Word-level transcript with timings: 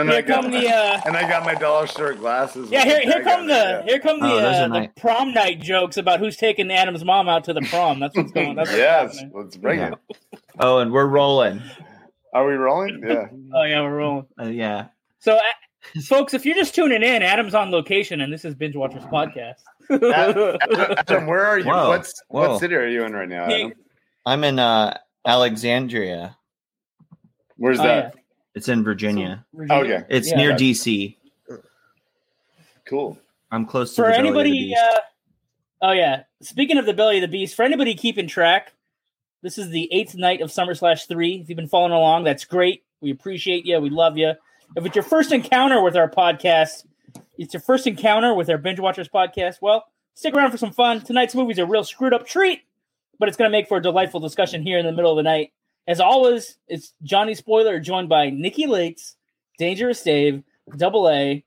And 0.00 0.10
I 0.10 0.14
Here 0.14 0.22
got 0.22 0.42
come 0.42 0.50
the 0.52 0.68
uh, 0.68 1.00
and 1.04 1.16
I 1.16 1.28
got 1.28 1.44
my 1.44 1.54
dollar 1.54 1.86
store 1.86 2.14
glasses. 2.14 2.70
yeah. 2.70 2.84
Here, 2.84 3.00
here 3.00 3.22
come 3.22 3.42
on 3.42 3.46
the 3.46 3.80
it, 3.80 3.84
here 3.88 3.98
come 4.00 4.20
the 4.20 4.26
Oh, 4.26 4.38
uh, 4.38 4.68
are 4.68 4.80
the 4.82 4.88
prom 5.00 5.32
night 5.32 5.60
jokes 5.60 5.96
about 5.96 6.20
who's 6.20 6.36
taking 6.36 6.70
Adam's 6.70 7.04
mom 7.04 7.28
out 7.28 7.44
to 7.44 7.52
the 7.52 7.62
prom. 7.62 8.00
That's 8.00 8.16
what's 8.16 8.32
going. 8.32 8.56
That's 8.56 8.70
yeah. 8.76 9.02
what's 9.02 9.14
Yes, 9.14 9.20
happening. 9.20 9.32
let's 9.42 9.56
bring 9.56 9.78
Yeah. 9.80 9.92
it. 10.32 10.40
Oh, 10.58 10.78
and 10.78 10.92
we're 10.92 11.06
rolling. 11.06 11.62
Are 12.32 12.46
we 12.46 12.54
rolling? 12.54 13.02
Yeah. 13.06 13.28
Oh 13.54 13.62
yeah, 13.64 13.82
we're 13.82 13.96
rolling. 13.96 14.26
Uh, 14.40 14.44
yeah. 14.46 14.86
So, 15.18 15.36
uh, 15.36 15.40
folks, 16.06 16.34
if 16.34 16.46
you're 16.46 16.54
just 16.56 16.74
tuning 16.74 17.02
in, 17.02 17.22
Adam's 17.22 17.54
on 17.54 17.70
location, 17.70 18.20
and 18.20 18.32
this 18.32 18.44
is 18.44 18.54
Binge 18.54 18.76
Watchers 18.76 19.04
podcast. 19.04 19.54
Adam, 19.90 20.56
Adam, 20.98 21.26
where 21.26 21.44
are 21.44 21.58
you? 21.58 21.64
Whoa. 21.64 21.88
What's 21.88 22.22
Whoa. 22.28 22.50
what 22.50 22.60
city 22.60 22.74
are 22.76 22.86
you 22.86 23.04
in 23.04 23.12
right 23.12 23.28
now? 23.28 23.46
Hey, 23.46 23.64
Adam? 23.64 23.72
I'm 24.26 24.44
in 24.44 24.58
uh, 24.58 24.96
Alexandria. 25.26 26.36
Where's 27.56 27.80
oh, 27.80 27.84
that? 27.84 28.14
It's 28.54 28.68
in 28.68 28.82
Virginia. 28.84 29.44
Virginia. 29.54 29.94
Okay. 29.96 30.06
It's 30.08 30.30
Yeah. 30.30 30.36
near 30.36 30.50
Gotcha. 30.50 30.64
DC. 30.64 31.16
Cool. 32.86 33.18
I'm 33.50 33.66
close 33.66 33.94
to 33.94 34.02
For 34.02 34.08
the 34.08 34.08
belly 34.08 34.18
of 34.28 34.34
the 34.34 34.40
anybody, 34.40 34.50
beast. 34.68 34.80
uh, 34.80 35.00
oh 35.82 35.92
yeah. 35.92 36.22
Speaking 36.42 36.78
of 36.78 36.86
the 36.86 36.94
belly 36.94 37.18
of 37.18 37.22
the 37.22 37.28
beast, 37.28 37.54
for 37.54 37.62
anybody 37.64 37.94
keeping 37.94 38.26
track, 38.26 38.72
this 39.42 39.58
is 39.58 39.70
the 39.70 39.88
eighth 39.92 40.14
night 40.14 40.40
of 40.40 40.50
Summer 40.52 40.74
Slash 40.74 41.06
Three. 41.06 41.36
If 41.42 41.48
you've 41.48 41.56
been 41.56 41.68
following 41.68 41.92
along, 41.92 42.24
that's 42.24 42.44
great. 42.44 42.82
We 43.00 43.10
appreciate 43.10 43.64
you. 43.66 43.78
We 43.80 43.90
love 43.90 44.16
you. 44.16 44.32
If 44.76 44.84
it's 44.86 44.94
your 44.94 45.02
first 45.04 45.32
encounter 45.32 45.82
with 45.82 45.96
our 45.96 46.08
podcast, 46.10 46.84
it's 47.38 47.54
your 47.54 47.60
first 47.60 47.86
encounter 47.86 48.34
with 48.34 48.48
our 48.50 48.58
Binge 48.58 48.78
Watchers 48.80 49.08
podcast. 49.08 49.56
Well, 49.60 49.84
stick 50.14 50.34
around 50.34 50.50
for 50.52 50.58
some 50.58 50.72
fun. 50.72 51.00
Tonight's 51.00 51.34
movie's 51.34 51.58
a 51.58 51.66
real 51.66 51.82
screwed 51.84 52.12
up 52.12 52.26
treat, 52.26 52.60
but 53.18 53.28
it's 53.28 53.36
going 53.36 53.50
to 53.50 53.56
make 53.56 53.68
for 53.68 53.78
a 53.78 53.82
delightful 53.82 54.20
discussion 54.20 54.62
here 54.62 54.78
in 54.78 54.86
the 54.86 54.92
middle 54.92 55.10
of 55.10 55.16
the 55.16 55.22
night. 55.22 55.52
As 55.86 56.00
always, 56.00 56.56
it's 56.68 56.92
Johnny 57.02 57.34
Spoiler 57.34 57.80
joined 57.80 58.08
by 58.08 58.30
Nikki 58.30 58.66
Lates, 58.66 59.14
Dangerous 59.58 60.02
Dave, 60.02 60.42
Double 60.76 61.08
A, 61.08 61.44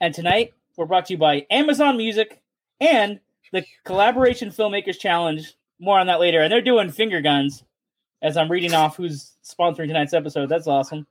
and 0.00 0.14
tonight 0.14 0.52
we're 0.76 0.86
brought 0.86 1.06
to 1.06 1.14
you 1.14 1.18
by 1.18 1.46
Amazon 1.50 1.96
Music 1.96 2.40
and 2.80 3.20
the 3.52 3.64
Collaboration 3.84 4.50
Filmmakers 4.50 4.98
Challenge. 4.98 5.54
More 5.78 5.98
on 5.98 6.06
that 6.06 6.20
later. 6.20 6.40
And 6.40 6.52
they're 6.52 6.60
doing 6.60 6.90
finger 6.90 7.20
guns 7.20 7.64
as 8.20 8.36
I'm 8.36 8.50
reading 8.50 8.74
off 8.74 8.96
who's 8.96 9.32
sponsoring 9.44 9.88
tonight's 9.88 10.14
episode. 10.14 10.48
That's 10.48 10.66
awesome. 10.66 11.06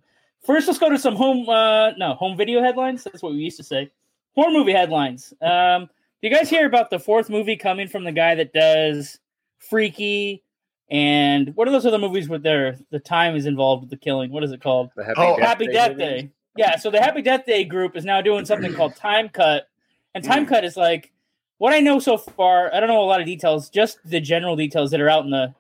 First, 0.46 0.68
let's 0.68 0.80
go 0.80 0.90
to 0.90 0.98
some 0.98 1.16
home, 1.16 1.48
uh, 1.48 1.92
no, 1.98 2.14
home 2.14 2.38
video 2.38 2.62
headlines. 2.62 3.04
That's 3.04 3.22
what 3.22 3.34
we 3.34 3.40
used 3.40 3.58
to 3.58 3.64
say. 3.64 3.92
Horror 4.34 4.52
movie 4.52 4.72
headlines. 4.72 5.34
Um, 5.42 5.86
do 6.22 6.30
you 6.30 6.34
guys 6.34 6.50
hear 6.50 6.66
about 6.66 6.90
the 6.90 7.00
fourth 7.00 7.30
movie 7.30 7.58
coming 7.58 7.88
from 7.88 8.04
the 8.04 8.12
guy 8.12 8.36
that 8.36 8.54
does 8.54 9.20
Freaky? 9.60 10.44
And 10.92 11.56
what 11.56 11.68
are 11.68 11.72
those 11.72 11.86
other 11.88 12.00
movies 12.00 12.30
where 12.30 12.40
their 12.40 12.78
the 12.92 13.00
time 13.00 13.36
is 13.36 13.48
involved 13.48 13.84
with 13.84 13.92
the 13.92 13.98
killing? 13.98 14.32
What 14.32 14.44
is 14.44 14.52
it 14.52 14.62
called? 14.62 14.92
The 14.98 15.06
Happy 15.06 15.16
Oh, 15.22 15.38
Death 15.38 15.48
Happy 15.48 15.68
Day 15.68 15.74
Death 15.74 15.92
movies? 15.92 16.24
Day. 16.24 16.32
Yeah, 16.58 16.78
so 16.78 16.92
the 16.92 17.02
Happy 17.02 17.24
Death 17.24 17.46
Day 17.46 17.64
group 17.64 17.96
is 17.98 18.06
now 18.06 18.22
doing 18.22 18.46
something 18.46 18.74
called 18.76 18.96
Time 18.98 19.30
Cut. 19.30 19.68
And 20.16 20.24
Time 20.24 20.46
Mm. 20.46 20.50
Cut 20.50 20.66
is 20.66 20.78
like 20.78 21.12
what 21.60 21.74
I 21.74 21.80
know 21.80 22.00
so 22.00 22.18
far, 22.18 22.74
I 22.74 22.80
don't 22.82 22.90
know 22.90 23.02
a 23.02 23.06
lot 23.06 23.22
of 23.22 23.26
details, 23.28 23.70
just 23.70 24.00
the 24.06 24.20
general 24.20 24.56
details 24.58 24.92
that 24.92 25.02
are 25.02 25.10
out 25.10 25.26
in 25.26 25.32
the 25.32 25.56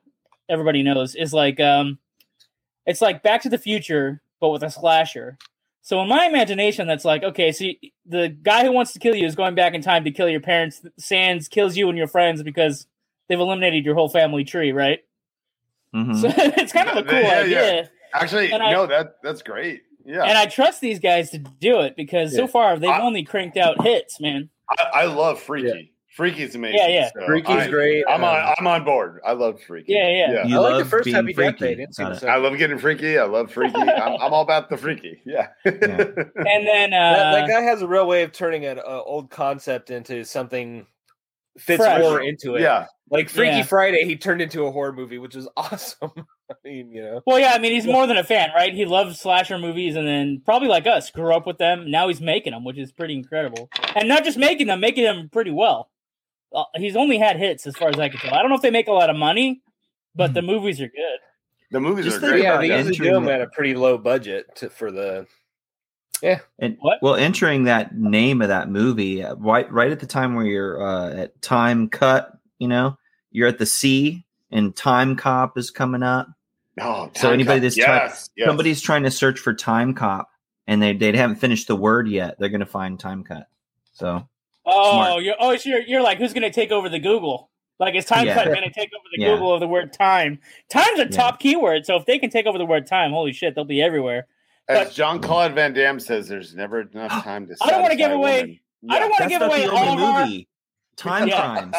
everybody 0.49 0.83
knows 0.83 1.15
is 1.15 1.33
like 1.33 1.59
um 1.61 1.97
it's 2.85 3.01
like 3.01 3.23
Back 3.23 3.41
to 3.43 3.49
the 3.49 3.57
Future 3.57 4.21
but 4.41 4.49
with 4.49 4.63
a 4.63 4.71
slasher. 4.71 5.37
So 5.81 6.01
in 6.01 6.09
my 6.09 6.25
imagination 6.25 6.87
that's 6.87 7.05
like 7.05 7.23
okay, 7.23 7.53
so 7.53 7.65
you, 7.65 7.75
the 8.05 8.27
guy 8.29 8.65
who 8.65 8.73
wants 8.73 8.93
to 8.93 8.99
kill 8.99 9.15
you 9.15 9.25
is 9.25 9.35
going 9.35 9.55
back 9.55 9.73
in 9.73 9.81
time 9.81 10.03
to 10.03 10.11
kill 10.11 10.27
your 10.29 10.41
parents. 10.41 10.81
Sands 10.99 11.47
kills 11.47 11.77
you 11.77 11.87
and 11.89 11.97
your 11.97 12.07
friends 12.07 12.43
because 12.43 12.85
they've 13.29 13.39
eliminated 13.39 13.85
your 13.85 13.95
whole 13.95 14.09
family 14.09 14.43
tree, 14.43 14.73
right? 14.73 14.99
Mhm. 15.95 16.21
So 16.21 16.27
it's 16.37 16.71
kind 16.73 16.89
of 16.89 16.97
a 16.97 17.03
cool 17.03 17.19
Yeah, 17.19 17.43
yeah. 17.43 17.57
idea. 17.59 17.89
Actually, 18.13 18.51
And 18.51 18.61
I- 18.63 18.71
no, 18.73 18.85
that 18.87 19.15
that's 19.23 19.41
great. 19.41 19.81
Yeah. 20.05 20.23
And 20.23 20.37
I 20.37 20.47
trust 20.47 20.81
these 20.81 20.99
guys 20.99 21.29
to 21.31 21.37
do 21.37 21.81
it 21.81 21.95
because 21.95 22.35
so 22.35 22.47
far 22.47 22.77
they've 22.79 22.89
I- 22.89 23.01
only 23.01 23.23
cranked 23.23 23.57
out 23.57 23.81
hits, 23.83 24.19
man. 24.19 24.49
I, 24.69 25.01
I 25.01 25.05
love 25.05 25.39
Freaky. 25.41 25.93
Freaky's 26.15 26.55
amazing. 26.55 26.77
Yeah, 26.77 26.87
yeah. 26.89 27.09
so 27.13 27.25
Freaky's 27.25 27.55
I, 27.55 27.69
great. 27.69 28.03
I'm 28.07 28.21
Um, 28.23 28.29
on 28.29 28.53
I'm 28.57 28.67
on 28.67 28.83
board. 28.83 29.21
I 29.25 29.31
love 29.31 29.61
Freaky. 29.61 29.93
Yeah, 29.93 30.09
yeah. 30.09 30.45
You 30.45 30.57
I 30.57 30.59
like 30.71 30.83
the 30.83 30.89
first 30.89 31.05
being 31.05 31.15
Happy 31.15 31.27
Death 31.33 31.57
freaky. 31.57 31.65
Day. 31.65 31.75
Didn't 31.75 31.95
see 31.95 32.03
Got. 32.03 32.23
I 32.25 32.35
love 32.35 32.57
getting 32.57 32.77
freaky. 32.77 33.17
I 33.17 33.23
love 33.23 33.49
freaky. 33.51 33.75
I'm, 33.79 34.15
I'm 34.21 34.33
all 34.33 34.41
about 34.41 34.69
the 34.69 34.75
freaky. 34.77 35.21
Yeah. 35.25 35.47
And 35.63 35.81
then 36.67 36.93
uh, 36.93 37.13
that, 37.13 37.31
that 37.33 37.47
guy 37.49 37.61
has 37.61 37.81
a 37.81 37.87
real 37.87 38.07
way 38.07 38.23
of 38.23 38.33
turning 38.33 38.65
an 38.65 38.79
uh, 38.79 39.01
old 39.03 39.29
concept 39.29 39.89
into 39.89 40.25
something 40.25 40.85
fits 41.61 41.83
Fresh. 41.83 42.01
horror 42.01 42.21
into 42.21 42.55
it. 42.55 42.61
yeah. 42.61 42.85
Like 43.09 43.27
Freaky 43.29 43.57
Yeah. 43.57 43.63
Friday, 43.63 44.05
he 44.05 44.15
turned 44.15 44.41
into 44.41 44.63
a 44.65 44.71
horror 44.71 44.93
movie, 44.93 45.17
which 45.17 45.35
is 45.35 45.47
awesome. 45.57 46.11
I 46.49 46.53
mean, 46.63 46.91
you 46.91 47.01
know, 47.03 47.21
well, 47.25 47.39
yeah, 47.39 47.51
I 47.53 47.59
mean, 47.59 47.73
he's 47.73 47.85
more 47.85 48.07
than 48.07 48.17
a 48.17 48.23
fan, 48.23 48.49
right? 48.55 48.73
He 48.73 48.85
loves 48.85 49.19
slasher 49.19 49.57
movies, 49.57 49.95
and 49.97 50.07
then 50.07 50.41
probably 50.45 50.67
like 50.69 50.87
us, 50.87 51.11
grew 51.11 51.33
up 51.33 51.45
with 51.45 51.57
them. 51.57 51.91
Now 51.91 52.07
he's 52.07 52.21
making 52.21 52.51
them, 52.53 52.63
which 52.63 52.77
is 52.77 52.91
pretty 52.91 53.15
incredible. 53.15 53.69
And 53.95 54.07
not 54.07 54.23
just 54.23 54.37
making 54.37 54.67
them, 54.67 54.79
making 54.79 55.03
them 55.03 55.29
pretty 55.29 55.51
well. 55.51 55.89
Uh, 56.53 56.63
he's 56.75 56.95
only 56.95 57.17
had 57.17 57.37
hits, 57.37 57.67
as 57.67 57.75
far 57.77 57.89
as 57.89 57.99
I 57.99 58.09
can 58.09 58.19
tell. 58.19 58.33
I 58.33 58.41
don't 58.41 58.49
know 58.49 58.55
if 58.55 58.61
they 58.61 58.71
make 58.71 58.87
a 58.87 58.91
lot 58.93 59.09
of 59.09 59.15
money, 59.17 59.61
but 60.15 60.33
the 60.33 60.41
movies 60.41 60.79
are 60.81 60.87
good. 60.87 61.19
The 61.71 61.79
movies 61.79 62.03
Just 62.05 62.17
are 62.17 62.19
think 62.21 62.31
great. 62.33 62.43
yeah, 62.43 62.49
about 62.51 62.61
they 62.61 62.67
that. 62.69 62.85
usually 62.85 63.07
do 63.09 63.13
them 63.13 63.29
at 63.29 63.39
a 63.41 63.47
pretty 63.47 63.73
low 63.75 63.97
budget 63.97 64.45
to, 64.57 64.69
for 64.69 64.91
the. 64.91 65.25
And 66.59 66.77
What? 66.79 66.99
well, 67.01 67.15
entering 67.15 67.63
that 67.65 67.95
name 67.97 68.41
of 68.41 68.49
that 68.49 68.69
movie 68.69 69.23
uh, 69.23 69.35
right 69.35 69.71
right 69.71 69.91
at 69.91 69.99
the 69.99 70.05
time 70.07 70.35
where 70.35 70.45
you're 70.45 70.81
uh, 70.81 71.13
at 71.13 71.41
time 71.41 71.89
cut, 71.89 72.31
you 72.59 72.67
know, 72.67 72.97
you're 73.31 73.47
at 73.47 73.57
the 73.57 73.65
sea 73.65 74.25
and 74.51 74.75
time 74.75 75.15
cop 75.15 75.57
is 75.57 75.71
coming 75.71 76.03
up. 76.03 76.27
Oh, 76.79 77.09
So 77.15 77.31
anybody 77.31 77.59
Cop. 77.59 77.61
that's 77.63 77.77
yes, 77.77 78.29
yes. 78.35 78.47
Somebody's 78.47 78.81
trying 78.81 79.03
to 79.03 79.11
search 79.11 79.39
for 79.39 79.53
time 79.53 79.93
cop 79.93 80.29
and 80.67 80.81
they 80.81 80.93
they 80.93 81.15
haven't 81.15 81.37
finished 81.37 81.67
the 81.67 81.75
word 81.75 82.07
yet. 82.07 82.37
They're 82.39 82.49
gonna 82.49 82.65
find 82.65 82.99
time 82.99 83.23
cut. 83.23 83.47
So 83.93 84.27
Oh, 84.63 84.91
Smart. 84.93 85.23
you're 85.23 85.35
oh, 85.39 85.55
so 85.57 85.69
you're, 85.69 85.81
you're 85.81 86.01
like, 86.03 86.19
who's 86.19 86.33
going 86.33 86.43
to 86.43 86.51
take 86.51 86.69
over 86.71 86.87
the 86.87 86.99
Google? 86.99 87.49
Like, 87.79 87.95
is 87.95 88.05
time 88.05 88.27
Yeah. 88.27 88.35
cut 88.35 88.45
going 88.45 88.61
to 88.61 88.69
take 88.69 88.89
over 88.93 89.03
the 89.11 89.19
Yeah. 89.19 89.29
Google 89.33 89.55
of 89.55 89.59
the 89.59 89.67
word 89.67 89.91
time? 89.91 90.39
Time's 90.69 90.99
a 90.99 91.05
Yeah. 91.05 91.09
top 91.09 91.39
keyword, 91.39 91.83
so 91.87 91.95
if 91.95 92.05
they 92.05 92.19
can 92.19 92.29
take 92.29 92.45
over 92.45 92.59
the 92.59 92.65
word 92.65 92.85
time, 92.85 93.09
holy 93.11 93.33
shit, 93.33 93.55
they'll 93.55 93.65
be 93.65 93.81
everywhere. 93.81 94.27
As 94.69 94.87
but- 94.87 94.93
Jean-Claude 94.93 95.53
Van 95.53 95.73
Damme 95.73 95.99
says, 95.99 96.27
there's 96.27 96.55
never 96.55 96.81
enough 96.81 97.11
time 97.23 97.47
to. 97.47 97.55
I 97.61 97.69
don't 97.71 97.81
wanna 97.81 97.95
give 97.95 98.11
away- 98.11 98.41
woman. 98.41 98.59
I 98.89 98.99
don't 98.99 99.09
want 99.11 99.21
to 99.23 99.29
give 99.29 99.41
away 99.43 99.65
the 99.67 99.71
all 99.71 99.89
only 99.89 100.03
of 100.03 100.09
our 100.09 100.25
movie. 100.25 100.47
Time 100.95 101.27
Yeah. 101.27 101.35
crimes. 101.69 101.75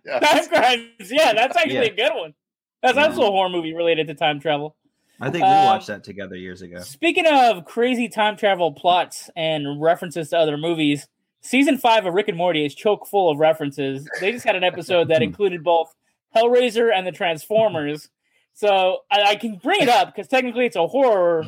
Yes. 0.04 0.48
time 0.48 0.48
crimes. 0.48 1.10
Yeah, 1.12 1.32
that's 1.34 1.56
actually 1.56 1.74
Yeah. 1.74 1.80
a 1.82 1.94
good 1.94 2.14
one. 2.14 2.34
That's 2.82 2.96
Yeah. 2.96 3.06
also 3.06 3.22
a 3.22 3.30
horror 3.30 3.48
movie 3.48 3.72
related 3.74 4.08
to 4.08 4.14
time 4.14 4.40
travel. 4.40 4.74
I 5.20 5.30
think 5.30 5.44
we 5.44 5.50
Um, 5.50 5.66
watched 5.66 5.86
that 5.86 6.02
together 6.02 6.34
years 6.34 6.60
ago. 6.62 6.80
Speaking 6.80 7.26
of 7.28 7.64
crazy 7.64 8.08
time 8.08 8.36
travel 8.36 8.72
plots 8.72 9.30
and 9.36 9.80
references 9.80 10.30
to 10.30 10.38
other 10.38 10.56
movies, 10.56 11.06
season 11.42 11.78
five 11.78 12.06
of 12.06 12.14
Rick 12.14 12.26
and 12.26 12.36
Morty 12.36 12.66
is 12.66 12.74
choke 12.74 13.06
full 13.06 13.30
of 13.30 13.38
references. 13.38 14.08
They 14.20 14.32
just 14.32 14.44
had 14.44 14.56
an 14.56 14.64
episode 14.64 15.06
that 15.08 15.22
included 15.22 15.62
both 15.62 15.94
Hellraiser 16.34 16.90
and 16.92 17.06
the 17.06 17.12
Transformers. 17.12 18.08
So 18.52 18.98
I, 19.12 19.22
I 19.22 19.36
can 19.36 19.56
bring 19.62 19.80
it 19.82 19.88
up 19.88 20.08
because 20.08 20.26
technically 20.26 20.66
it's 20.66 20.76
a 20.76 20.88
horror 20.88 21.44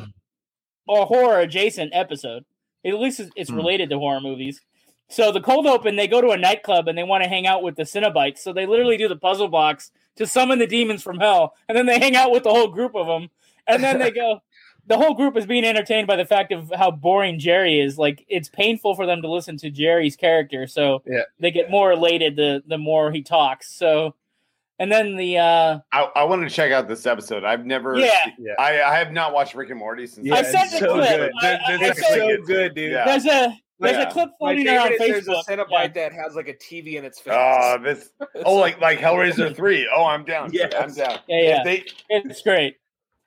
or 0.87 1.05
horror 1.05 1.39
adjacent 1.39 1.91
episode. 1.93 2.45
At 2.85 2.99
least 2.99 3.21
it's, 3.35 3.49
Hmm. 3.49 3.55
related 3.55 3.89
to 3.89 3.97
horror 3.99 4.21
movies. 4.21 4.61
So 5.09 5.31
the 5.31 5.41
cold 5.41 5.67
open, 5.67 5.95
they 5.95 6.07
go 6.07 6.21
to 6.21 6.29
a 6.31 6.37
nightclub 6.37 6.87
and 6.87 6.97
they 6.97 7.03
want 7.03 7.23
to 7.23 7.29
hang 7.29 7.45
out 7.47 7.61
with 7.63 7.75
the 7.75 7.83
Cenobites. 7.83 8.39
So 8.39 8.53
they 8.53 8.65
literally 8.65 8.97
do 8.97 9.07
the 9.07 9.15
puzzle 9.15 9.47
box 9.47 9.91
to 10.15 10.25
summon 10.25 10.59
the 10.59 10.67
demons 10.67 11.03
from 11.03 11.19
hell, 11.19 11.53
and 11.67 11.77
then 11.77 11.85
they 11.85 11.99
hang 11.99 12.15
out 12.15 12.31
with 12.31 12.43
the 12.43 12.49
whole 12.51 12.69
group 12.69 12.95
of 12.95 13.05
them, 13.07 13.29
and 13.67 13.83
then 13.83 13.99
they 13.99 14.11
go. 14.11 14.41
The 14.87 14.99
whole 14.99 15.15
group 15.15 15.35
is 15.35 15.47
being 15.47 15.63
entertained 15.65 16.05
by 16.05 16.15
the 16.15 16.25
fact 16.25 16.51
of 16.51 16.71
how 16.75 16.91
boring 16.91 17.39
Jerry 17.39 17.79
is. 17.79 17.97
Like 17.97 18.23
it's 18.29 18.49
painful 18.49 18.93
for 18.93 19.07
them 19.07 19.23
to 19.23 19.27
listen 19.31 19.57
to 19.57 19.71
Jerry's 19.71 20.15
character, 20.15 20.67
so 20.67 21.01
Yeah. 21.07 21.23
they 21.39 21.49
get 21.49 21.71
more 21.71 21.91
elated 21.91 22.35
the 22.35 22.61
the 22.67 22.77
more 22.77 23.11
he 23.11 23.23
talks. 23.23 23.73
So, 23.75 24.13
and 24.79 24.91
then 24.91 25.15
the 25.15 25.37
uh 25.37 25.79
I, 25.91 26.01
I 26.15 26.23
want 26.25 26.41
to 26.47 26.49
check 26.49 26.71
out 26.71 26.87
this 26.87 27.05
episode. 27.05 27.43
I've 27.43 27.65
never. 27.65 27.97
Yeah. 27.97 28.11
Yeah. 28.37 28.53
I, 28.59 28.81
I 28.81 28.95
have 28.97 29.11
not 29.11 29.33
watched 29.33 29.55
Rick 29.55 29.69
and 29.69 29.79
Morty 29.79 30.07
since. 30.07 30.25
Yeah, 30.27 30.35
I 30.35 30.39
it's 30.39 30.51
sent 30.51 30.71
the 30.71 30.77
so 30.79 30.93
clip. 30.93 31.09
good. 31.09 31.31
I- 31.41 31.59
I- 31.73 31.77
This- 31.77 31.81
I 31.81 31.89
It's 31.89 31.99
is 31.99 32.07
so 32.07 32.25
like- 32.27 32.43
good, 32.45 32.75
dude. 32.75 32.91
Yeah. 32.91 33.05
there's 33.05 33.25
a 33.25 33.57
there's 33.79 33.97
Yeah. 33.97 34.03
a 34.07 34.11
clip 34.11 34.29
My 34.29 34.53
floating 34.55 34.67
around 34.69 34.93
is 34.93 35.01
Facebook. 35.01 35.25
there's 35.25 35.27
a 35.27 35.51
Cenobite 35.51 35.93
that 35.95 36.13
has 36.13 36.35
like 36.35 36.47
a 36.47 36.53
TV 36.53 36.95
in 36.95 37.03
its 37.05 37.19
face. 37.19 37.33
Oh, 37.35 37.77
this. 37.83 38.09
Oh, 38.45 38.55
like 38.55 38.79
like 38.79 38.99
Hellraiser 38.99 39.55
three. 39.55 39.89
Oh, 39.93 40.05
I'm 40.05 40.23
down. 40.25 40.51
Yes. 40.53 40.71
I'm 40.79 40.93
down. 40.93 41.19
Yeah, 41.27 41.41
yeah. 41.41 41.63
They 41.63 41.83
It's 42.09 42.41
great. 42.41 42.77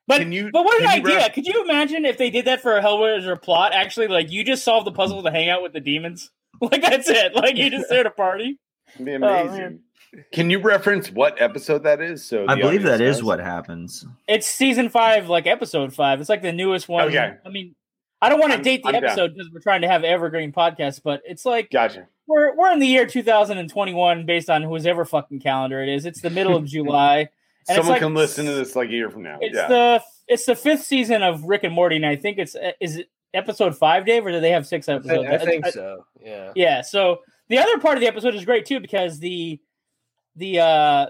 But 0.07 0.21
Can 0.21 0.33
you- 0.33 0.51
but 0.51 0.65
what 0.65 0.81
an 0.81 0.89
can 0.89 1.01
you 1.03 1.07
idea! 1.07 1.17
ref- 1.19 1.35
Could 1.35 1.47
you 1.47 1.63
imagine 1.65 2.07
if 2.07 2.17
they 2.17 2.31
did 2.31 2.47
that 2.47 2.63
for 2.63 2.79
a 2.79 2.83
Hellraiser 2.83 3.41
plot? 3.41 3.73
Actually, 3.75 4.09
like 4.09 4.31
you 4.31 4.43
just 4.43 4.65
solve 4.65 4.87
the 4.87 4.93
puzzle 4.93 5.23
to 5.23 5.31
hang 5.31 5.51
out 5.51 5.63
with 5.63 5.73
the 5.75 5.81
demons. 5.81 6.31
Like 6.63 6.81
that's 6.83 7.09
it. 7.09 7.35
Like 7.37 7.57
you 7.57 7.69
just 7.71 7.89
there 7.91 8.03
to 8.03 8.11
party. 8.11 8.59
It'd 8.95 9.07
be 9.07 9.13
Oh, 9.15 9.17
amazing. 9.17 9.59
man. 9.59 9.81
Can 10.33 10.49
you 10.51 10.59
reference 10.61 11.11
what 11.11 11.41
episode 11.41 11.83
that 11.83 12.01
is? 12.01 12.25
So 12.25 12.47
I 12.49 12.55
believe 12.55 12.83
that 12.85 12.95
audience 12.95 13.19
is 13.19 13.23
what 13.23 13.41
happens. 13.41 14.07
It's 14.27 14.47
season 14.47 14.89
five, 14.89 15.29
like 15.29 15.47
episode 15.47 15.93
five. 15.95 16.19
It's 16.21 16.31
like 16.31 16.41
the 16.41 16.53
newest 16.53 16.89
one. 16.89 17.09
Okay. 17.09 17.35
I 17.45 17.49
mean, 17.51 17.75
I 18.23 18.31
don't 18.31 18.41
want 18.41 18.53
to 18.55 18.59
date 18.63 18.83
the 18.83 18.89
I'm 18.89 18.95
down. 18.95 19.05
episode 19.05 19.35
because 19.35 19.51
we're 19.53 19.61
trying 19.61 19.83
to 19.83 19.89
have 19.89 20.05
evergreen 20.05 20.51
podcast, 20.51 21.03
but 21.05 21.21
it's 21.27 21.45
like 21.45 21.71
Gotcha. 21.71 22.09
we're 22.27 22.57
we're 22.57 22.73
in 22.73 22.79
the 22.79 22.87
year 22.87 23.07
2021 23.07 24.25
based 24.27 24.49
on 24.49 24.63
whose 24.63 24.87
ever 24.87 25.05
fucking 25.05 25.41
calendar 25.41 25.83
it 25.83 25.89
is. 25.91 26.07
It's 26.07 26.21
the 26.23 26.31
middle 26.31 26.57
of 26.57 26.65
July. 26.67 27.29
And 27.69 27.77
Someone 27.77 27.93
like- 27.93 28.01
can 28.01 28.15
listen 28.15 28.47
to 28.47 28.55
this 28.55 28.75
like 28.75 28.89
a 28.89 28.93
year 28.93 29.11
from 29.11 29.25
now. 29.25 29.39
It's 29.43 29.55
yeah. 29.55 29.69
the 29.69 30.03
it's 30.27 30.47
the 30.47 30.57
fifth 30.57 30.85
season 30.85 31.23
of 31.23 31.45
Rick 31.45 31.65
and 31.65 31.75
Morty, 31.75 31.97
and 31.97 32.07
I 32.07 32.17
think 32.17 32.39
it's 32.39 32.55
eh, 32.57 32.73
is 32.81 32.97
it 32.97 33.11
episode 33.35 33.77
five, 33.77 34.07
Dave, 34.07 34.25
or 34.25 34.33
do 34.33 34.41
they 34.41 34.53
have 34.53 34.67
six 34.67 34.89
episodes? 34.89 35.29
I 35.29 35.37
think 35.39 35.67
so. 35.67 36.07
Yeah. 36.25 36.53
Yeah. 36.57 36.81
So 36.81 37.19
the 37.49 37.59
other 37.59 37.79
part 37.79 37.97
of 37.97 38.01
the 38.01 38.07
episode 38.07 38.35
is 38.35 38.45
great 38.45 38.67
too 38.67 38.81
because 38.81 39.19
the 39.19 39.61
the 40.37 40.61
uh 40.61 41.07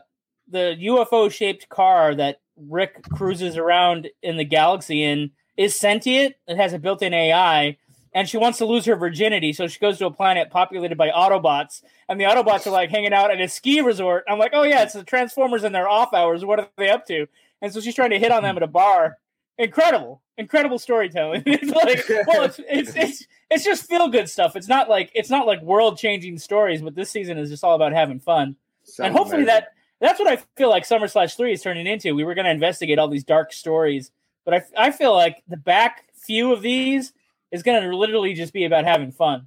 the 0.50 0.76
UFO 0.80 1.30
shaped 1.30 1.68
car 1.68 2.14
that 2.14 2.40
Rick 2.56 3.02
cruises 3.10 3.56
around 3.56 4.08
in 4.22 4.36
the 4.36 4.44
galaxy 4.44 5.02
in 5.02 5.30
is 5.56 5.74
sentient. 5.74 6.34
It 6.46 6.56
has 6.56 6.72
a 6.72 6.78
built 6.78 7.02
in 7.02 7.12
AI. 7.12 7.76
And 8.14 8.28
she 8.28 8.38
wants 8.38 8.58
to 8.58 8.64
lose 8.64 8.86
her 8.86 8.96
virginity, 8.96 9.52
so 9.52 9.66
she 9.68 9.78
goes 9.78 9.98
to 9.98 10.06
a 10.06 10.10
planet 10.10 10.50
populated 10.50 10.96
by 10.96 11.10
Autobots, 11.10 11.82
and 12.08 12.18
the 12.18 12.24
Autobots 12.24 12.66
are 12.66 12.70
like 12.70 12.88
hanging 12.88 13.12
out 13.12 13.30
at 13.30 13.40
a 13.40 13.46
ski 13.48 13.82
resort. 13.82 14.24
I'm 14.26 14.38
like, 14.38 14.52
oh 14.54 14.62
yeah, 14.62 14.82
it's 14.82 14.94
the 14.94 15.04
Transformers 15.04 15.62
in 15.62 15.72
their 15.72 15.88
off 15.88 16.14
hours. 16.14 16.42
What 16.42 16.58
are 16.58 16.68
they 16.78 16.88
up 16.88 17.06
to? 17.08 17.26
And 17.60 17.72
so 17.72 17.80
she's 17.80 17.94
trying 17.94 18.10
to 18.10 18.18
hit 18.18 18.32
on 18.32 18.42
them 18.42 18.56
at 18.56 18.62
a 18.62 18.66
bar. 18.66 19.18
Incredible, 19.58 20.22
incredible 20.38 20.78
storytelling. 20.78 21.42
it's 21.46 21.70
like, 21.70 22.26
well, 22.26 22.44
it's 22.44 22.58
it's 22.66 22.96
it's 22.96 23.26
it's 23.50 23.64
just 23.64 23.88
feel 23.88 24.08
good 24.08 24.28
stuff. 24.28 24.56
It's 24.56 24.68
not 24.68 24.88
like 24.88 25.10
it's 25.14 25.30
not 25.30 25.46
like 25.46 25.62
world 25.62 25.98
changing 25.98 26.38
stories, 26.38 26.82
but 26.82 26.94
this 26.94 27.10
season 27.10 27.38
is 27.38 27.50
just 27.50 27.64
all 27.64 27.74
about 27.74 27.92
having 27.92 28.20
fun. 28.20 28.56
Sounds 28.84 29.06
and 29.08 29.16
hopefully 29.16 29.42
amazing. 29.42 29.54
that 29.54 29.68
that's 30.00 30.18
what 30.18 30.28
I 30.28 30.36
feel 30.56 30.70
like 30.70 30.84
Summer 30.84 31.08
Slash 31.08 31.34
Three 31.34 31.52
is 31.52 31.62
turning 31.62 31.86
into. 31.86 32.14
We 32.14 32.24
were 32.24 32.34
going 32.34 32.44
to 32.44 32.50
investigate 32.50 32.98
all 32.98 33.08
these 33.08 33.24
dark 33.24 33.52
stories, 33.52 34.10
but 34.44 34.54
I 34.54 34.62
I 34.88 34.90
feel 34.90 35.12
like 35.14 35.42
the 35.48 35.56
back 35.56 36.04
few 36.14 36.52
of 36.52 36.62
these 36.62 37.12
is 37.50 37.62
going 37.62 37.82
to 37.82 37.96
literally 37.96 38.34
just 38.34 38.52
be 38.52 38.64
about 38.64 38.84
having 38.84 39.12
fun. 39.12 39.46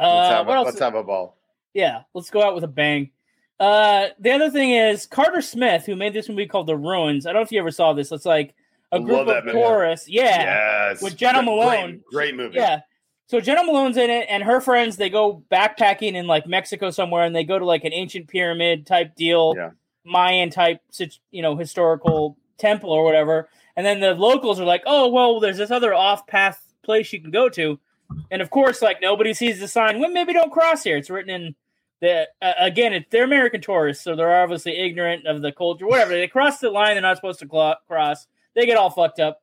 Uh, 0.00 0.14
let's, 0.14 0.30
have 0.30 0.46
what 0.46 0.52
a, 0.52 0.56
else? 0.56 0.66
let's 0.66 0.78
have 0.78 0.94
a 0.94 1.02
ball. 1.02 1.36
yeah, 1.74 2.02
let's 2.14 2.30
go 2.30 2.42
out 2.42 2.54
with 2.54 2.62
a 2.64 2.68
bang. 2.68 3.10
Uh, 3.58 4.08
the 4.18 4.30
other 4.30 4.50
thing 4.50 4.70
is 4.70 5.04
Carter 5.06 5.42
Smith, 5.42 5.84
who 5.84 5.96
made 5.96 6.14
this 6.14 6.28
movie 6.28 6.46
called 6.46 6.66
The 6.68 6.76
Ruins. 6.76 7.26
I 7.26 7.32
don't 7.32 7.40
know 7.40 7.44
if 7.44 7.52
you 7.52 7.58
ever 7.58 7.70
saw 7.72 7.92
this. 7.92 8.10
It's 8.12 8.24
like 8.24 8.54
a 8.92 9.00
group 9.00 9.28
of 9.28 9.44
movie. 9.44 9.58
tourists. 9.58 10.08
Yeah, 10.08 10.90
Yes. 10.92 11.02
with 11.02 11.16
Jena 11.16 11.42
Malone. 11.42 12.00
Great, 12.10 12.12
great 12.12 12.36
movie. 12.36 12.56
yeah. 12.56 12.80
So 13.30 13.38
Jena 13.38 13.62
Malone's 13.62 13.96
in 13.96 14.10
it, 14.10 14.26
and 14.28 14.42
her 14.42 14.60
friends 14.60 14.96
they 14.96 15.08
go 15.08 15.44
backpacking 15.52 16.14
in 16.14 16.26
like 16.26 16.48
Mexico 16.48 16.90
somewhere, 16.90 17.22
and 17.22 17.32
they 17.32 17.44
go 17.44 17.60
to 17.60 17.64
like 17.64 17.84
an 17.84 17.92
ancient 17.92 18.26
pyramid 18.26 18.88
type 18.88 19.14
deal, 19.14 19.54
Yeah. 19.56 19.70
Mayan 20.04 20.50
type, 20.50 20.80
you 21.30 21.40
know, 21.40 21.54
historical 21.56 22.36
temple 22.58 22.90
or 22.90 23.04
whatever. 23.04 23.48
And 23.76 23.86
then 23.86 24.00
the 24.00 24.14
locals 24.14 24.58
are 24.58 24.64
like, 24.64 24.82
"Oh, 24.84 25.06
well, 25.10 25.38
there's 25.38 25.58
this 25.58 25.70
other 25.70 25.94
off 25.94 26.26
path 26.26 26.60
place 26.82 27.12
you 27.12 27.20
can 27.20 27.30
go 27.30 27.48
to," 27.50 27.78
and 28.32 28.42
of 28.42 28.50
course, 28.50 28.82
like 28.82 29.00
nobody 29.00 29.32
sees 29.32 29.60
the 29.60 29.68
sign. 29.68 30.00
Well, 30.00 30.10
maybe 30.10 30.32
don't 30.32 30.50
cross 30.50 30.82
here. 30.82 30.96
It's 30.96 31.08
written 31.08 31.30
in 31.30 31.54
the 32.00 32.26
uh, 32.42 32.54
again, 32.58 32.92
it, 32.92 33.12
they're 33.12 33.22
American 33.22 33.60
tourists, 33.60 34.02
so 34.02 34.16
they're 34.16 34.42
obviously 34.42 34.76
ignorant 34.76 35.28
of 35.28 35.40
the 35.40 35.52
culture. 35.52 35.86
Whatever 35.86 36.14
they 36.14 36.26
cross 36.26 36.58
the 36.58 36.70
line, 36.70 36.94
they're 36.94 37.02
not 37.02 37.16
supposed 37.16 37.38
to 37.38 37.76
cross. 37.86 38.26
They 38.56 38.66
get 38.66 38.76
all 38.76 38.90
fucked 38.90 39.20
up. 39.20 39.40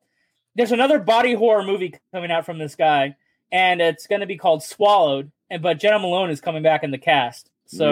There's 0.54 0.72
another 0.72 0.98
body 0.98 1.32
horror 1.32 1.62
movie 1.62 1.94
coming 2.12 2.30
out 2.30 2.44
from 2.44 2.58
this 2.58 2.76
guy, 2.76 3.16
and 3.52 3.80
it's 3.80 4.06
going 4.06 4.20
to 4.20 4.26
be 4.26 4.36
called 4.36 4.62
Swallowed. 4.62 5.30
And 5.50 5.62
but 5.62 5.78
Jena 5.78 5.98
Malone 5.98 6.30
is 6.30 6.40
coming 6.40 6.62
back 6.62 6.84
in 6.84 6.90
the 6.90 6.98
cast, 6.98 7.50
so 7.66 7.86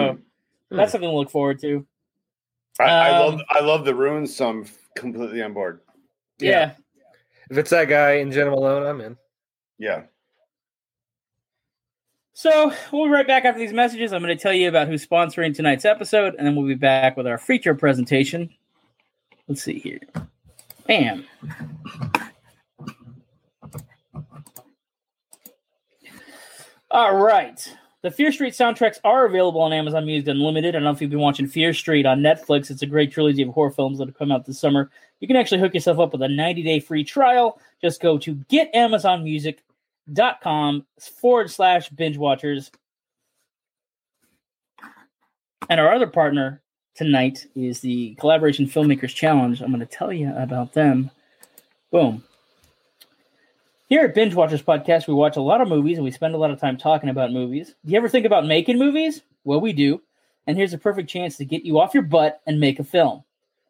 Mm. 0.71 0.77
that's 0.77 0.91
something 0.91 1.09
to 1.09 1.15
look 1.15 1.29
forward 1.31 1.59
to. 1.61 1.85
I, 2.79 2.83
I 2.83 3.09
Um, 3.09 3.31
love 3.37 3.41
I 3.49 3.59
love 3.61 3.85
the 3.85 3.95
ruins, 3.95 4.35
so 4.35 4.47
I'm 4.49 4.65
completely 4.95 5.41
on 5.41 5.53
board. 5.53 5.81
Yeah. 6.39 6.73
If 7.49 7.57
it's 7.57 7.69
that 7.71 7.85
guy 7.85 8.13
in 8.17 8.31
Jena 8.31 8.51
Malone, 8.51 8.85
I'm 8.85 9.01
in. 9.01 9.17
Yeah. 9.79 10.03
So 12.33 12.71
we'll 12.91 13.05
be 13.05 13.09
right 13.11 13.25
back 13.25 13.45
after 13.45 13.57
these 13.59 13.73
messages. 13.73 14.13
I'm 14.13 14.21
going 14.21 14.37
to 14.37 14.41
tell 14.41 14.53
you 14.53 14.69
about 14.69 14.87
who's 14.87 15.05
sponsoring 15.07 15.55
tonight's 15.55 15.85
episode, 15.85 16.35
and 16.35 16.45
then 16.45 16.55
we'll 16.55 16.67
be 16.67 16.75
back 16.75 17.17
with 17.17 17.25
our 17.25 17.39
feature 17.39 17.73
presentation. 17.73 18.49
Let's 19.47 19.63
see 19.63 19.79
here. 19.79 20.01
Bam. 20.85 21.25
All 26.89 27.17
right. 27.17 27.75
The 28.03 28.11
Fear 28.11 28.31
Street 28.31 28.53
soundtracks 28.53 28.99
are 29.03 29.25
available 29.25 29.59
on 29.59 29.73
Amazon 29.73 30.05
Music 30.05 30.29
Unlimited. 30.29 30.75
I 30.75 30.77
don't 30.77 30.85
know 30.85 30.91
if 30.91 31.01
you've 31.01 31.09
been 31.09 31.19
watching 31.19 31.47
Fear 31.47 31.73
Street 31.73 32.05
on 32.05 32.21
Netflix. 32.21 32.71
It's 32.71 32.83
a 32.83 32.85
great 32.85 33.11
trilogy 33.11 33.41
of 33.41 33.49
horror 33.49 33.71
films 33.71 33.97
that 33.97 34.07
have 34.07 34.17
come 34.17 34.31
out 34.31 34.45
this 34.45 34.57
summer. 34.59 34.89
You 35.19 35.27
can 35.27 35.35
actually 35.35 35.59
hook 35.59 35.73
yourself 35.73 35.99
up 35.99 36.13
with 36.13 36.21
a 36.21 36.29
90 36.29 36.63
day 36.63 36.79
free 36.79 37.03
trial. 37.03 37.59
Just 37.81 38.01
go 38.01 38.17
to 38.19 38.35
getamazonmusic.com 38.35 40.85
forward 41.19 41.51
slash 41.51 41.89
binge 41.89 42.17
watchers. 42.17 42.71
And 45.69 45.81
our 45.81 45.93
other 45.93 46.07
partner 46.07 46.61
tonight 46.95 47.45
is 47.55 47.81
the 47.81 48.15
Collaboration 48.15 48.67
Filmmakers 48.67 49.13
Challenge. 49.13 49.61
I'm 49.61 49.71
going 49.71 49.81
to 49.81 49.85
tell 49.85 50.13
you 50.13 50.33
about 50.35 50.71
them. 50.73 51.11
Boom. 51.91 52.23
Here 53.87 54.03
at 54.03 54.13
Binge 54.13 54.35
Watchers 54.35 54.61
Podcast, 54.61 55.07
we 55.07 55.13
watch 55.13 55.37
a 55.37 55.41
lot 55.41 55.61
of 55.61 55.69
movies 55.69 55.97
and 55.97 56.03
we 56.03 56.11
spend 56.11 56.35
a 56.35 56.37
lot 56.37 56.51
of 56.51 56.59
time 56.59 56.75
talking 56.75 57.09
about 57.09 57.31
movies. 57.31 57.73
Do 57.85 57.93
you 57.93 57.97
ever 57.97 58.09
think 58.09 58.25
about 58.25 58.45
making 58.45 58.77
movies? 58.77 59.21
Well, 59.45 59.61
we 59.61 59.71
do. 59.71 60.01
And 60.45 60.57
here's 60.57 60.73
a 60.73 60.77
perfect 60.77 61.09
chance 61.09 61.37
to 61.37 61.45
get 61.45 61.63
you 61.63 61.79
off 61.79 61.93
your 61.93 62.03
butt 62.03 62.41
and 62.45 62.59
make 62.59 62.79
a 62.79 62.83
film. 62.83 63.23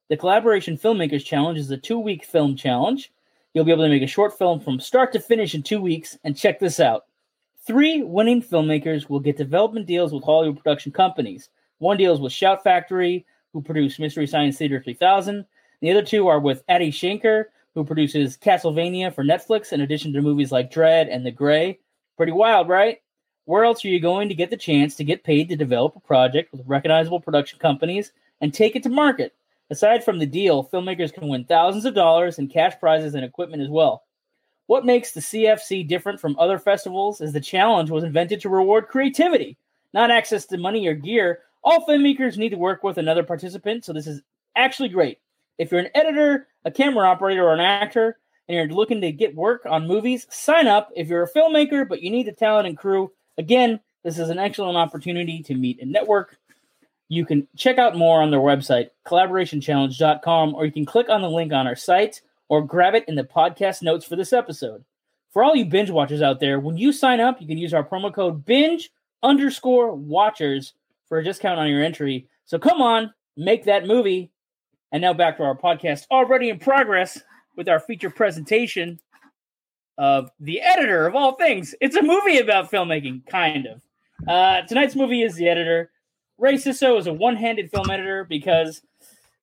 The 0.10 0.18
Collaboration 0.18 0.76
Filmmakers 0.76 1.24
Challenge 1.24 1.60
is 1.60 1.70
a 1.70 1.78
two 1.78 2.00
week 2.00 2.26
film 2.26 2.56
challenge. 2.56 3.12
You'll 3.54 3.66
be 3.66 3.72
able 3.72 3.84
to 3.84 3.90
make 3.90 4.02
a 4.02 4.08
short 4.08 4.36
film 4.36 4.60
from 4.60 4.80
start 4.80 5.14
to 5.14 5.20
finish 5.20 5.54
in 5.54 5.62
two 5.62 5.80
weeks. 5.80 6.18
And 6.24 6.36
check 6.36 6.60
this 6.60 6.80
out 6.80 7.06
three 7.68 8.02
winning 8.02 8.42
filmmakers 8.42 9.10
will 9.10 9.20
get 9.20 9.38
development 9.38 9.86
deals 9.86 10.14
with 10.14 10.24
Hollywood 10.24 10.58
production 10.58 10.92
companies. 10.92 11.50
One 11.78 11.98
deal 11.98 12.14
is 12.14 12.20
with 12.20 12.34
Shout 12.34 12.64
Factory, 12.64 13.26
who 13.54 13.62
produced 13.62 14.00
Mystery 14.00 14.26
Science 14.26 14.58
Theater 14.58 14.82
3000. 14.82 15.46
The 15.82 15.92
other 15.92 16.02
two 16.02 16.28
are 16.28 16.40
with 16.40 16.64
Adi 16.70 16.90
Shankar, 16.90 17.50
who 17.78 17.86
produces 17.86 18.36
Castlevania 18.38 19.14
for 19.14 19.24
Netflix, 19.24 19.72
in 19.72 19.82
addition 19.82 20.12
to 20.14 20.22
movies 20.24 20.52
like 20.52 20.72
Dredd 20.72 21.14
and 21.14 21.24
The 21.24 21.30
Grey. 21.30 21.78
Pretty 22.18 22.32
wild, 22.32 22.68
right? 22.68 22.98
Where 23.46 23.66
else 23.66 23.86
are 23.86 23.90
you 23.90 24.00
going 24.00 24.30
to 24.30 24.36
get 24.36 24.50
the 24.50 24.58
chance 24.58 24.96
to 24.96 25.04
get 25.04 25.24
paid 25.24 25.48
to 25.50 25.56
develop 25.56 25.96
a 25.96 26.00
project 26.00 26.52
with 26.52 26.66
recognizable 26.66 27.20
production 27.20 27.60
companies 27.60 28.14
and 28.42 28.52
take 28.52 28.76
it 28.76 28.82
to 28.82 28.90
market? 28.90 29.36
Aside 29.70 30.04
from 30.04 30.18
the 30.18 30.26
deal, 30.26 30.68
filmmakers 30.68 31.14
can 31.14 31.28
win 31.28 31.46
thousands 31.46 31.86
of 31.86 31.94
dollars 31.94 32.40
in 32.40 32.48
cash 32.48 32.74
prizes 32.80 33.14
and 33.14 33.24
equipment 33.24 33.62
as 33.62 33.70
well. 33.70 34.06
What 34.66 34.84
makes 34.84 35.12
the 35.12 35.22
CFC 35.22 35.88
different 35.88 36.20
from 36.20 36.36
other 36.40 36.58
festivals 36.58 37.22
is 37.22 37.32
the 37.32 37.40
challenge 37.40 37.92
was 37.92 38.04
invented 38.04 38.42
to 38.42 38.50
reward 38.50 38.88
creativity, 38.88 39.56
not 39.94 40.10
access 40.10 40.48
to 40.48 40.58
money 40.58 40.88
or 40.88 40.96
gear. 40.96 41.42
All 41.64 41.86
filmmakers 41.86 42.38
need 42.38 42.50
to 42.50 42.58
work 42.58 42.82
with 42.82 42.98
another 42.98 43.22
participant, 43.22 43.86
so 43.86 43.94
this 43.94 44.08
is 44.08 44.24
actually 44.56 44.90
great. 44.90 45.20
If 45.58 45.72
you're 45.72 45.82
an 45.82 45.90
editor, 45.96 46.48
a 46.66 46.72
camera 46.72 47.08
operator, 47.08 47.44
or 47.44 47.54
an 47.54 47.60
actor, 47.60 48.18
and 48.48 48.56
you're 48.56 48.68
looking 48.68 49.02
to 49.02 49.12
get 49.12 49.36
work 49.36 49.66
on 49.66 49.88
movies, 49.88 50.28
sign 50.30 50.68
up. 50.68 50.90
If 50.96 51.08
you're 51.08 51.24
a 51.24 51.32
filmmaker 51.32 51.88
but 51.88 52.02
you 52.02 52.10
need 52.10 52.28
the 52.28 52.32
talent 52.32 52.68
and 52.68 52.78
crew, 52.78 53.12
again, 53.38 53.80
this 54.04 54.20
is 54.20 54.30
an 54.30 54.40
excellent 54.40 54.78
opportunity 54.78 55.42
to 55.44 55.56
meet 55.56 55.82
and 55.82 55.92
network. 55.92 56.38
You 57.10 57.26
can 57.26 57.48
check 57.56 57.78
out 57.78 57.96
more 57.96 58.22
on 58.22 58.32
their 58.32 58.40
website, 58.40 58.90
collaborationchallenge.com, 59.06 60.56
or 60.56 60.66
you 60.66 60.72
can 60.72 60.86
click 60.86 61.10
on 61.10 61.22
the 61.22 61.30
link 61.30 61.54
on 61.54 61.68
our 61.68 61.76
site 61.76 62.22
or 62.50 62.62
grab 62.62 62.96
it 62.96 63.06
in 63.08 63.16
the 63.16 63.24
podcast 63.24 63.82
notes 63.82 64.06
for 64.06 64.16
this 64.16 64.34
episode. 64.34 64.84
For 65.32 65.44
all 65.44 65.56
you 65.56 65.66
binge 65.66 65.90
watchers 65.90 66.22
out 66.22 66.40
there, 66.40 66.60
when 66.60 66.78
you 66.78 66.92
sign 66.92 67.20
up, 67.20 67.42
you 67.42 67.48
can 67.48 67.58
use 67.58 67.74
our 67.74 67.84
promo 67.84 68.14
code 68.14 68.46
binge 68.46 68.90
underscore 69.24 69.94
watchers 69.94 70.74
for 71.08 71.18
a 71.18 71.24
discount 71.24 71.60
on 71.60 71.70
your 71.70 71.84
entry. 71.84 72.28
So 72.46 72.58
come 72.60 72.82
on, 72.82 73.14
make 73.36 73.66
that 73.66 73.86
movie. 73.86 74.32
And 74.92 75.02
now 75.02 75.14
back 75.14 75.38
to 75.38 75.44
our 75.44 75.58
podcast 75.58 76.06
already 76.12 76.50
in 76.50 76.60
progress 76.60 77.20
with 77.56 77.68
our 77.68 77.80
feature 77.80 78.10
presentation 78.10 79.00
of 79.98 80.30
the 80.40 80.62
editor 80.62 81.08
of 81.08 81.16
all 81.16 81.34
things. 81.34 81.76
It's 81.82 81.96
a 81.96 82.02
movie 82.02 82.38
about 82.38 82.72
filmmaking, 82.72 83.26
kind 83.28 83.68
of. 83.68 83.82
Uh, 84.28 84.62
tonight's 84.68 84.96
movie 84.96 85.24
is 85.24 85.36
the 85.36 85.50
editor. 85.50 85.92
Rey 86.38 86.54
Ciso 86.54 86.98
is 87.00 87.08
a 87.08 87.14
one-handed 87.14 87.72
film 87.72 87.90
editor 87.90 88.24
because 88.24 88.82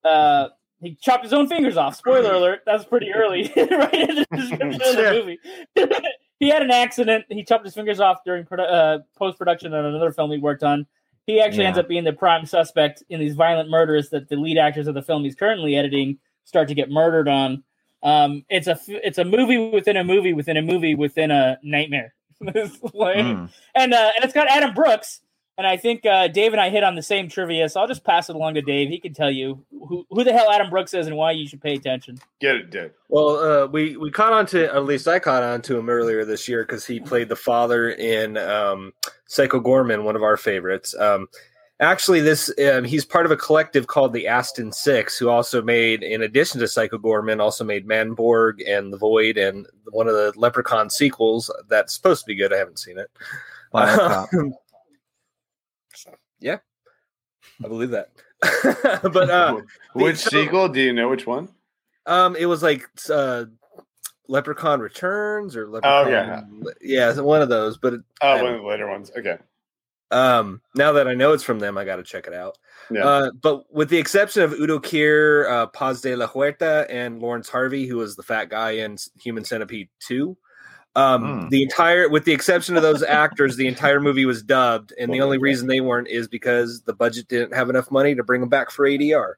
uh, 0.05 0.49
he 0.81 0.95
chopped 0.95 1.25
his 1.25 1.33
own 1.33 1.49
fingers 1.49 1.77
off. 1.77 1.97
Spoiler 1.97 2.35
alert, 2.35 2.61
that's 2.65 2.85
pretty 2.85 3.13
early, 3.13 3.53
right 3.57 3.95
in 3.95 4.17
the 4.17 4.27
description 4.33 4.75
of 4.75 4.79
the 4.79 5.37
movie. 5.77 5.99
he 6.39 6.49
had 6.49 6.63
an 6.63 6.71
accident. 6.71 7.25
He 7.29 7.45
chopped 7.45 7.65
his 7.65 7.75
fingers 7.75 8.01
off 8.01 8.19
during 8.25 8.45
produ- 8.45 8.71
uh, 8.71 8.99
post-production 9.17 9.75
on 9.75 9.85
another 9.85 10.13
film 10.13 10.31
he 10.31 10.39
worked 10.39 10.63
on. 10.63 10.87
He 11.27 11.41
actually 11.41 11.63
Yeah. 11.63 11.69
ends 11.69 11.79
up 11.79 11.89
being 11.89 12.05
the 12.05 12.13
prime 12.13 12.45
suspect 12.47 13.03
in 13.09 13.19
these 13.21 13.35
violent 13.35 13.71
murders 13.71 14.11
that 14.11 14.29
the 14.29 14.37
lead 14.37 14.59
actors 14.59 14.87
of 14.87 14.95
the 14.95 15.03
film 15.03 15.25
he's 15.25 15.35
currently 15.35 15.77
editing 15.77 16.19
start 16.45 16.69
to 16.69 16.75
get 16.75 16.91
murdered 16.91 17.29
on. 17.29 17.63
Um, 18.03 18.45
it's 18.51 18.67
a 18.67 18.79
it's 18.89 19.17
a 19.19 19.25
movie 19.25 19.71
within 19.71 19.97
a 19.97 20.05
movie 20.05 20.35
within 20.35 20.57
a 20.59 20.63
movie 20.63 20.95
within 20.95 21.31
a 21.31 21.59
nightmare. 21.63 22.15
Like- 22.43 23.17
Mm. 23.25 23.49
and 23.75 23.95
uh, 23.95 24.11
and 24.17 24.25
it's 24.25 24.35
got 24.35 24.49
Adam 24.49 24.75
Brooks, 24.75 25.21
and 25.57 25.67
I 25.67 25.77
think 25.77 26.05
uh, 26.05 26.29
Dave 26.29 26.53
and 26.53 26.61
I 26.61 26.71
hit 26.71 26.83
on 26.83 26.97
the 26.97 27.03
same 27.03 27.29
trivia, 27.29 27.69
so 27.69 27.81
I'll 27.81 27.87
just 27.87 28.05
pass 28.05 28.29
it 28.29 28.37
along 28.37 28.55
to 28.55 28.63
Dave. 28.63 28.89
He 28.89 28.99
can 28.99 29.15
tell 29.15 29.31
you 29.31 29.65
who, 29.71 30.05
who 30.11 30.25
the 30.25 30.33
hell 30.33 30.51
Adam 30.51 30.71
Brooks 30.71 30.95
is 30.95 31.07
and 31.07 31.17
why 31.17 31.33
you 31.33 31.47
should 31.47 31.63
pay 31.63 31.75
attention. 31.75 32.19
Get 32.41 32.57
it, 32.57 32.71
dude. 32.71 32.93
Well, 33.09 33.37
uh, 33.37 33.67
we 33.67 33.97
we 33.97 34.11
caught 34.11 34.33
on 34.33 34.47
to 34.47 34.75
at 34.75 34.85
least 34.85 35.07
I 35.07 35.19
caught 35.19 35.43
on 35.43 35.63
to 35.63 35.79
him 35.79 35.89
earlier 35.89 36.25
this 36.25 36.49
year 36.49 36.65
because 36.65 36.85
he 36.85 36.99
played 36.99 37.29
the 37.29 37.37
father 37.37 37.91
in 37.91 38.37
um, 38.37 38.93
Psycho 39.27 39.61
Goreman, 39.61 40.05
one 40.05 40.17
of 40.17 40.23
our 40.23 40.37
favorites. 40.37 40.95
Um, 40.99 41.29
actually, 41.79 42.21
this 42.21 42.53
um, 42.73 42.83
he's 42.83 43.05
part 43.05 43.27
of 43.27 43.31
a 43.31 43.37
collective 43.37 43.87
called 43.87 44.13
the 44.13 44.25
Astron-6, 44.25 45.19
who 45.19 45.29
also 45.29 45.63
made, 45.63 46.03
in 46.03 46.23
addition 46.23 46.59
to 46.61 46.69
Psycho 46.69 46.99
Goreman, 46.99 47.41
also 47.41 47.63
made 47.63 47.87
Manborg 47.87 48.55
and 48.69 48.93
The 48.93 48.99
Void 48.99 49.37
and 49.37 49.67
one 49.91 50.09
of 50.09 50.15
the 50.15 50.33
Leprechaun 50.37 50.91
sequels 50.91 51.49
that's 51.69 51.95
supposed 51.95 52.23
to 52.23 52.27
be 52.27 52.35
good. 52.35 52.53
I 52.53 52.59
haven't 52.59 52.81
seen 52.81 52.99
it. 52.99 53.11
Biocop. 53.73 54.53
Yeah, 56.45 56.59
I 57.65 57.69
believe 57.69 57.91
that. 57.91 58.11
but 59.03 59.31
uh, 59.31 59.61
which 59.95 60.19
so- 60.19 60.29
sequel? 60.31 60.69
Do 60.69 60.81
you 60.81 60.93
know 60.93 61.09
which 61.09 61.27
one? 61.27 61.49
Um, 62.07 62.37
it 62.37 62.45
was 62.45 62.63
like 62.63 62.87
uh, 63.11 63.47
Leprechaun 64.29 64.81
Returns 64.81 65.57
or 65.57 65.67
Oh, 65.69 65.71
Leprechaun. 65.71 66.65
yeah, 66.83 67.19
one 67.19 67.41
of 67.41 67.49
those. 67.49 67.79
But 67.79 67.95
Oh, 68.21 68.35
Yeah. 68.35 68.43
one 68.43 68.55
of 68.55 68.61
the 68.61 68.67
later 68.67 68.89
ones. 68.89 69.11
Okay. 69.17 69.39
um, 70.11 70.61
now 70.75 70.93
that 70.93 71.09
I 71.09 71.15
know 71.15 71.33
it's 71.33 71.43
from 71.43 71.59
them, 71.61 71.79
I 71.79 71.85
got 71.87 71.97
to 71.97 72.03
check 72.03 72.27
it 72.27 72.35
out. 72.35 72.59
Yeah. 72.91 73.07
Uh, 73.07 73.31
but 73.33 73.65
with 73.75 73.89
the 73.89 73.97
exception 73.97 74.43
of 74.43 74.53
Udo 74.53 74.79
Kier, 74.79 75.51
uh, 75.51 75.67
Paz 75.69 76.03
de 76.03 76.15
la 76.15 76.27
Huerta, 76.27 76.87
and 76.91 77.21
Laurence 77.23 77.49
Harvey, 77.49 77.87
who 77.87 77.97
was 77.97 78.15
the 78.17 78.23
fat 78.23 78.51
guy 78.51 78.73
in 78.73 78.99
Human 79.23 79.45
Centipede 79.45 79.89
Two. 80.01 80.37
Um, 80.97 81.43
Hmm. 81.45 81.49
the 81.49 81.63
entire, 81.65 82.09
with 82.09 82.25
the 82.25 82.33
exception 82.33 82.77
of 82.77 82.83
those 82.83 83.03
actors, 83.23 83.57
the 83.57 83.67
entire 83.67 84.01
movie 84.01 84.27
was 84.27 84.43
dubbed, 84.43 84.93
and 84.99 85.13
the 85.13 85.21
only 85.23 85.39
reason 85.39 85.67
they 85.67 85.81
weren't 85.81 86.07
is 86.09 86.29
because 86.29 86.83
the 86.83 86.93
budget 86.95 87.27
didn't 87.29 87.53
have 87.55 87.69
enough 87.69 87.91
money 87.91 88.15
to 88.15 88.23
bring 88.23 88.41
them 88.41 88.49
back 88.49 88.71
for 88.71 88.87
ADR. 88.87 89.35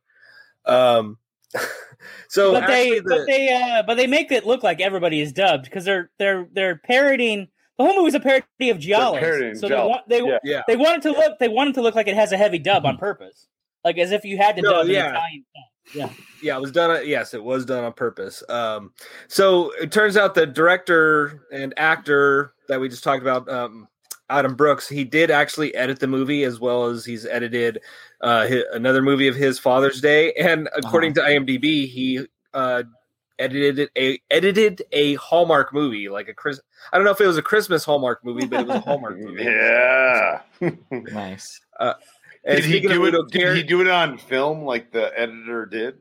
Um, 0.66 1.16
so 2.28 2.52
but 2.52 2.66
they 2.66 2.98
the- 2.98 3.02
but 3.08 3.26
they 3.26 3.48
uh, 3.54 3.82
but 3.86 3.94
they 3.96 4.06
make 4.06 4.30
it 4.32 4.44
look 4.46 4.62
like 4.62 4.80
everybody 4.80 5.20
is 5.20 5.32
dubbed 5.32 5.64
because 5.64 5.84
they're 5.84 6.10
they're 6.18 6.46
they're 6.52 6.76
parodying 6.76 7.48
the 7.78 7.84
whole 7.84 7.96
movie's 7.96 8.14
a 8.14 8.20
parody 8.20 8.70
of 8.70 8.78
Giallo. 8.78 9.18
So 9.54 9.68
they 9.68 9.74
want 9.76 10.08
they 10.08 10.20
Yeah. 10.22 10.38
yeah. 10.44 10.62
they 10.66 10.76
want 10.76 10.98
it 10.98 11.02
to 11.02 11.12
look 11.12 11.38
they 11.38 11.48
want 11.48 11.70
it 11.70 11.72
to 11.74 11.82
look 11.82 11.94
like 11.94 12.08
it 12.08 12.14
has 12.16 12.32
a 12.32 12.36
heavy 12.36 12.58
dub 12.58 12.84
on 12.84 12.98
purpose, 12.98 13.48
like 13.84 13.96
as 13.98 14.12
if 14.12 14.24
you 14.24 14.36
had 14.36 14.56
to 14.56 14.62
No, 14.62 14.70
dub 14.72 14.86
an 14.86 14.90
yeah. 14.92 15.08
Italian. 15.10 15.44
Song. 15.54 15.64
Yeah. 15.94 16.10
Yeah, 16.42 16.56
it 16.56 16.60
was 16.60 16.72
done 16.72 17.06
yes 17.06 17.34
it 17.34 17.42
was 17.42 17.64
done 17.64 17.84
on 17.84 17.92
purpose. 17.92 18.42
Um 18.48 18.92
so 19.28 19.72
it 19.80 19.92
turns 19.92 20.16
out 20.16 20.34
the 20.34 20.46
director 20.46 21.46
and 21.52 21.74
actor 21.76 22.52
that 22.68 22.80
we 22.80 22.88
just 22.88 23.04
talked 23.04 23.22
about 23.22 23.48
um 23.48 23.88
adam 24.28 24.54
brooks 24.56 24.88
he 24.88 25.04
did 25.04 25.30
actually 25.30 25.72
edit 25.76 26.00
the 26.00 26.06
movie 26.08 26.42
as 26.42 26.58
well 26.58 26.86
as 26.86 27.04
he's 27.04 27.24
edited 27.26 27.80
uh 28.20 28.46
hi- 28.48 28.64
another 28.72 29.00
movie 29.00 29.28
of 29.28 29.36
his 29.36 29.58
father's 29.58 30.00
day. 30.00 30.32
And 30.32 30.68
according 30.76 31.14
to 31.14 31.20
imdb 31.20 31.88
he 31.88 32.26
uh 32.52 32.82
edited 33.38 33.90
a 33.96 34.18
edited 34.30 34.82
a 34.92 35.14
hallmark 35.16 35.72
movie 35.72 36.08
like 36.08 36.26
a 36.26 36.32
chris 36.34 36.58
i 36.90 36.96
don't 36.96 37.04
know 37.04 37.10
if 37.10 37.20
it 37.20 37.26
was 37.26 37.36
a 37.36 37.42
christmas 37.42 37.84
hallmark 37.84 38.24
movie 38.24 38.46
but 38.46 38.60
it 38.60 38.66
was 38.66 38.76
a 38.76 38.80
hallmark 38.80 39.18
movie. 39.20 39.44
Yeah. 39.44 40.40
nice. 40.90 41.60
And 42.46 42.56
did 42.62 42.64
he 42.64 42.80
do 42.80 43.04
it? 43.04 43.08
Udo 43.08 43.24
Did 43.26 43.42
Kier, 43.42 43.54
he 43.56 43.62
do 43.62 43.80
it 43.80 43.88
on 43.88 44.16
film 44.18 44.62
like 44.64 44.92
the 44.92 45.12
editor 45.18 45.66
did? 45.66 45.98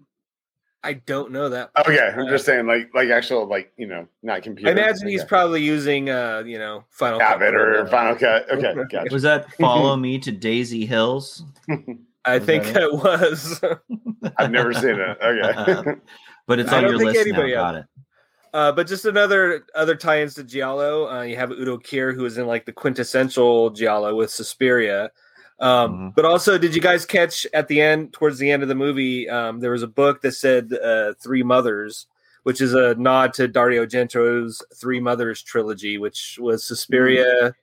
i 0.84 0.94
don't 0.94 1.32
know 1.32 1.50
that 1.50 1.72
Okay, 1.80 1.98
I'm 2.16 2.28
just 2.28 2.46
saying, 2.46 2.68
like, 2.68 2.92
like 2.94 3.10
actual, 3.10 3.48
like 3.48 3.74
you 3.76 3.88
know, 3.88 4.08
not 4.22 4.44
computer. 4.44 4.70
I 4.70 4.74
imagine 4.74 5.08
he's 5.08 5.22
Okay. 5.22 5.28
probably 5.30 5.64
using, 5.64 6.10
uh, 6.12 6.44
you 6.46 6.60
know, 6.60 6.84
Final 6.92 7.20
Cut 7.20 7.42
Avid 7.42 7.56
or 7.56 7.88
Final 7.88 8.16
Cut. 8.16 8.48
Okay, 8.52 8.74
gotcha. 8.92 9.12
Was 9.12 9.24
that 9.24 9.52
Follow 9.56 9.96
Me 10.06 10.20
to 10.20 10.32
Daisy 10.32 10.86
Hills? 10.86 11.44
I 12.24 12.38
Was 12.38 12.46
think 12.46 12.66
that 12.66 12.84
it 12.84 12.94
was. 12.94 13.60
I've 14.38 14.52
never 14.52 14.74
seen 14.74 15.00
it. 15.00 15.18
Okay. 15.24 15.96
But 16.46 16.60
it's 16.60 16.72
I 16.72 16.78
on 16.78 16.84
don't 16.84 16.92
your 16.92 17.00
think 17.00 17.14
list 17.14 17.26
now. 17.28 17.32
anybody 17.34 17.54
Got 17.54 17.76
it. 17.76 17.86
uh, 18.54 18.72
but 18.72 18.86
just 18.86 19.06
another 19.06 19.66
other 19.74 19.96
tie-ins 19.96 20.36
to 20.36 20.44
Giallo. 20.44 21.08
Uh, 21.10 21.22
you 21.24 21.36
have 21.36 21.50
Udo 21.52 21.78
Kier, 21.80 22.14
who 22.14 22.26
is 22.26 22.38
in 22.38 22.46
like 22.46 22.68
the 22.68 22.72
quintessential 22.74 23.72
Giallo 23.72 24.16
with 24.16 24.30
Suspiria. 24.30 25.10
Um, 25.60 26.12
Mhm. 26.12 26.16
But 26.16 26.26
also, 26.26 26.58
did 26.58 26.76
you 26.76 26.82
guys 26.82 27.06
catch 27.06 27.46
at 27.54 27.68
the 27.68 27.82
end, 27.82 28.14
towards 28.14 28.38
the 28.40 28.52
end 28.52 28.62
of 28.64 28.70
the 28.70 28.76
movie, 28.76 29.30
um, 29.30 29.60
there 29.60 29.72
was 29.72 29.84
a 29.84 29.88
book 29.88 30.22
that 30.22 30.34
said 30.34 30.74
uh, 30.74 31.14
Three 31.22 31.44
Mothers, 31.44 32.08
which 32.44 32.60
is 32.62 32.74
a 32.74 32.96
nod 32.96 33.34
to 33.36 33.48
Dario 33.48 33.86
Argento's 33.86 34.62
Three 34.76 35.00
Mothers 35.00 35.42
trilogy, 35.42 35.98
which 35.98 36.38
was 36.42 36.64
Suspiria, 36.64 37.56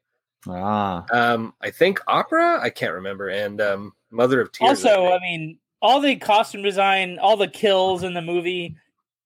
Ah, 0.48 1.04
um, 1.12 1.54
I 1.60 1.70
think 1.70 2.00
opera, 2.08 2.58
I 2.60 2.70
can't 2.70 2.94
remember, 2.94 3.28
and 3.28 3.60
um, 3.60 3.92
Mother 4.10 4.40
of 4.40 4.50
Tears. 4.50 4.84
Also, 4.84 5.02
think. 5.02 5.12
I 5.12 5.18
mean, 5.20 5.58
all 5.80 6.00
the 6.00 6.16
costume 6.16 6.62
design, 6.62 7.18
all 7.20 7.36
the 7.36 7.46
kills 7.48 8.02
in 8.02 8.14
the 8.14 8.22
movie, 8.22 8.74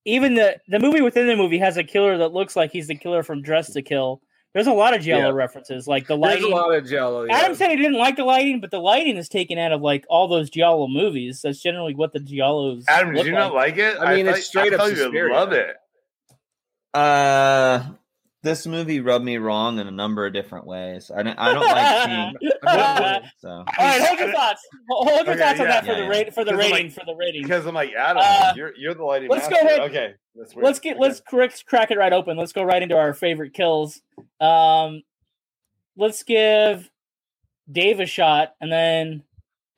even 0.05 0.35
the 0.35 0.59
the 0.67 0.79
movie 0.79 1.01
within 1.01 1.25
the 1.27 1.35
movie 1.35 1.57
has 1.57 1.77
a 1.77 1.83
killer 1.83 2.17
that 2.19 2.33
looks 2.33 2.55
like 2.55 2.71
he's 2.71 2.87
the 2.87 2.95
killer 2.95 3.23
from 3.23 3.41
Dress 3.41 3.73
to 3.73 3.81
Kill. 3.81 4.21
There's 4.57 4.65
a 4.65 4.73
lot 4.73 4.95
of 4.95 5.03
Giallo 5.03 5.27
Yeah. 5.29 5.35
references, 5.35 5.87
like 5.87 6.07
the 6.07 6.17
lighting. 6.17 6.41
There's 6.41 6.51
a 6.51 6.55
lot 6.55 6.73
of 6.73 6.87
Giallo. 6.89 7.25
yeah. 7.25 7.35
Adam 7.37 7.53
said 7.55 7.69
he 7.69 7.75
didn't 7.75 7.99
like 7.99 8.15
the 8.15 8.23
lighting, 8.23 8.59
but 8.59 8.71
the 8.71 8.79
lighting 8.79 9.15
is 9.15 9.29
taken 9.29 9.59
out 9.59 9.71
of 9.71 9.81
like 9.83 10.03
all 10.09 10.27
those 10.27 10.49
Giallo 10.49 10.87
movies. 10.87 11.41
That's 11.43 11.61
generally 11.61 11.93
what 11.93 12.11
the 12.11 12.17
Giallos. 12.19 12.83
Adam, 12.87 13.13
did 13.13 13.27
you 13.27 13.33
like. 13.33 13.39
not 13.39 13.53
like 13.53 13.77
it? 13.77 13.97
I 13.99 14.15
mean, 14.15 14.25
thought- 14.25 14.37
it's 14.39 14.47
straight 14.47 14.73
I 14.73 14.77
up 14.77 14.81
thought 14.81 14.97
you'd 14.97 15.31
love 15.31 15.51
it. 15.53 15.75
uh, 16.95 17.83
this 18.43 18.67
movie 18.67 18.99
rubbed 19.01 19.25
me 19.25 19.37
wrong 19.37 19.79
in 19.79 19.87
a 19.87 19.91
number 19.91 20.25
of 20.25 20.31
different 20.33 20.65
ways. 20.67 21.09
I 21.13 21.23
don't, 21.23 21.37
I 21.39 21.53
don't 21.53 21.65
like 21.65 22.05
seeing. 22.05 22.51
So 23.39 23.63
right, 23.79 24.01
hold 24.01 24.19
your 24.19 24.31
thoughts. 24.31 24.61
Hold 24.89 25.07
your 25.09 25.19
Okay, 25.35 25.37
thoughts 25.39 25.59
on 25.59 25.65
yeah. 25.67 25.71
that 25.71 25.85
for 25.85 25.91
Yeah, 25.91 25.95
the 25.97 26.01
yeah. 26.03 26.07
rate 26.09 26.33
for 26.33 26.43
the 26.45 26.55
rating 26.55 26.71
like- 26.87 26.91
for 26.93 27.05
the 27.05 27.15
rating. 27.15 27.41
Because 27.43 27.65
I'm 27.65 27.75
like 27.75 27.93
Adam, 27.93 28.21
Uh, 28.25 28.53
you're 28.55 28.73
you're 28.77 28.93
the 28.93 29.03
lighting. 29.03 29.29
let's 29.29 29.47
go 29.47 29.55
ahead. 29.55 29.79
Okay, 29.81 30.13
that's 30.35 30.53
weird. 30.55 30.65
let's 30.65 30.79
get 30.79 30.95
Okay. 30.97 31.01
let's 31.01 31.19
crack, 31.21 31.53
crack 31.65 31.91
it 31.91 31.97
right 31.97 32.13
open. 32.13 32.37
Let's 32.37 32.53
go 32.53 32.63
right 32.63 32.81
into 32.81 32.97
our 32.97 33.13
favorite 33.13 33.53
kills. 33.53 34.01
Um, 34.39 35.03
let's 35.95 36.23
give 36.23 36.89
Dave 37.71 37.99
a 37.99 38.05
shot, 38.05 38.53
and 38.61 38.71
then 38.71 39.23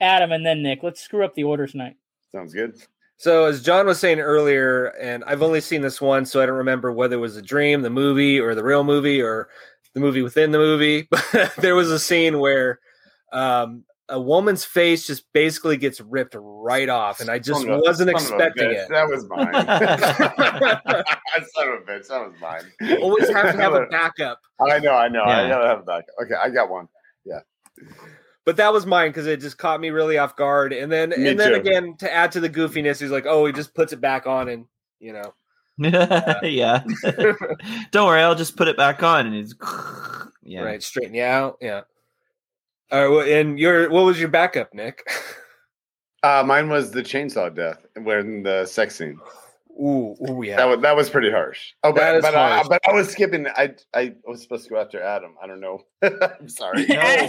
Adam, 0.01 0.31
and 0.31 0.45
then 0.45 0.63
Nick. 0.63 0.83
Let's 0.83 1.01
screw 1.01 1.23
up 1.23 1.33
the 1.35 1.43
order 1.43 1.67
tonight. 1.67 1.95
Sounds 2.31 2.53
good. 2.53 2.75
So 3.19 3.45
as 3.45 3.61
John 3.61 3.85
was 3.85 3.99
saying 3.99 4.21
earlier, 4.21 4.85
and 4.97 5.25
I've 5.27 5.43
only 5.43 5.59
seen 5.59 5.81
this 5.81 5.99
once, 5.99 6.31
so 6.31 6.41
I 6.41 6.45
don't 6.45 6.55
remember 6.55 6.89
whether 6.93 7.17
it 7.17 7.19
was 7.19 7.35
a 7.35 7.41
dream, 7.41 7.81
the 7.81 7.89
movie, 7.89 8.39
or 8.39 8.55
the 8.55 8.63
real 8.63 8.85
movie, 8.85 9.21
or 9.21 9.49
the 9.93 9.99
movie 9.99 10.21
within 10.21 10.51
the 10.51 10.57
movie. 10.57 11.05
But 11.11 11.53
there 11.57 11.75
was 11.75 11.91
a 11.91 11.99
scene 11.99 12.39
where 12.39 12.79
um, 13.33 13.83
a 14.07 14.17
woman's 14.17 14.63
face 14.63 15.05
just 15.05 15.25
basically 15.33 15.75
gets 15.75 15.99
ripped 15.99 16.33
right 16.39 16.88
off, 16.88 17.19
and 17.19 17.29
I 17.29 17.39
just 17.39 17.63
Son 17.63 17.71
of 17.71 17.81
wasn't 17.85 18.07
son 18.07 18.15
of 18.15 18.21
a 18.21 18.23
expecting 18.45 18.71
it. 18.71 18.88
That 18.89 19.09
was 19.09 19.27
mine. 19.27 19.53
son 21.55 21.67
of 21.67 21.73
a 21.73 21.81
bitch. 21.91 22.07
That 22.07 22.25
was 22.25 22.33
mine. 22.39 22.63
You 22.79 23.01
always 23.01 23.27
have 23.27 23.53
to 23.53 23.61
have 23.61 23.73
a 23.73 23.85
backup, 23.88 24.39
I 24.61 24.79
know. 24.79 24.93
I 24.93 25.09
know. 25.09 25.23
I 25.23 25.41
Yeah. 25.41 25.49
gotta 25.49 25.67
have 25.67 25.79
a 25.79 25.83
backup. 25.83 26.15
Okay, 26.23 26.35
I 26.41 26.49
got 26.49 26.69
one. 26.69 26.88
But 28.50 28.58
that 28.58 28.74
was 28.74 28.88
mine 28.88 29.10
because 29.12 29.27
it 29.27 29.41
just 29.41 29.60
caught 29.60 29.79
me 29.79 29.91
really 29.91 30.18
off 30.18 30.36
guard. 30.36 30.74
And 30.74 30.91
then, 30.91 31.12
Me 31.12 31.27
and 31.29 31.39
then 31.39 31.50
too. 31.51 31.60
again, 31.60 31.96
to 31.98 32.12
add 32.12 32.32
to 32.32 32.39
the 32.39 32.50
goofiness, 32.50 33.00
he's 33.00 33.12
like, 33.12 33.27
"Oh, 33.27 33.46
he 33.46 33.53
just 33.53 33.75
puts 33.75 33.94
it 33.94 34.01
back 34.01 34.25
on," 34.25 34.50
and 34.50 34.65
you 35.00 35.13
know. 35.13 35.36
yeah. 35.77 36.84
don't 37.91 38.08
worry, 38.08 38.22
I'll 38.22 38.34
just 38.34 38.58
put 38.58 38.68
it 38.68 38.75
back 38.75 39.03
on, 39.03 39.27
and 39.27 39.36
it's 39.36 39.53
yeah. 40.44 40.62
right 40.62 40.82
straighten 40.82 41.13
you 41.13 41.22
out 41.24 41.58
yeah 41.62 41.82
all 42.91 43.01
right 43.01 43.08
well, 43.08 43.39
and 43.39 43.60
your 43.60 43.88
what 43.91 44.03
was 44.03 44.20
your 44.20 44.29
backup 44.29 44.74
nick 44.74 45.08
Uh, 46.24 46.44
mine 46.46 46.68
was 46.70 46.91
the 46.91 47.01
chainsaw 47.03 47.53
death 47.53 47.86
when 48.01 48.44
the 48.44 48.65
sex 48.65 48.96
scene. 48.98 49.18
Ooh, 49.79 50.15
ooh 50.29 50.43
yeah 50.43 50.57
That 50.57 50.65
was 50.65 50.79
that 50.81 50.95
was 50.95 51.09
pretty 51.09 51.31
harsh. 51.31 51.74
Oh, 51.83 51.91
That 51.93 52.12
but 52.12 52.15
is 52.17 52.21
but 52.24 52.36
I, 52.36 52.63
but 52.67 52.81
I 52.88 52.93
was 52.93 53.09
skipping. 53.09 53.48
I 53.48 53.74
I 53.93 54.13
was 54.27 54.41
supposed 54.41 54.65
to 54.65 54.69
go 54.69 54.79
after 54.79 55.01
Adam. 55.01 55.36
I 55.41 55.48
don't 55.48 55.59
know. 55.62 55.81
I'm 56.03 56.48
sorry. 56.50 56.86
No, 56.86 57.00
I, 57.00 57.27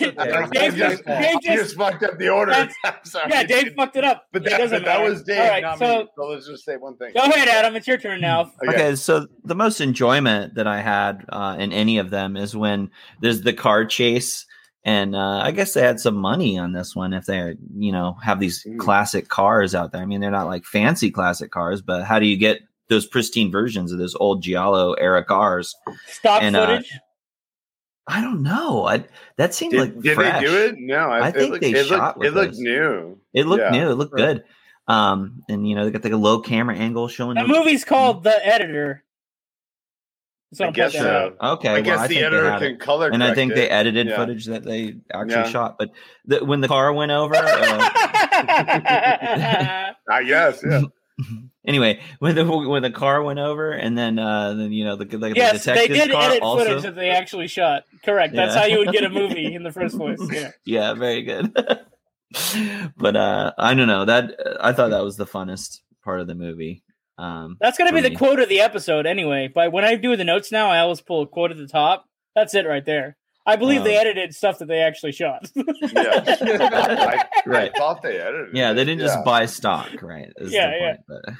Dave 0.52 0.74
just- 0.74 0.76
just, 0.76 1.04
Dave 1.06 1.36
I 1.36 1.38
just 1.42 1.76
fucked 1.76 2.02
up 2.02 2.18
the 2.18 2.28
order. 2.28 2.52
I'm 2.84 2.94
sorry. 3.04 3.30
Yeah, 3.30 3.44
Dave 3.44 3.74
fucked 3.74 3.96
it 3.96 4.04
up. 4.04 4.26
But 4.32 4.42
It 4.46 4.50
that, 4.50 4.58
doesn't 4.58 4.78
but 4.82 4.84
that 4.86 5.02
was 5.02 5.22
Dave, 5.22 5.40
All 5.40 5.48
right, 5.48 5.78
so. 5.78 6.08
So 6.16 6.26
let's 6.28 6.46
just 6.46 6.64
say 6.64 6.76
one 6.76 6.96
thing. 6.96 7.12
go 7.14 7.22
ahead, 7.22 7.48
Adam. 7.48 7.76
It's 7.76 7.86
your 7.86 7.98
turn 7.98 8.20
now. 8.20 8.50
Okay, 8.68 8.94
so 8.96 9.26
the 9.44 9.54
most 9.54 9.80
enjoyment 9.80 10.54
that 10.54 10.66
I 10.66 10.80
had 10.80 11.24
uh, 11.28 11.56
in 11.58 11.72
any 11.72 11.98
of 11.98 12.10
them 12.10 12.36
is 12.36 12.56
when 12.56 12.90
there's 13.20 13.42
the 13.42 13.52
car 13.52 13.84
chase, 13.84 14.46
and 14.84 15.14
uh, 15.14 15.40
I 15.42 15.50
guess 15.50 15.74
they 15.74 15.82
had 15.82 16.00
some 16.00 16.16
money 16.16 16.58
on 16.58 16.72
this 16.72 16.96
one 16.96 17.12
if 17.12 17.26
they, 17.26 17.54
you 17.76 17.92
know, 17.92 18.16
have 18.22 18.40
these 18.40 18.64
Mm. 18.64 18.78
classic 18.78 19.28
cars 19.28 19.74
out 19.74 19.92
there. 19.92 20.00
I 20.02 20.06
mean, 20.06 20.20
they're 20.20 20.30
not 20.30 20.46
like 20.46 20.64
fancy 20.64 21.10
classic 21.10 21.50
cars, 21.50 21.82
but 21.82 22.04
how 22.04 22.18
do 22.18 22.26
you 22.26 22.36
get 22.36 22.60
those 22.88 23.06
pristine 23.06 23.50
versions 23.50 23.92
of 23.92 23.98
those 23.98 24.14
old 24.16 24.42
Giallo 24.42 24.94
era 24.94 25.24
cars? 25.24 25.74
Stock 26.06 26.42
And, 26.42 26.56
uh, 26.56 26.66
footage. 26.66 26.92
I 28.06 28.20
don't 28.22 28.42
know. 28.42 28.86
I, 28.86 29.04
that 29.36 29.54
seemed 29.54 29.72
Did, 29.72 29.80
like 29.80 30.00
did 30.00 30.14
fresh. 30.16 30.40
they 30.40 30.46
do 30.46 30.56
it? 30.56 30.74
No, 30.78 30.96
I 31.10 31.28
it 31.28 31.34
think 31.34 31.50
looked, 31.52 31.60
they 31.62 31.70
it 31.72 31.86
shot 31.86 32.18
looked, 32.18 32.18
with 32.18 32.28
it 32.28 32.34
looked 32.34 32.52
those. 32.52 32.58
new. 32.60 33.18
It 33.34 33.46
looked 33.46 33.62
Yeah. 33.62 33.70
new. 33.70 33.90
It 33.90 33.94
looked 33.94 34.14
Right. 34.14 34.34
good. 34.38 34.44
Um, 34.88 35.42
and 35.48 35.68
you 35.68 35.76
know 35.76 35.84
they 35.84 35.92
got 35.92 36.02
like 36.02 36.12
a 36.12 36.16
low 36.16 36.40
camera 36.40 36.74
angle 36.74 37.06
showing. 37.06 37.36
That 37.36 37.46
them- 37.46 37.56
movie's 37.56 37.84
called 37.84 38.24
The 38.24 38.44
Editor. 38.44 39.04
That's 40.50 40.60
what 40.60 40.68
I 40.68 40.72
guess 40.72 40.92
so. 40.94 41.36
Okay, 41.40 41.68
I 41.68 41.72
well, 41.74 41.82
guess 41.82 41.98
I 42.00 42.06
the 42.08 42.14
think 42.14 42.26
editor 42.26 42.58
can 42.58 42.76
color 42.78 43.08
and 43.10 43.22
I 43.22 43.34
think 43.34 43.52
it. 43.52 43.54
they 43.54 43.68
edited 43.68 44.08
Yeah. 44.08 44.16
footage 44.16 44.46
that 44.46 44.64
they 44.64 44.96
actually 45.12 45.34
Yeah. 45.34 45.48
shot. 45.48 45.76
But 45.78 45.90
the, 46.26 46.44
when 46.44 46.60
the 46.60 46.66
car 46.68 46.92
went 46.92 47.12
over, 47.12 47.36
uh, 47.36 47.40
I 50.08 50.24
guess, 50.26 50.62
yeah. 50.68 50.82
anyway, 51.66 52.00
when 52.18 52.34
the 52.34 52.44
when 52.44 52.82
the 52.82 52.90
car 52.90 53.22
went 53.22 53.38
over, 53.38 53.70
and 53.72 53.96
then 53.96 54.18
uh, 54.18 54.54
then 54.54 54.72
you 54.72 54.84
know 54.84 54.96
the 54.96 55.04
like 55.18 55.34
the 55.34 55.40
yes, 55.40 55.64
they 55.64 55.72
detective's 55.74 56.00
did 56.00 56.10
car 56.12 56.30
edit 56.30 56.42
also. 56.42 56.64
footage 56.64 56.82
that 56.82 56.96
they 56.96 57.10
actually 57.10 57.46
shot. 57.46 57.84
Correct. 58.04 58.34
That's 58.34 58.54
Yeah. 58.54 58.60
how 58.62 58.66
you 58.66 58.78
would 58.78 58.92
get 58.92 59.04
a 59.04 59.08
movie 59.20 59.54
in 59.54 59.62
the 59.62 59.70
first 59.72 59.96
place. 59.96 60.18
Yeah. 60.32 60.50
yeah, 60.64 60.94
very 60.94 61.22
good. 61.22 61.52
but 62.96 63.16
uh, 63.16 63.52
I 63.58 63.74
don't 63.74 63.88
know 63.88 64.04
that 64.04 64.34
I 64.60 64.72
thought 64.72 64.90
that 64.90 65.04
was 65.04 65.16
the 65.16 65.26
funnest 65.26 65.80
part 66.04 66.20
of 66.20 66.26
the 66.26 66.34
movie. 66.34 66.82
Um, 67.20 67.56
That's 67.60 67.76
gonna 67.76 67.90
for 67.90 67.96
be 68.02 68.08
the 68.08 68.14
quote 68.16 68.40
of 68.40 68.48
the 68.48 68.60
episode 68.60 69.04
anyway. 69.06 69.48
But 69.54 69.72
when 69.72 69.84
I 69.84 69.96
do 69.96 70.16
the 70.16 70.24
notes 70.24 70.50
now, 70.50 70.70
I 70.70 70.78
always 70.78 71.00
pull 71.00 71.22
a 71.22 71.26
quote 71.26 71.50
at 71.50 71.58
the 71.58 71.66
top. 71.66 72.06
That's 72.34 72.54
it 72.54 72.66
right 72.66 72.84
there. 72.84 73.16
I 73.46 73.56
believe 73.56 73.84
they 73.84 73.96
Um, 73.96 74.00
edited 74.06 74.34
stuff 74.34 74.58
that 74.58 74.68
they 74.68 74.80
actually 74.80 75.12
shot. 75.12 75.50
Yeah. 75.56 75.64
I, 76.26 77.24
Right. 77.46 77.72
I 77.74 77.78
thought 77.78 78.02
they 78.02 78.18
edited 78.18 78.54
Yeah, 78.56 78.70
it. 78.70 78.74
they 78.74 78.84
didn't 78.84 79.00
Yeah. 79.00 79.06
just 79.08 79.24
buy 79.24 79.46
stock, 79.46 79.90
right? 80.02 80.28
is 80.36 80.50
the 80.50 80.56
Yeah, 80.56 80.70
yeah. 80.78 80.86
point, 80.94 81.00
But 81.08 81.34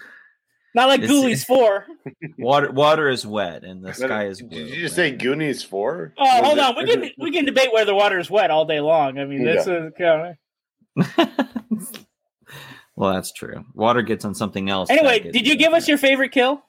Not 0.75 0.89
like 0.89 1.01
It's- 1.03 1.13
Ghoulies 1.13 1.45
Four. 1.47 1.87
water 2.39 2.71
water 2.73 3.09
is 3.09 3.27
wet 3.27 3.65
and 3.65 3.85
the 3.85 3.93
sky 3.95 4.27
is 4.27 4.41
blue. 4.43 4.59
Did 4.67 4.71
you 4.75 4.83
just 4.83 4.97
say 4.97 5.11
Goonies 5.13 5.63
4? 5.63 6.15
Oh, 6.19 6.45
hold 6.45 6.59
on. 6.59 6.77
We 6.77 6.87
can 6.87 7.11
we 7.19 7.31
can 7.33 7.45
debate 7.45 7.73
whether 7.73 7.95
water 7.95 8.19
is 8.19 8.31
wet 8.31 8.51
all 8.51 8.65
day 8.65 8.81
long. 8.81 9.19
I 9.19 9.25
mean, 9.25 9.45
that's 9.45 9.67
is 9.67 9.93
kind 9.99 10.37
well, 13.01 13.15
that's 13.15 13.33
true. 13.33 13.65
Water 13.75 14.03
gets 14.03 14.25
on 14.25 14.35
something 14.35 14.69
else. 14.71 14.91
Anyway, 14.91 15.21
did 15.21 15.47
you 15.47 15.57
give 15.57 15.73
us 15.73 15.89
your 15.89 15.99
favorite 15.99 16.33
kill? 16.33 16.63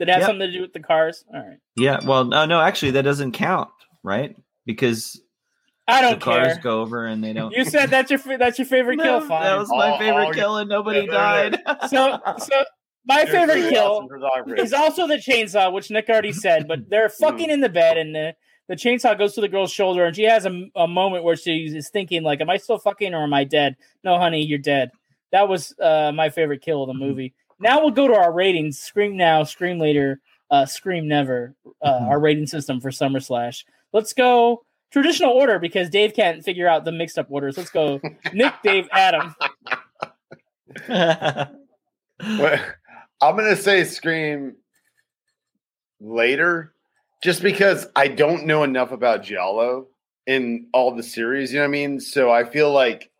Did 0.00 0.08
it 0.08 0.12
have 0.12 0.20
Yep. 0.22 0.26
something 0.28 0.46
to 0.48 0.52
do 0.52 0.60
with 0.62 0.72
the 0.72 0.80
cars? 0.80 1.24
All 1.32 1.40
right. 1.40 1.58
Yeah. 1.76 1.98
Well, 2.04 2.24
no, 2.24 2.46
no. 2.46 2.60
Actually, 2.60 2.92
that 2.92 3.02
doesn't 3.02 3.32
count, 3.32 3.68
right? 4.02 4.34
Because 4.66 5.20
I 5.86 6.00
don't 6.00 6.20
cars 6.20 6.54
care. 6.54 6.60
go 6.62 6.80
over 6.80 7.06
and 7.06 7.22
they 7.22 7.32
don't. 7.32 7.52
You 7.54 7.64
said 7.64 7.90
that's 7.90 8.10
your 8.10 8.18
that's 8.38 8.58
your 8.58 8.66
favorite 8.66 8.96
No, 8.98 9.20
kill. 9.20 9.28
That 9.28 9.56
was 9.58 9.68
my 9.70 9.90
All- 9.90 9.98
favorite 9.98 10.24
all- 10.24 10.32
kill, 10.32 10.56
and 10.56 10.68
nobody 10.70 11.00
Yeah, 11.00 11.50
died. 11.50 11.62
so 11.90 12.18
so 12.38 12.64
my 13.06 13.26
favorite 13.26 13.68
kill 13.68 14.08
kill 14.08 14.54
is 14.56 14.72
also 14.72 15.06
the 15.06 15.16
chainsaw, 15.16 15.70
which 15.72 15.90
Nick 15.90 16.08
already 16.08 16.32
said. 16.32 16.66
But 16.66 16.80
they're 16.88 17.10
fucking 17.10 17.50
in 17.50 17.60
the 17.60 17.68
bed, 17.68 17.98
and 17.98 18.14
the, 18.14 18.34
the 18.66 18.76
chainsaw 18.76 19.16
goes 19.16 19.34
to 19.34 19.42
the 19.42 19.48
girl's 19.48 19.70
shoulder, 19.70 20.06
and 20.06 20.16
she 20.16 20.22
has 20.24 20.46
a, 20.46 20.62
a 20.74 20.88
moment 20.88 21.22
where 21.22 21.36
she 21.36 21.66
is 21.66 21.90
thinking, 21.90 22.22
like, 22.22 22.40
"Am 22.40 22.48
I 22.50 22.56
still 22.56 22.78
fucking 22.78 23.12
or 23.14 23.22
am 23.24 23.34
I 23.34 23.44
dead?" 23.44 23.76
No, 24.02 24.18
honey, 24.18 24.42
you're 24.44 24.58
dead. 24.58 24.90
That 25.34 25.48
was 25.48 25.74
uh, 25.80 26.12
my 26.14 26.30
favorite 26.30 26.62
kill 26.62 26.84
of 26.84 26.86
the 26.86 26.94
movie. 26.94 27.34
Now 27.58 27.80
we'll 27.80 27.90
go 27.90 28.06
to 28.06 28.14
our 28.14 28.32
ratings: 28.32 28.78
Scream 28.78 29.16
now, 29.16 29.42
Scream 29.42 29.80
later, 29.80 30.20
uh, 30.48 30.64
Scream 30.64 31.08
never. 31.08 31.56
Uh, 31.82 31.90
Mhm. 31.98 32.08
Our 32.08 32.20
rating 32.20 32.46
system 32.46 32.80
for 32.80 32.92
Summer 32.92 33.18
Slash. 33.18 33.66
Let's 33.92 34.12
go 34.12 34.64
traditional 34.92 35.32
order 35.32 35.58
because 35.58 35.90
Dave 35.90 36.14
can't 36.14 36.44
figure 36.44 36.68
out 36.68 36.84
the 36.84 36.92
mixed 36.92 37.18
up 37.18 37.26
orders. 37.30 37.58
Let's 37.58 37.70
go 37.70 38.00
Nick, 38.32 38.54
Dave, 38.62 38.86
Adam. 38.92 39.34
Well, 40.88 41.50
I'm 43.20 43.36
gonna 43.36 43.56
say 43.56 43.82
Scream 43.82 44.54
later, 46.00 46.74
just 47.24 47.42
because 47.42 47.88
I 47.96 48.06
don't 48.06 48.46
know 48.46 48.62
enough 48.62 48.92
about 48.92 49.24
Giallo 49.24 49.88
in 50.28 50.68
all 50.72 50.94
the 50.94 51.02
series. 51.02 51.52
You 51.52 51.58
know 51.58 51.64
what 51.64 51.68
I 51.68 51.72
mean? 51.72 51.98
So 51.98 52.30
I 52.30 52.44
feel 52.44 52.72
like 52.72 53.10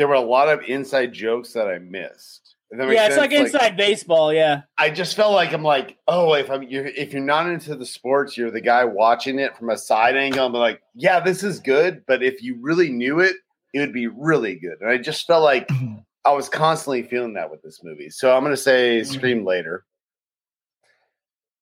there 0.00 0.08
were 0.08 0.14
a 0.14 0.20
lot 0.20 0.48
of 0.48 0.62
inside 0.66 1.12
jokes 1.12 1.52
that 1.52 1.68
I 1.68 1.78
missed. 1.78 2.54
That 2.70 2.88
Yeah, 2.88 3.04
it's 3.04 3.16
sense. 3.16 3.18
like 3.18 3.32
inside 3.32 3.76
baseball. 3.76 4.32
Yeah. 4.32 4.62
I 4.78 4.88
just 4.88 5.14
felt 5.14 5.34
like 5.34 5.52
I'm 5.52 5.62
like, 5.62 5.98
oh, 6.08 6.32
if 6.32 6.50
I'm 6.50 6.62
you're 6.62 6.86
if 6.86 7.12
you're 7.12 7.20
not 7.22 7.46
into 7.50 7.76
the 7.76 7.84
sports, 7.84 8.34
you're 8.34 8.50
the 8.50 8.62
guy 8.62 8.82
watching 8.86 9.38
it 9.38 9.54
from 9.58 9.68
a 9.68 9.76
side 9.76 10.16
angle. 10.16 10.46
I'm 10.46 10.54
like, 10.54 10.80
yeah, 10.94 11.20
this 11.20 11.42
is 11.42 11.60
good, 11.60 12.02
but 12.06 12.22
if 12.22 12.42
you 12.42 12.56
really 12.62 12.88
knew 12.88 13.20
it, 13.20 13.36
it 13.74 13.80
would 13.80 13.92
be 13.92 14.06
really 14.06 14.54
good. 14.54 14.78
And 14.80 14.88
I 14.88 14.96
just 14.96 15.26
felt 15.26 15.42
like 15.44 15.68
I 16.24 16.32
was 16.32 16.48
constantly 16.48 17.02
feeling 17.02 17.34
that 17.34 17.50
with 17.50 17.60
this 17.60 17.80
movie. 17.84 18.08
So 18.08 18.34
I'm 18.34 18.42
gonna 18.42 18.56
say 18.56 19.02
Scream 19.02 19.44
later. 19.44 19.84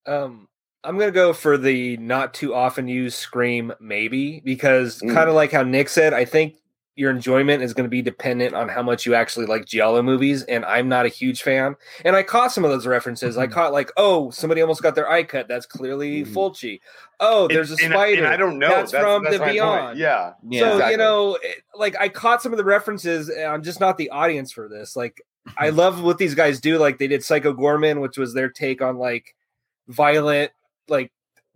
Um, 0.06 0.46
I'm 0.84 0.96
gonna 0.96 1.10
go 1.10 1.32
for 1.32 1.58
the 1.58 1.96
not 1.96 2.34
too 2.34 2.54
often 2.54 2.86
used 2.86 3.16
scream, 3.16 3.72
maybe 3.80 4.38
because 4.44 5.00
Mm. 5.02 5.12
kind 5.12 5.28
of 5.28 5.34
like 5.34 5.50
how 5.50 5.64
Nick 5.64 5.88
said, 5.88 6.14
I 6.14 6.24
think 6.24 6.54
your 6.98 7.10
enjoyment 7.10 7.62
is 7.62 7.72
going 7.72 7.84
to 7.84 7.88
be 7.90 8.02
dependent 8.02 8.54
on 8.54 8.68
how 8.68 8.82
much 8.82 9.06
you 9.06 9.14
actually 9.14 9.46
like 9.46 9.64
Giallo 9.64 10.02
movies, 10.02 10.42
and 10.42 10.64
I'm 10.64 10.88
not 10.88 11.06
a 11.06 11.08
huge 11.08 11.42
fan. 11.42 11.76
And 12.04 12.16
I 12.16 12.22
caught 12.24 12.50
some 12.52 12.64
of 12.64 12.70
those 12.70 12.86
references. 12.86 13.38
I 13.38 13.46
Mhm. 13.46 13.52
caught 13.52 13.72
like, 13.72 13.90
oh, 13.96 14.30
somebody 14.30 14.60
almost 14.60 14.82
got 14.82 14.94
their 14.96 15.08
eye 15.08 15.22
cut. 15.22 15.46
That's 15.48 15.64
clearly 15.64 16.24
Mhm. 16.24 16.32
Fulci. 16.34 16.80
Oh, 17.20 17.46
there's 17.48 17.70
a 17.70 17.74
And- 17.74 17.82
and- 17.84 17.92
spider. 17.92 18.24
And 18.24 18.32
I 18.34 18.36
don't 18.36 18.58
know. 18.58 18.68
That's, 18.68 18.90
from 18.92 19.22
that's 19.24 19.36
the 19.36 19.40
point. 19.40 19.52
Beyond. 19.52 19.98
Yeah. 19.98 20.32
yeah. 20.48 20.60
so 20.60 20.72
exactly. 20.72 20.90
you 20.92 20.98
know, 20.98 21.38
it- 21.42 21.62
like 21.74 21.94
I 22.00 22.08
caught 22.08 22.42
some 22.42 22.52
of 22.52 22.58
the 22.58 22.64
references. 22.64 23.28
and 23.28 23.44
I'm 23.46 23.62
just 23.62 23.78
not 23.80 23.96
the 23.96 24.10
audience 24.10 24.50
for 24.52 24.68
this. 24.68 24.96
Like 24.96 25.22
I 25.56 25.70
love 25.70 26.02
what 26.02 26.18
these 26.18 26.34
guys 26.34 26.60
do. 26.60 26.78
Like 26.78 26.98
they 26.98 27.06
did 27.06 27.22
Psycho 27.24 27.54
Goreman, 27.54 28.00
which 28.00 28.18
was 28.18 28.34
their 28.34 28.48
take 28.50 28.82
on 28.82 28.98
like 28.98 29.34
violent, 29.86 30.50
like 30.88 31.12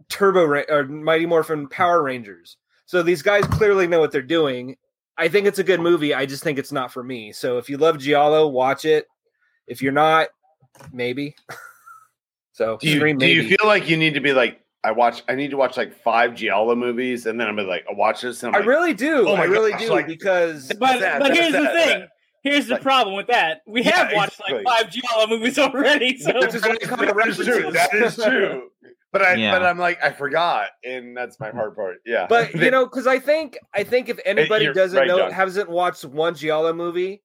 Turbo 0.08 0.44
Ra- 0.44 0.62
or 0.68 0.84
Mighty 0.84 1.26
Morphin 1.26 1.68
Power 1.68 2.02
Rangers. 2.02 2.56
So 2.86 3.02
these 3.02 3.22
guys 3.22 3.44
clearly 3.46 3.86
know 3.86 4.00
what 4.00 4.12
they're 4.12 4.22
doing. 4.22 4.76
I 5.22 5.28
think 5.28 5.46
it's 5.46 5.58
a 5.58 5.64
good 5.64 5.80
movie. 5.80 6.12
I 6.14 6.26
just 6.26 6.42
think 6.42 6.58
it's 6.58 6.72
not 6.72 6.92
for 6.92 7.02
me. 7.02 7.32
So 7.32 7.58
if 7.58 7.70
you 7.70 7.76
love 7.78 7.98
Giallo, 7.98 8.48
watch 8.48 8.84
it. 8.84 9.06
If 9.66 9.80
you're 9.80 9.92
not, 9.92 10.28
maybe. 10.92 11.34
so 12.52 12.76
Do 12.78 12.88
you, 12.88 12.96
Scream, 12.96 13.18
do 13.18 13.26
you 13.26 13.48
feel 13.48 13.66
like 13.66 13.88
you 13.88 13.96
need 13.96 14.14
to 14.14 14.20
be 14.20 14.32
like, 14.32 14.60
I 14.84 14.90
watch, 14.90 15.22
I 15.28 15.34
need 15.36 15.50
to 15.52 15.56
watch 15.56 15.76
like 15.76 15.94
five 16.02 16.34
Giallo 16.34 16.74
movies, 16.74 17.26
and 17.26 17.38
then 17.40 17.46
I'm 17.46 17.54
gonna 17.54 17.68
like, 17.68 17.84
I 17.88 17.94
watch 17.94 18.22
this, 18.22 18.42
and 18.42 18.48
I'm 18.48 18.56
I 18.56 18.58
like, 18.58 18.68
really 18.68 18.94
do. 18.94 19.28
Oh 19.28 19.34
I 19.34 19.44
really 19.44 19.70
gosh, 19.70 19.80
do 19.82 19.90
like- 19.90 20.06
because 20.08 20.66
But 20.80 20.98
That- 21.00 21.20
but 21.20 21.28
that- 21.28 21.36
here's 21.36 21.52
the 21.52 21.58
thing. 21.68 22.00
that- 22.00 22.08
Here's 22.42 22.66
the 22.66 22.74
Like- 22.74 22.82
problem 22.82 23.14
with 23.14 23.28
that. 23.28 23.60
We 23.68 23.82
Yeah, 23.84 23.98
have 23.98 24.12
watched 24.16 24.40
exactly. 24.40 24.64
like 24.64 24.76
five 24.82 24.90
Giallo 24.90 25.28
movies 25.28 25.60
already. 25.60 26.18
So 26.18 26.32
Which 26.40 26.54
is 26.56 26.62
what 26.62 26.82
I 26.82 26.86
call 26.88 26.98
the 27.06 27.14
that 27.14 27.28
is 27.28 27.36
true. 27.36 27.70
That 27.70 27.94
is 27.94 28.16
true. 28.16 28.68
But 29.12 29.22
I, 29.22 29.34
Yeah. 29.34 29.52
but 29.52 29.62
I'm 29.62 29.78
like, 29.78 30.02
I 30.02 30.10
forgot, 30.10 30.70
and 30.84 31.14
that's 31.16 31.38
my 31.38 31.50
hard 31.50 31.76
part. 31.76 31.98
Yeah. 32.06 32.26
but 32.28 32.54
you 32.54 32.70
know, 32.72 32.86
because 32.86 33.06
I 33.06 33.18
think 33.18 33.58
I 33.74 33.84
think 33.84 34.08
if 34.08 34.18
anybody 34.24 34.64
you're 34.64 34.74
doesn't 34.74 34.98
right, 34.98 35.06
know 35.06 35.18
John. 35.18 35.30
hasn't 35.32 35.68
watched 35.68 36.04
one 36.04 36.34
Giallo 36.34 36.72
movie, 36.72 37.22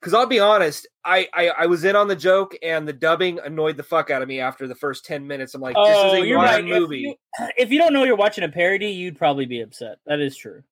because 0.00 0.14
I'll 0.14 0.26
be 0.26 0.40
honest, 0.40 0.88
I, 1.04 1.28
I 1.32 1.48
I 1.50 1.66
was 1.66 1.84
in 1.84 1.94
on 1.96 2.08
the 2.08 2.16
joke 2.16 2.56
and 2.62 2.86
the 2.88 2.92
dubbing 2.92 3.38
annoyed 3.44 3.76
the 3.76 3.82
fuck 3.84 4.10
out 4.10 4.20
of 4.20 4.28
me 4.28 4.40
after 4.40 4.66
the 4.66 4.74
first 4.74 5.04
ten 5.04 5.26
minutes. 5.26 5.54
I'm 5.54 5.60
like, 5.60 5.76
this 5.76 5.84
oh, 5.86 6.14
is 6.16 6.22
a 6.22 6.26
you're 6.26 6.38
modern 6.38 6.64
right. 6.66 6.74
If 6.74 6.80
movie. 6.80 6.98
you, 6.98 7.14
if 7.56 7.70
you 7.70 7.78
don't 7.78 7.92
know 7.92 8.02
you're 8.04 8.16
watching 8.16 8.42
a 8.44 8.48
parody, 8.48 8.90
you'd 8.90 9.16
probably 9.16 9.46
be 9.46 9.60
upset. 9.60 9.98
That 10.06 10.20
is 10.20 10.36
true. 10.36 10.62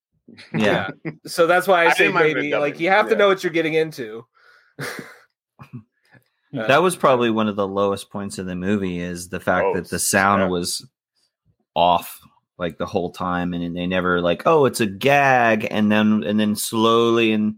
yeah. 0.53 0.89
So 1.27 1.47
that's 1.47 1.69
why 1.69 1.85
I, 1.85 1.87
I 1.87 1.93
say 1.93 2.05
didn't 2.05 2.15
mind 2.15 2.31
the 2.31 2.35
maybe 2.35 2.57
like 2.57 2.81
you 2.81 2.89
have 2.89 3.09
to 3.11 3.17
know 3.17 3.29
what 3.29 3.45
you're 3.45 3.53
getting 3.53 3.75
into. 3.75 4.27
Uh, 6.57 6.67
that 6.67 6.83
was 6.83 6.97
probably 6.97 7.31
one 7.31 7.49
of 7.49 7.57
the 7.57 7.67
lowest 7.67 8.11
points 8.11 8.39
of 8.39 8.47
the 8.47 8.55
movie 8.57 9.01
is 9.01 9.29
the 9.29 9.41
fact 9.41 9.67
Oh, 9.67 9.75
that 9.75 9.89
the 9.91 9.99
sound 9.99 10.43
yeah. 10.43 10.49
was 10.49 10.87
off 11.75 12.21
like 12.59 12.79
the 12.79 12.87
whole 12.87 13.11
time 13.11 13.53
and 13.53 13.77
they 13.77 13.87
never 13.87 14.21
like 14.23 14.43
oh 14.47 14.65
it's 14.65 14.81
a 14.81 14.87
gag 14.87 15.67
and 15.71 15.93
then 15.93 16.23
and 16.25 16.41
then 16.41 16.57
slowly 16.57 17.33
and 17.33 17.57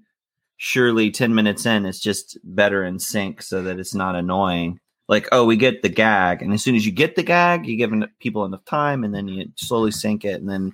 surely 0.56 1.10
10 1.10 1.34
minutes 1.34 1.66
in 1.66 1.86
it's 1.86 2.00
just 2.00 2.36
better 2.42 2.82
in 2.82 2.98
sync 2.98 3.40
so 3.42 3.62
that 3.62 3.78
it's 3.78 3.94
not 3.94 4.16
annoying. 4.16 4.80
Like 5.06 5.28
oh 5.30 5.44
we 5.44 5.56
get 5.56 5.82
the 5.82 5.88
gag 5.88 6.42
and 6.42 6.52
as 6.52 6.62
soon 6.64 6.74
as 6.74 6.84
you 6.84 6.90
get 6.92 7.14
the 7.14 7.22
gag 7.22 7.66
you 7.66 7.76
give 7.76 7.92
people 8.18 8.44
enough 8.44 8.64
time 8.64 9.04
and 9.04 9.14
then 9.14 9.28
you 9.28 9.46
slowly 9.56 9.90
sync 9.92 10.24
it 10.24 10.40
and 10.40 10.48
then 10.50 10.72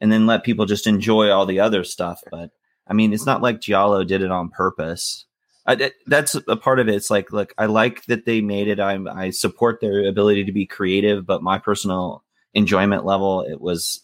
and 0.00 0.12
then 0.12 0.26
let 0.26 0.44
people 0.44 0.66
just 0.66 0.86
enjoy 0.86 1.30
all 1.30 1.44
the 1.46 1.60
other 1.60 1.82
stuff 1.84 2.20
but 2.30 2.50
i 2.86 2.94
mean 2.94 3.12
it's 3.12 3.26
not 3.26 3.42
like 3.42 3.60
giallo 3.60 4.04
did 4.04 4.22
it 4.22 4.30
on 4.30 4.48
purpose 4.48 5.26
I, 5.66 5.90
that's 6.06 6.34
a 6.34 6.56
part 6.56 6.78
of 6.78 6.88
it. 6.88 6.94
It's 6.94 7.10
like, 7.10 7.32
look, 7.32 7.52
I 7.58 7.66
like 7.66 8.04
that 8.06 8.24
they 8.24 8.40
made 8.40 8.68
it. 8.68 8.78
I'm, 8.78 9.08
I 9.08 9.30
support 9.30 9.80
their 9.80 10.06
ability 10.06 10.44
to 10.44 10.52
be 10.52 10.64
creative, 10.66 11.26
but 11.26 11.42
my 11.42 11.58
personal 11.58 12.22
enjoyment 12.54 13.04
level, 13.04 13.42
it 13.42 13.60
was 13.60 14.00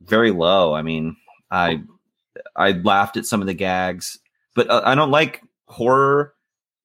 very 0.00 0.30
low. 0.30 0.74
I 0.74 0.82
mean, 0.82 1.16
I, 1.50 1.82
I 2.56 2.72
laughed 2.72 3.16
at 3.16 3.26
some 3.26 3.40
of 3.40 3.46
the 3.46 3.54
gags, 3.54 4.18
but 4.54 4.70
uh, 4.70 4.82
I 4.84 4.94
don't 4.94 5.10
like 5.10 5.42
horror 5.68 6.32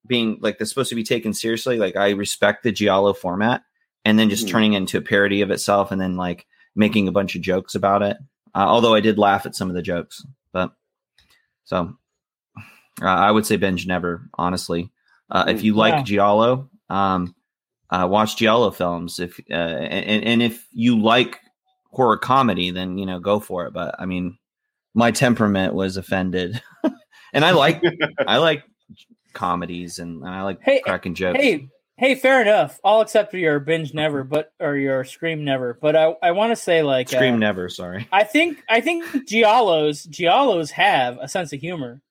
being 0.08 0.38
like 0.42 0.58
they're 0.58 0.68
supposed 0.68 0.90
to 0.90 0.96
be 0.96 1.04
taken 1.04 1.34
seriously. 1.34 1.78
Like 1.78 1.96
I 1.96 2.10
respect 2.12 2.64
the 2.64 2.72
giallo 2.72 3.14
format, 3.14 3.64
and 4.04 4.18
then 4.18 4.30
just 4.30 4.46
Mhm. 4.48 4.50
turning 4.50 4.74
into 4.74 4.98
a 4.98 5.02
parody 5.02 5.42
of 5.42 5.52
itself, 5.52 5.92
and 5.92 6.02
then 6.02 6.18
like 6.18 6.48
making 6.76 7.08
a 7.08 7.12
bunch 7.12 7.36
of 7.36 7.42
jokes 7.42 7.76
about 7.76 8.02
it. 8.02 8.18
Uh, 8.56 8.66
although 8.68 8.94
I 8.94 9.00
did 9.00 9.18
laugh 9.18 9.46
at 9.46 9.56
some 9.56 9.70
of 9.70 9.76
the 9.76 9.82
jokes, 9.82 10.26
but 10.52 10.74
so 11.64 11.96
uh, 13.02 13.06
I 13.06 13.32
would 13.32 13.46
say 13.46 13.58
binge 13.58 13.88
never, 13.88 14.30
honestly. 14.36 14.92
Uh, 15.30 15.46
if 15.48 15.64
you 15.64 15.76
like 15.76 15.94
Yeah. 15.94 16.04
Giallo, 16.04 16.70
um, 16.90 17.36
uh, 17.90 18.08
watch 18.10 18.38
Giallo 18.38 18.72
films. 18.72 19.20
If 19.20 19.40
uh, 19.50 19.54
and, 19.54 20.24
and 20.24 20.42
if 20.42 20.68
you 20.72 21.02
like 21.02 21.40
horror 21.92 22.18
comedy, 22.18 22.72
then 22.72 22.98
you 22.98 23.06
know 23.06 23.20
go 23.20 23.40
for 23.40 23.66
it. 23.66 23.74
But 23.74 23.96
I 24.00 24.06
mean, 24.06 24.38
my 24.94 25.12
temperament 25.12 25.74
was 25.74 25.98
offended, 25.98 26.62
and 27.34 27.46
I 27.46 27.52
like 27.52 27.82
I 28.28 28.38
like 28.38 28.64
comedies, 29.34 30.00
and, 30.00 30.22
and 30.24 30.30
I 30.30 30.44
like 30.44 30.60
Hey, 30.62 30.82
cracking 30.82 31.16
jokes. 31.16 31.40
Hey, 31.40 31.68
hey, 31.98 32.16
fair 32.16 32.42
enough. 32.42 32.80
I'll 32.84 33.02
accept 33.02 33.34
your 33.34 33.60
binge 33.60 33.94
never, 33.94 34.24
but 34.24 34.52
or 34.60 34.76
your 34.76 35.04
scream 35.04 35.46
never. 35.46 35.78
But 35.82 35.96
I, 35.96 36.16
I 36.22 36.32
want 36.32 36.52
to 36.52 36.56
say 36.58 36.84
like 36.84 37.10
Scream 37.10 37.36
uh, 37.36 37.38
never. 37.38 37.70
Sorry. 37.70 38.08
I 38.12 38.24
think 38.24 38.64
I 38.70 38.82
think 38.82 39.06
giallos 39.28 40.08
giallos 40.08 40.72
have 40.72 41.18
a 41.22 41.28
sense 41.28 41.54
of 41.54 41.60
humor. 41.60 42.02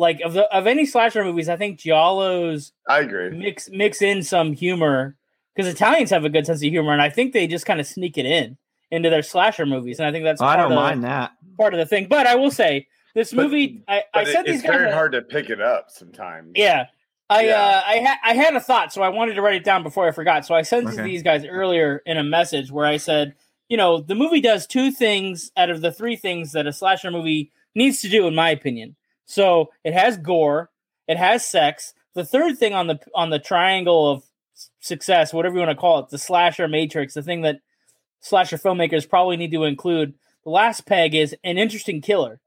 Like 0.00 0.20
of 0.22 0.32
the 0.32 0.44
of 0.54 0.66
any 0.66 0.86
slasher 0.86 1.22
movies, 1.24 1.48
I 1.50 1.56
think 1.56 1.78
giallos 1.78 2.72
I 2.88 3.00
agree. 3.00 3.30
mix 3.30 3.68
mix 3.70 4.00
in 4.02 4.22
some 4.22 4.54
humor 4.54 5.16
because 5.54 5.70
Italians 5.72 6.10
have 6.10 6.24
a 6.24 6.30
good 6.30 6.46
sense 6.46 6.60
of 6.62 6.70
humor, 6.70 6.92
and 6.92 7.02
I 7.02 7.10
think 7.10 7.32
they 7.32 7.46
just 7.46 7.66
kind 7.66 7.80
of 7.80 7.86
sneak 7.86 8.16
it 8.16 8.24
in 8.26 8.56
into 8.90 9.10
their 9.10 9.22
slasher 9.22 9.66
movies, 9.66 9.98
and 9.98 10.08
I 10.08 10.12
think 10.12 10.24
that's 10.24 10.40
Oh, 10.40 10.46
I 10.46 10.56
don't 10.56 10.72
of, 10.72 10.76
mind 10.76 11.04
that. 11.04 11.32
part 11.58 11.74
of 11.74 11.78
the 11.78 11.86
thing. 11.86 12.06
But 12.08 12.26
I 12.26 12.34
will 12.36 12.50
say 12.50 12.86
this 13.14 13.32
But- 13.32 13.42
movie, 13.44 13.82
I, 13.86 13.98
I 13.98 14.02
But 14.14 14.28
it- 14.28 14.32
said 14.32 14.44
these 14.46 14.54
it's 14.56 14.62
guys, 14.64 14.72
very 14.72 14.90
are- 14.90 14.94
hard 14.94 15.12
to 15.12 15.22
pick 15.22 15.50
it 15.50 15.60
up 15.60 15.90
sometimes. 15.90 16.52
yeah. 16.56 16.86
I 17.28 17.44
Yeah. 17.46 17.60
uh, 17.60 17.82
I 17.86 17.94
had 17.98 18.16
I 18.24 18.34
had 18.34 18.56
a 18.56 18.60
thought, 18.60 18.92
so 18.92 19.02
I 19.02 19.08
wanted 19.10 19.34
to 19.34 19.42
write 19.42 19.54
it 19.54 19.64
down 19.64 19.82
before 19.84 20.08
I 20.08 20.12
forgot. 20.12 20.44
So 20.46 20.54
I 20.54 20.62
sent 20.62 20.84
it 20.88 20.92
to 20.92 21.00
Okay. 21.02 21.04
these 21.10 21.22
guys 21.22 21.44
earlier 21.44 22.02
in 22.06 22.16
a 22.16 22.24
message 22.24 22.72
where 22.72 22.86
I 22.86 22.96
said, 22.96 23.34
you 23.68 23.76
know, 23.76 24.00
the 24.00 24.14
movie 24.16 24.40
does 24.40 24.66
two 24.66 24.90
things 24.90 25.52
out 25.56 25.70
of 25.70 25.80
the 25.82 25.92
three 25.92 26.16
things 26.16 26.52
that 26.52 26.66
a 26.66 26.72
slasher 26.72 27.10
movie 27.12 27.52
needs 27.74 28.00
to 28.00 28.08
do, 28.08 28.26
in 28.26 28.34
my 28.34 28.50
opinion. 28.50 28.96
So 29.30 29.70
it 29.84 29.92
has 29.94 30.16
gore, 30.16 30.70
it 31.06 31.16
has 31.16 31.46
sex. 31.46 31.94
The 32.14 32.24
third 32.24 32.58
thing 32.58 32.74
on 32.74 32.88
the 32.88 32.98
on 33.14 33.30
the 33.30 33.38
triangle 33.38 34.10
of 34.10 34.24
success, 34.80 35.32
whatever 35.32 35.54
you 35.54 35.60
want 35.60 35.70
to 35.70 35.80
call 35.80 36.00
it, 36.00 36.08
the 36.10 36.18
slasher 36.18 36.66
matrix, 36.66 37.14
the 37.14 37.22
thing 37.22 37.42
that 37.42 37.60
slasher 38.20 38.58
filmmakers 38.58 39.08
probably 39.08 39.36
need 39.36 39.52
to 39.52 39.64
include. 39.64 40.14
The 40.42 40.50
last 40.50 40.84
peg 40.84 41.14
is 41.14 41.36
an 41.44 41.58
interesting 41.58 42.00
killer. 42.00 42.40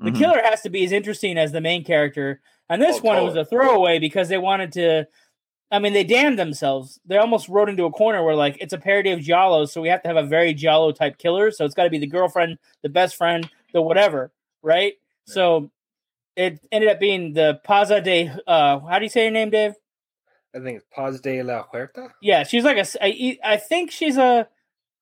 The 0.00 0.10
Mhm. 0.10 0.18
killer 0.18 0.40
has 0.42 0.62
to 0.62 0.70
be 0.70 0.84
as 0.84 0.90
interesting 0.90 1.38
as 1.38 1.52
the 1.52 1.60
main 1.60 1.84
character. 1.84 2.40
And 2.68 2.82
this 2.82 2.98
Oh, 2.98 3.02
one 3.02 3.18
it 3.18 3.22
was 3.22 3.36
a 3.36 3.44
throwaway 3.44 4.00
because 4.00 4.28
they 4.28 4.38
wanted 4.38 4.72
to. 4.72 5.06
I 5.70 5.78
mean, 5.78 5.92
they 5.92 6.04
damned 6.04 6.38
themselves. 6.38 6.98
They 7.06 7.16
almost 7.16 7.48
wrote 7.48 7.68
into 7.68 7.84
a 7.84 7.90
corner 7.92 8.24
where 8.24 8.34
like 8.34 8.58
it's 8.60 8.72
a 8.72 8.78
parody 8.78 9.12
of 9.12 9.20
Giallo, 9.20 9.66
so 9.66 9.80
we 9.80 9.88
have 9.88 10.02
to 10.02 10.08
have 10.08 10.16
a 10.16 10.26
very 10.26 10.52
Giallo 10.52 10.90
type 10.90 11.16
killer. 11.18 11.52
So 11.52 11.64
it's 11.64 11.74
got 11.74 11.84
to 11.84 11.90
be 11.90 11.98
the 11.98 12.08
girlfriend, 12.08 12.58
the 12.82 12.88
best 12.88 13.14
friend, 13.14 13.48
the 13.72 13.80
whatever, 13.80 14.32
right? 14.62 14.94
So 15.26 15.70
it 16.36 16.60
ended 16.72 16.90
up 16.90 17.00
being 17.00 17.32
the 17.32 17.60
Paza 17.66 18.02
de. 18.02 18.30
Uh, 18.46 18.80
how 18.80 18.98
do 18.98 19.04
you 19.04 19.08
say 19.10 19.22
your 19.24 19.30
name, 19.32 19.50
Dave? 19.50 19.74
I 20.54 20.60
think 20.60 20.76
it's 20.78 20.86
Paz 20.94 21.20
de 21.20 21.42
la 21.42 21.64
Huerta. 21.72 22.08
Yeah, 22.22 22.44
she's 22.44 22.64
like 22.64 22.76
a. 22.76 22.80
s- 22.80 22.96
I, 23.00 23.38
I 23.44 23.56
think 23.56 23.90
she's 23.90 24.16
a. 24.16 24.48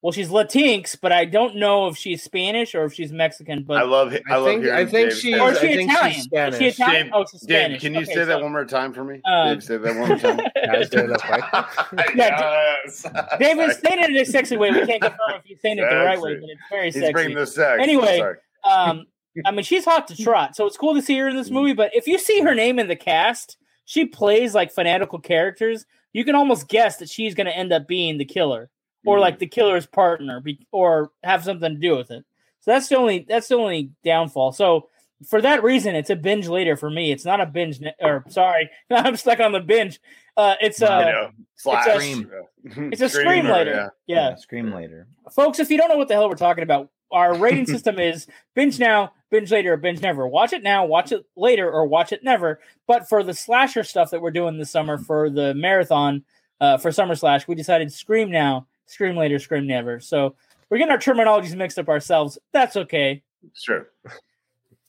Well, 0.01 0.11
she's 0.11 0.31
Latinx, 0.31 0.97
but 1.01 1.13
I 1.13 1.27
don't 1.27 1.55
know 1.57 1.87
if 1.87 1.97
she's 1.97 2.25
Spanish 2.25 2.75
or 2.75 2.85
if 2.87 2.93
she's 2.93 3.13
Mexican. 3.13 3.63
But 3.63 3.77
I 3.77 3.83
love. 3.85 4.13
I, 4.13 4.21
I 4.33 4.37
love 4.37 4.47
think- 4.47 4.65
hearing 4.65 4.79
I 4.79 4.91
think 4.91 5.11
Dave 5.11 5.19
she 5.19 5.39
or 5.39 5.51
is- 5.53 5.57
is 5.59 5.61
she 5.63 5.67
I 5.69 5.77
think 5.77 5.91
she's 6.15 6.27
Italian? 6.27 6.53
Is 6.55 6.59
she 6.59 6.67
Italian? 6.83 7.03
Dave, 7.07 7.13
oh, 7.15 7.25
she's 7.31 7.41
Dave, 7.43 7.59
Spanish. 7.61 7.81
can 7.83 7.95
you 7.95 8.01
Okay, 8.01 8.15
say 8.15 8.25
that 8.25 8.43
one 8.43 8.51
more 8.53 8.65
time 8.65 8.93
for 8.93 9.05
me? 9.05 9.21
Uh, 9.25 9.45
Dave, 9.55 9.63
say 9.63 9.77
that 9.77 9.97
one 9.97 10.09
more 10.09 10.19
time. 10.19 10.41
Paz 10.65 10.89
de 10.91 11.07
la 11.07 11.17
Huerta. 11.19 12.15
yes. 12.17 13.07
David 13.39 13.71
saying 13.77 14.03
it 14.03 14.11
in 14.11 14.17
a 14.17 14.25
sexy 14.25 14.57
way. 14.57 14.71
We 14.73 14.87
can't 14.87 15.01
confirm 15.03 15.19
if 15.39 15.45
he's 15.45 15.61
saying 15.61 15.79
it 15.79 15.89
the 15.89 15.97
right 15.97 16.21
way, 16.21 16.35
but 16.35 16.49
it's 16.51 16.61
very 16.71 16.91
sexy. 16.91 17.07
He's 17.07 17.13
bringing 17.13 17.37
the 17.37 17.47
sex. 17.47 17.81
Anyway. 17.81 18.35
Um, 18.65 19.07
I 19.47 19.51
mean, 19.51 19.63
she's 19.65 19.85
hot 19.85 20.09
to 20.09 20.17
trot, 20.23 20.55
so 20.57 20.67
it's 20.67 20.77
cool 20.77 20.95
to 20.95 21.03
see 21.03 21.17
her 21.19 21.29
in 21.29 21.37
this 21.37 21.51
movie. 21.51 21.73
But 21.73 21.91
if 21.95 22.07
you 22.07 22.19
see 22.19 22.41
her 22.41 22.55
name 22.55 22.79
in 22.79 22.89
the 22.89 22.97
cast, 22.97 23.57
she 23.85 24.05
plays 24.05 24.55
like 24.55 24.71
fanatical 24.73 25.19
characters. 25.19 25.87
You 26.13 26.25
can 26.25 26.35
almost 26.35 26.69
guess 26.69 26.99
that 26.99 27.09
she's 27.09 27.35
going 27.35 27.47
to 27.47 27.57
end 27.57 27.73
up 27.73 27.89
being 27.89 28.19
the 28.19 28.25
killer, 28.27 28.69
or 29.07 29.19
like 29.19 29.39
the 29.39 29.47
killer's 29.47 29.87
partner, 29.87 30.41
be- 30.41 30.67
or 30.71 31.11
have 31.25 31.45
something 31.45 31.75
to 31.75 31.81
do 31.81 31.97
with 31.97 32.11
it. 32.11 32.25
So 32.61 32.71
that's 32.73 32.89
the 32.89 32.97
only 32.99 33.25
that's 33.29 33.49
the 33.49 33.57
only 33.57 33.91
downfall. 34.05 34.53
So 34.53 34.89
for 35.29 35.41
that 35.41 35.63
reason, 35.63 35.95
it's 35.95 36.11
a 36.11 36.17
binge 36.17 36.49
later 36.49 36.77
for 36.77 36.91
me. 36.91 37.11
It's 37.13 37.25
not 37.25 37.41
a 37.41 37.47
binge, 37.47 37.81
ne- 37.81 37.95
or 38.01 38.25
sorry, 38.29 38.69
I'm 38.91 39.17
stuck 39.17 39.41
on 39.41 39.53
the 39.53 39.61
binge. 39.61 40.01
Uh, 40.37 40.55
it's 40.61 40.83
I 40.83 40.87
uh, 40.87 41.11
know. 41.11 41.31
A- 41.73 41.83
Scream. 41.99 42.31
it's 42.65 43.01
a 43.03 43.09
scream 43.09 43.47
or- 43.47 43.53
later. 43.53 43.93
yeah. 44.07 44.35
Scream 44.37 44.73
later. 44.73 45.07
folks, 45.35 45.59
if 45.61 45.71
you 45.71 45.79
don't 45.79 45.89
know 45.89 45.97
what 45.97 46.09
the 46.09 46.15
hell 46.15 46.29
we're 46.29 46.35
talking 46.37 46.63
about, 46.65 46.91
our 47.13 47.35
rating 47.39 47.67
system 47.67 47.99
is 47.99 48.27
binge 48.55 48.79
now, 48.79 49.13
binge 49.31 49.51
later, 49.51 49.75
or 49.75 49.77
binge 49.77 50.01
never. 50.01 50.27
Watch 50.27 50.53
it 50.53 50.63
now, 50.63 50.85
watch 50.85 51.13
it 51.13 51.25
later, 51.37 51.71
or 51.71 51.87
watch 51.87 52.13
it 52.13 52.25
never. 52.25 52.61
But 52.87 53.09
for 53.09 53.23
the 53.23 53.35
slasher 53.35 53.85
stuff 53.85 54.11
that 54.11 54.21
we're 54.21 54.31
doing 54.31 54.59
this 54.59 54.71
summer 54.71 54.99
for 54.99 55.31
the 55.31 55.55
marathon 55.55 56.25
uh, 56.61 56.79
for 56.79 56.93
Summer 56.93 57.15
Slash, 57.15 57.47
we 57.49 57.55
decided 57.55 57.93
scream 57.93 58.31
now, 58.31 58.67
scream 58.87 59.17
later, 59.17 59.39
scream 59.39 59.67
never. 59.67 60.01
So 60.01 60.35
we're 60.71 60.79
getting 60.79 60.93
our 60.93 60.99
terminologies 60.99 61.55
mixed 61.55 61.79
up 61.79 61.89
ourselves. 61.89 62.39
That's 62.53 62.77
okay. 62.77 63.23
Sure. 63.55 63.89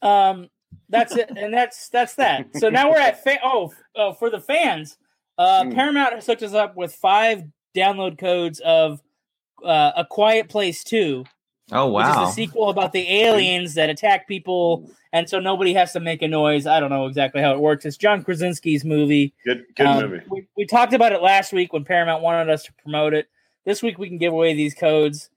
Um, 0.01 0.49
that's 0.89 1.15
it, 1.15 1.31
and 1.35 1.53
that's 1.53 1.89
that's 1.89 2.15
that. 2.15 2.47
So 2.57 2.69
now 2.69 2.89
we're 2.89 2.99
at 2.99 3.23
fa- 3.23 3.39
oh, 3.43 3.73
oh 3.95 4.13
for 4.13 4.29
the 4.29 4.39
fans, 4.39 4.97
uh, 5.37 5.63
Hmm. 5.63 5.71
Paramount 5.71 6.13
has 6.13 6.25
hooked 6.25 6.43
us 6.43 6.53
up 6.53 6.75
with 6.75 6.93
five 6.93 7.43
download 7.75 8.17
codes 8.19 8.59
of 8.59 9.01
uh, 9.63 9.91
A 9.95 10.05
Quiet 10.05 10.49
Place 10.49 10.83
Two, 10.83 11.25
Oh 11.71 11.91
which 11.91 12.05
is 12.05 12.15
wow. 12.15 12.25
the 12.25 12.31
sequel 12.31 12.69
about 12.69 12.91
the 12.91 13.21
aliens 13.23 13.75
that 13.75 13.89
attack 13.89 14.27
people, 14.27 14.89
and 15.13 15.29
so 15.29 15.39
nobody 15.39 15.73
has 15.73 15.93
to 15.93 15.99
make 15.99 16.21
a 16.21 16.27
noise. 16.27 16.67
I 16.67 16.79
don't 16.79 16.89
know 16.89 17.07
exactly 17.07 17.41
how 17.41 17.53
it 17.53 17.59
works. 17.59 17.85
It's 17.85 17.97
John 17.97 18.23
Krasinski's 18.23 18.83
movie. 18.83 19.33
Good. 19.45 19.65
Good 19.75 19.85
Um, 19.85 20.09
movie. 20.09 20.23
We, 20.29 20.47
we 20.57 20.65
talked 20.65 20.93
about 20.93 21.13
it 21.13 21.21
last 21.21 21.53
week 21.53 21.71
when 21.71 21.85
Paramount 21.85 22.21
wanted 22.21 22.49
us 22.49 22.63
to 22.63 22.73
promote 22.73 23.13
it. 23.13 23.27
This 23.65 23.81
week 23.81 23.97
we 23.97 24.09
can 24.09 24.17
give 24.17 24.33
away 24.33 24.53
these 24.53 24.73
codes. 24.73 25.29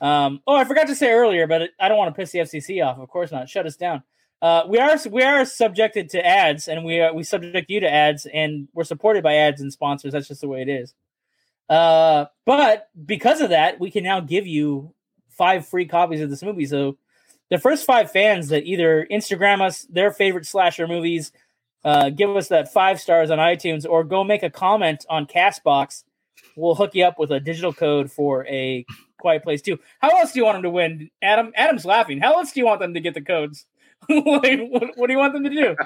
Um, 0.00 0.40
oh, 0.46 0.54
I 0.54 0.64
forgot 0.64 0.86
to 0.86 0.94
say 0.94 1.10
earlier, 1.10 1.46
but 1.46 1.70
I 1.80 1.88
don't 1.88 1.98
want 1.98 2.14
to 2.14 2.18
piss 2.20 2.30
the 2.30 2.40
FCC 2.40 2.84
off. 2.84 2.98
Of 2.98 3.08
course 3.08 3.32
not. 3.32 3.48
Shut 3.48 3.66
us 3.66 3.76
down. 3.76 4.02
Uh, 4.40 4.64
we 4.68 4.78
are 4.78 4.96
we 5.10 5.22
are 5.22 5.44
subjected 5.44 6.10
to 6.10 6.26
ads, 6.26 6.66
and 6.66 6.84
we 6.84 7.00
are, 7.00 7.14
we 7.14 7.22
subject 7.22 7.70
you 7.70 7.78
to 7.80 7.92
ads, 7.92 8.26
and 8.26 8.66
we're 8.72 8.82
supported 8.82 9.22
by 9.22 9.34
ads 9.34 9.60
and 9.60 9.72
sponsors. 9.72 10.12
That's 10.12 10.26
just 10.26 10.40
the 10.40 10.48
way 10.48 10.62
it 10.62 10.68
is. 10.68 10.94
Uh, 11.68 12.26
but 12.44 12.88
because 13.06 13.40
of 13.40 13.50
that, 13.50 13.78
we 13.78 13.90
can 13.90 14.02
now 14.02 14.18
give 14.20 14.46
you 14.46 14.92
five 15.36 15.66
free 15.66 15.86
copies 15.86 16.20
of 16.20 16.30
this 16.30 16.42
movie. 16.42 16.66
So 16.66 16.96
the 17.50 17.58
first 17.58 17.84
five 17.84 18.10
fans 18.10 18.48
that 18.48 18.64
either 18.64 19.06
Instagram 19.10 19.60
us 19.60 19.82
their 19.90 20.10
favorite 20.10 20.46
slasher 20.46 20.86
movies, 20.86 21.32
uh, 21.84 22.10
give 22.10 22.30
us 22.36 22.48
that 22.48 22.72
five 22.72 23.00
stars 23.00 23.30
on 23.30 23.38
iTunes, 23.38 23.86
or 23.88 24.04
go 24.04 24.24
make 24.24 24.42
a 24.42 24.50
comment 24.50 25.04
on 25.10 25.26
Castbox. 25.26 26.04
We'll 26.56 26.74
hook 26.74 26.94
you 26.94 27.04
up 27.04 27.18
with 27.18 27.30
a 27.30 27.40
digital 27.40 27.72
code 27.72 28.10
for 28.10 28.46
a 28.46 28.86
Quiet 29.18 29.42
Place 29.42 29.62
Two. 29.62 29.78
How 30.00 30.10
else 30.18 30.32
do 30.32 30.40
you 30.40 30.44
want 30.44 30.56
them 30.56 30.62
to 30.62 30.70
win, 30.70 31.10
Adam? 31.20 31.52
Adam's 31.54 31.84
laughing. 31.84 32.20
How 32.20 32.34
else 32.34 32.52
do 32.52 32.60
you 32.60 32.66
want 32.66 32.80
them 32.80 32.94
to 32.94 33.00
get 33.00 33.14
the 33.14 33.22
codes? 33.22 33.66
like, 34.08 34.60
what, 34.68 34.96
what 34.96 35.06
do 35.06 35.12
you 35.12 35.18
want 35.18 35.32
them 35.32 35.44
to 35.44 35.50
do? 35.50 35.76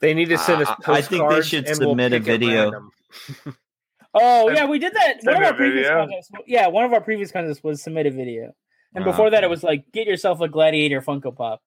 They 0.00 0.14
need 0.14 0.28
to 0.28 0.38
send 0.38 0.62
us 0.62 0.68
Uh. 0.68 0.92
I 0.92 1.02
think 1.02 1.28
they 1.28 1.42
should 1.42 1.66
and 1.66 1.78
we'll 1.78 1.90
submit 1.90 2.12
a 2.12 2.20
video. 2.20 2.90
random. 4.14 4.30
Oh 4.30 4.46
Send- 4.48 4.58
yeah, 4.58 4.66
we 4.66 4.78
did 4.78 4.94
that. 4.94 5.14
One 5.22 5.36
of 5.36 5.42
our 5.42 5.54
previous 5.54 5.86
video? 5.86 6.00
contests. 6.06 6.30
Yeah, 6.46 6.66
one 6.68 6.84
of 6.84 6.92
our 6.92 7.00
previous 7.00 7.30
contests 7.32 7.62
was 7.62 7.82
submit 7.82 8.06
a 8.06 8.10
video, 8.10 8.52
and 8.94 9.04
Ah, 9.04 9.10
before 9.10 9.30
that, 9.30 9.44
it 9.44 9.50
was 9.50 9.62
like 9.62 9.90
get 9.92 10.06
yourself 10.06 10.40
a 10.40 10.48
Gladiator 10.48 11.00
Funko 11.02 11.34
Pop. 11.36 11.60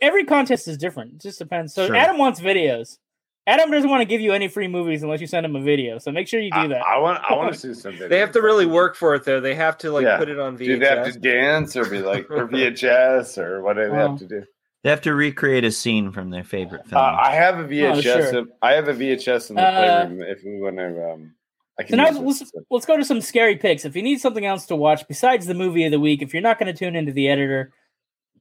Every 0.00 0.24
contest 0.24 0.68
is 0.68 0.78
different. 0.78 1.14
It 1.14 1.20
just 1.22 1.38
depends. 1.38 1.74
So 1.74 1.86
Sure. 1.88 1.96
Adam 1.96 2.16
wants 2.18 2.40
videos. 2.40 2.98
Adam 3.46 3.70
doesn't 3.70 3.90
want 3.90 4.00
to 4.00 4.06
give 4.06 4.20
you 4.22 4.32
any 4.32 4.48
free 4.48 4.68
movies 4.68 5.02
unless 5.02 5.20
you 5.20 5.26
send 5.26 5.44
him 5.44 5.54
a 5.54 5.60
video. 5.60 5.98
So 5.98 6.10
make 6.10 6.28
sure 6.28 6.40
you 6.40 6.50
do 6.50 6.56
I, 6.56 6.66
that. 6.68 6.80
I 6.86 6.98
want. 6.98 7.20
I 7.28 7.34
want 7.34 7.52
to 7.52 7.58
see 7.74 7.74
some. 7.74 7.98
They 7.98 8.18
have 8.20 8.32
to 8.32 8.40
really 8.40 8.64
work 8.66 8.96
for 8.96 9.14
it, 9.14 9.24
though. 9.24 9.40
They 9.40 9.54
have 9.54 9.76
to 9.78 9.90
like 9.90 10.04
Yeah. 10.04 10.16
put 10.16 10.28
it 10.30 10.38
on 10.38 10.56
VHS. 10.56 10.66
Do 10.66 10.78
they 10.78 10.86
have 10.86 11.12
to 11.12 11.18
dance 11.18 11.76
or 11.76 11.84
be 11.90 12.00
like 12.00 12.30
or 12.30 12.46
VHS 12.52 13.36
or 13.36 13.62
what 13.62 13.74
do 13.74 13.82
they 13.84 13.90
Well, 13.90 14.10
have 14.12 14.18
to 14.20 14.26
do? 14.26 14.44
They 14.82 14.90
have 14.90 15.02
to 15.02 15.14
recreate 15.14 15.64
a 15.64 15.70
scene 15.72 16.12
from 16.12 16.30
their 16.30 16.44
favorite 16.44 16.82
Uh, 16.86 16.88
film. 16.90 17.16
I 17.20 17.32
have 17.32 17.58
a 17.58 17.64
VHS. 17.64 17.96
Oh, 17.96 18.00
sure. 18.00 18.38
in- 18.38 18.48
I 18.62 18.72
have 18.74 18.88
a 18.88 18.94
VHS 18.94 19.50
in 19.50 19.56
the 19.56 19.62
Uh, 19.62 20.06
playroom. 20.06 20.22
If 20.22 20.44
we 20.44 20.60
want 20.60 20.76
to, 20.76 21.10
um, 21.12 21.34
I 21.34 21.43
So 21.80 21.86
can. 21.86 21.96
now 21.96 22.10
let's, 22.10 22.52
let's 22.70 22.86
go 22.86 22.96
to 22.96 23.04
some 23.04 23.20
scary 23.20 23.56
picks. 23.56 23.84
If 23.84 23.96
you 23.96 24.02
need 24.02 24.20
something 24.20 24.46
else 24.46 24.66
to 24.66 24.76
watch 24.76 25.06
besides 25.08 25.46
the 25.46 25.54
movie 25.54 25.84
of 25.84 25.90
the 25.90 26.00
week, 26.00 26.22
if 26.22 26.32
you're 26.32 26.42
not 26.42 26.58
going 26.58 26.72
to 26.72 26.78
tune 26.78 26.94
into 26.94 27.12
the 27.12 27.28
editor, 27.28 27.72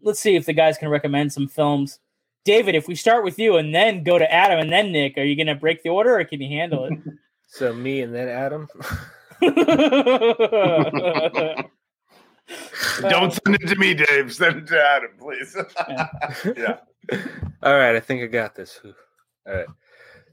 let's 0.02 0.20
see 0.20 0.36
if 0.36 0.46
the 0.46 0.54
guys 0.54 0.78
can 0.78 0.90
recommend 0.90 1.34
some 1.34 1.48
films. 1.48 2.00
David, 2.46 2.76
if 2.76 2.88
we 2.88 2.96
start 2.96 3.24
with 3.24 3.40
you 3.40 3.58
and 3.58 3.74
then 3.74 4.04
go 4.04 4.20
to 4.20 4.32
Adam 4.32 4.60
and 4.60 4.72
then 4.72 4.92
Nick, 4.92 5.18
are 5.18 5.24
you 5.24 5.36
going 5.36 5.48
to 5.48 5.56
break 5.56 5.82
the 5.82 5.90
order 5.90 6.20
or 6.20 6.26
can 6.26 6.42
you 6.42 6.50
handle 6.50 6.86
it? 6.86 6.94
So 7.48 7.72
me 7.72 8.02
and 8.02 8.16
then 8.16 8.30
Adam. 8.30 8.68
Don't 13.02 13.32
send 13.32 13.56
it 13.62 13.68
to 13.68 13.76
me, 13.76 13.94
Dave. 13.94 14.34
Send 14.34 14.58
it 14.58 14.68
to 14.68 14.84
Adam, 14.84 15.12
please. 15.20 15.56
yeah. 16.58 16.80
All 17.62 17.78
right, 17.78 17.96
I 17.96 18.00
think 18.00 18.24
I 18.24 18.26
got 18.26 18.56
this. 18.56 18.80
All 18.84 19.54
right. 19.54 19.68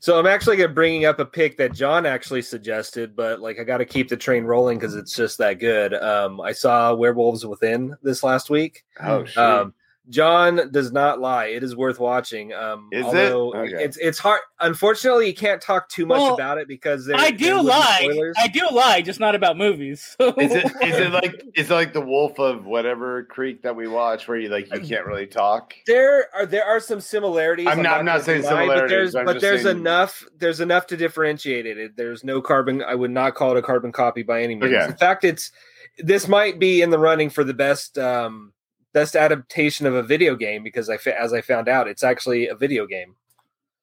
So 0.00 0.18
I'm 0.18 0.26
actually 0.26 0.56
gonna 0.56 0.70
bringing 0.70 1.04
up 1.04 1.18
a 1.18 1.26
pick 1.26 1.58
that 1.58 1.74
John 1.74 2.06
actually 2.06 2.40
suggested, 2.40 3.14
but 3.14 3.40
like 3.40 3.60
I 3.60 3.64
got 3.64 3.78
to 3.78 3.84
keep 3.84 4.08
the 4.08 4.16
train 4.16 4.44
rolling 4.44 4.78
because 4.78 4.96
it's 4.96 5.14
just 5.14 5.36
that 5.38 5.54
good. 5.60 5.92
Um, 5.92 6.40
I 6.40 6.52
saw 6.52 6.94
Werewolves 6.94 7.44
Within 7.44 7.94
this 8.02 8.22
last 8.22 8.48
week. 8.48 8.84
Oh 8.98 9.26
shit. 9.26 9.36
Um, 9.36 9.74
John 10.08 10.72
does 10.72 10.90
not 10.90 11.20
lie. 11.20 11.46
It 11.46 11.62
is 11.62 11.76
worth 11.76 12.00
watching. 12.00 12.52
Um, 12.52 12.88
Is 12.90 13.06
it? 13.06 13.32
Okay. 13.32 13.84
It's 13.84 13.96
it's 13.98 14.18
hard. 14.18 14.40
Unfortunately, 14.58 15.26
you 15.28 15.34
can't 15.34 15.60
talk 15.60 15.88
too 15.88 16.04
much 16.06 16.18
Well, 16.18 16.34
about 16.34 16.58
it 16.58 16.66
because 16.66 17.06
there, 17.06 17.16
I 17.16 17.30
do 17.30 17.60
lie. 17.60 17.98
spoilers. 18.00 18.34
I 18.38 18.48
do 18.48 18.66
lie, 18.72 19.02
just 19.02 19.20
not 19.20 19.34
about 19.36 19.56
movies. 19.56 20.16
Is 20.20 20.52
it 20.54 20.64
is 20.82 20.96
it 20.98 21.12
like 21.12 21.42
is 21.54 21.70
it 21.70 21.74
like 21.74 21.92
the 21.92 22.00
Wolf 22.00 22.38
of 22.40 22.64
whatever 22.64 23.24
Creek 23.24 23.62
that 23.62 23.76
we 23.76 23.86
watch 23.86 24.26
where 24.26 24.38
you 24.38 24.48
like 24.48 24.72
you 24.74 24.80
can't 24.80 25.06
really 25.06 25.26
talk? 25.26 25.74
there 25.86 26.26
are 26.34 26.46
there 26.46 26.64
are 26.64 26.80
some 26.80 27.00
similarities. 27.00 27.68
I'm 27.68 27.82
not- 27.82 27.98
I'm 27.98 28.04
not 28.04 28.12
gonna 28.12 28.24
saying 28.24 28.42
deny, 28.42 28.50
but 28.54 28.60
similarities, 28.88 28.90
there's 28.90 29.14
I'm 29.14 29.24
but 29.26 29.40
there's 29.40 29.62
saying- 29.62 29.76
enough 29.78 30.24
there's 30.38 30.60
enough 30.60 30.86
to 30.88 30.96
differentiate 30.96 31.66
it. 31.66 31.78
It- 31.78 31.96
There's 31.96 32.24
no 32.24 32.40
carbon. 32.40 32.82
I 32.82 32.94
would 32.94 33.10
not 33.10 33.34
call 33.34 33.52
it 33.52 33.58
a 33.58 33.62
carbon 33.62 33.92
copy 33.92 34.22
by 34.22 34.42
any 34.42 34.54
means. 34.54 34.72
Okay. 34.74 34.84
In 34.86 34.96
fact, 34.96 35.24
it's 35.24 35.52
this 35.98 36.26
might 36.26 36.58
be 36.58 36.82
in 36.82 36.90
the 36.90 36.98
running 36.98 37.30
for 37.30 37.44
the 37.44 37.52
best 37.54 37.98
um, 37.98 38.52
best 38.92 39.14
adaptation 39.16 39.86
of 39.86 39.94
a 39.94 40.02
video 40.02 40.34
game 40.36 40.62
because 40.62 40.88
I 40.90 40.98
as 41.10 41.32
I 41.32 41.40
found 41.40 41.68
out, 41.68 41.88
it's 41.88 42.02
actually 42.02 42.48
a 42.48 42.54
video 42.54 42.86
game. 42.86 43.14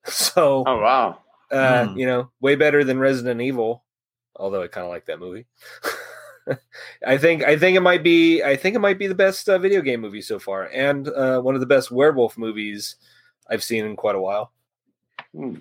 So 0.06 0.64
Oh 0.66 0.80
wow. 0.80 1.20
uh, 1.52 1.88
Hmm. 1.88 1.98
you 1.98 2.06
know, 2.06 2.32
way 2.40 2.56
better 2.56 2.84
than 2.86 2.98
Resident 3.00 3.42
Evil. 3.42 3.84
Although 4.38 4.64
I 4.64 4.68
kind 4.68 4.86
of 4.86 4.92
like 4.92 5.06
that 5.08 5.20
movie. 5.20 5.46
I 7.06 7.18
think 7.18 7.44
I 7.44 7.58
think 7.58 7.76
it 7.76 7.82
might 7.82 8.04
be 8.04 8.42
I 8.42 8.56
think 8.56 8.76
it 8.76 8.80
might 8.80 8.98
be 9.00 9.08
the 9.08 9.16
best 9.16 9.50
uh, 9.50 9.58
video 9.58 9.82
game 9.82 10.00
movie 10.00 10.22
so 10.22 10.40
far, 10.40 10.70
and 10.74 11.08
uh, 11.10 11.42
one 11.42 11.56
of 11.56 11.60
the 11.62 11.68
best 11.68 11.92
werewolf 11.92 12.38
movies 12.38 12.96
I've 13.50 13.64
seen 13.64 13.86
in 13.86 13.96
quite 13.98 14.16
a 14.16 14.22
while. 14.22 14.54
Hmm. 15.36 15.56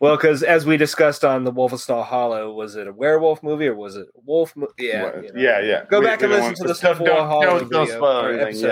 Well, 0.00 0.16
because 0.16 0.42
as 0.44 0.64
we 0.64 0.76
discussed 0.76 1.24
on 1.24 1.42
the 1.44 1.52
Wolfenstein 1.52 2.04
Hollow, 2.04 2.52
was 2.52 2.76
it 2.76 2.86
a 2.86 2.92
werewolf 2.92 3.42
movie 3.42 3.66
or 3.66 3.74
was 3.74 3.96
it 3.96 4.06
a 4.16 4.20
wolf? 4.24 4.54
Mo- 4.56 4.68
yeah, 4.78 5.16
you 5.20 5.32
know. 5.32 5.40
yeah, 5.40 5.60
yeah. 5.60 5.84
Go 5.90 5.98
We- 6.00 6.06
back 6.06 6.20
we 6.20 6.26
and 6.26 6.34
listen 6.34 6.54
to 6.54 6.62
the 6.62 6.68
don't- 6.68 6.76
Civil 6.76 7.06
don't- 7.06 7.16
War 7.16 7.26
Hollow 7.26 7.58
don't- 7.60 7.72
don't 7.72 7.88
spoil 7.88 8.24
or 8.26 8.30
anything, 8.32 8.64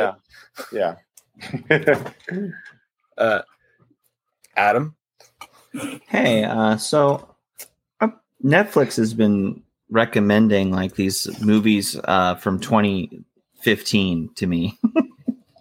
Yeah. 0.72 0.96
Yeah. 1.60 2.08
Uh, 3.18 3.40
Adam, 4.56 4.94
Hey, 6.06 6.44
uh, 6.44 6.76
so 6.76 7.34
uh, 8.00 8.08
Netflix 8.44 8.96
has 8.96 9.12
been 9.14 9.62
recommending 9.90 10.70
like 10.70 10.94
these 10.96 11.26
movies 11.42 11.98
uh, 12.04 12.34
from 12.36 12.60
2015 12.60 14.30
to 14.34 14.46
me. 14.46 14.78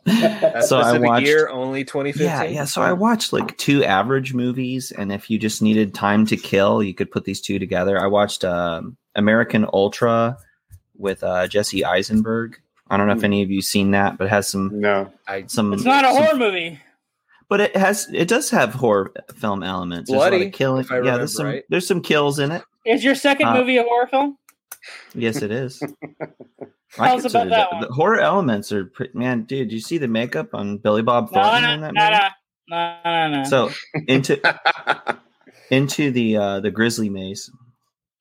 that 0.05 0.63
so 0.67 0.77
I 0.79 0.97
watched. 0.97 1.25
year 1.25 1.49
only 1.49 1.83
2015. 1.83 2.25
Yeah, 2.25 2.43
yeah. 2.43 2.65
So 2.65 2.81
I 2.81 2.93
watched 2.93 3.33
like 3.33 3.57
two 3.57 3.83
average 3.83 4.33
movies, 4.33 4.91
and 4.91 5.11
if 5.11 5.29
you 5.29 5.37
just 5.39 5.61
needed 5.61 5.93
time 5.93 6.25
to 6.27 6.37
kill, 6.37 6.81
you 6.83 6.93
could 6.93 7.11
put 7.11 7.25
these 7.25 7.41
two 7.41 7.59
together. 7.59 7.99
I 7.99 8.07
watched 8.07 8.43
um, 8.45 8.97
American 9.15 9.65
Ultra 9.73 10.37
with 10.97 11.23
uh, 11.23 11.47
Jesse 11.47 11.83
Eisenberg. 11.83 12.59
I 12.89 12.97
don't 12.97 13.07
know 13.07 13.13
if 13.13 13.19
Hmm. 13.19 13.25
any 13.25 13.41
of 13.41 13.49
you 13.49 13.61
seen 13.61 13.91
that, 13.91 14.17
but 14.17 14.25
it 14.25 14.29
has 14.29 14.47
some 14.47 14.79
No. 14.79 15.11
I 15.27 15.45
some. 15.47 15.73
it's 15.73 15.83
not 15.83 16.05
a 16.05 16.13
some- 16.13 16.23
horror 16.23 16.37
movie. 16.37 16.79
but 17.49 17.59
it 17.61 17.75
has 17.75 18.07
it 18.13 18.27
does 18.27 18.51
have 18.51 18.73
horror 18.75 19.11
film 19.35 19.63
elements. 19.63 20.09
There's 20.09 20.17
a 20.17 20.19
lot 20.23 20.29
Bloody, 20.29 20.47
of 20.47 20.53
killing. 20.53 20.81
if 20.81 20.91
I 20.91 20.95
yeah, 20.95 20.99
remember 20.99 21.17
there's 21.19 21.35
some 21.35 21.45
right. 21.47 21.63
there's 21.69 21.87
some 21.87 22.01
kills 22.01 22.37
in 22.39 22.51
it. 22.51 22.63
Is 22.85 23.03
your 23.03 23.15
second 23.15 23.47
Uh, 23.47 23.55
movie 23.55 23.77
a 23.77 23.83
horror 23.83 24.05
film? 24.07 24.37
Yes, 25.15 25.41
it 25.41 25.49
is. 25.51 25.81
Tell 26.95 27.15
us 27.17 27.25
about 27.25 27.43
consider 27.43 27.49
that 27.49 27.69
the- 27.69 27.75
one. 27.75 27.81
The 27.87 27.93
horror 27.93 28.19
elements 28.19 28.71
are 28.71 28.85
pretty, 28.85 29.17
man, 29.17 29.43
dude. 29.43 29.71
You 29.71 29.79
see 29.79 29.97
the 29.97 30.07
makeup 30.07 30.49
on 30.53 30.77
Billy 30.77 31.01
Bob 31.01 31.31
Thornton 31.31 31.63
no, 31.63 31.73
in 31.73 31.81
that 31.81 31.93
no, 31.93 32.03
movie? 32.03 32.99
no, 33.05 33.29
no, 33.31 33.43
no. 33.43 33.43
So 33.49 33.71
into 34.07 34.39
into 35.71 36.11
the 36.11 36.37
uh 36.37 36.59
the 36.59 36.71
Grizzly 36.71 37.09
Maze. 37.09 37.49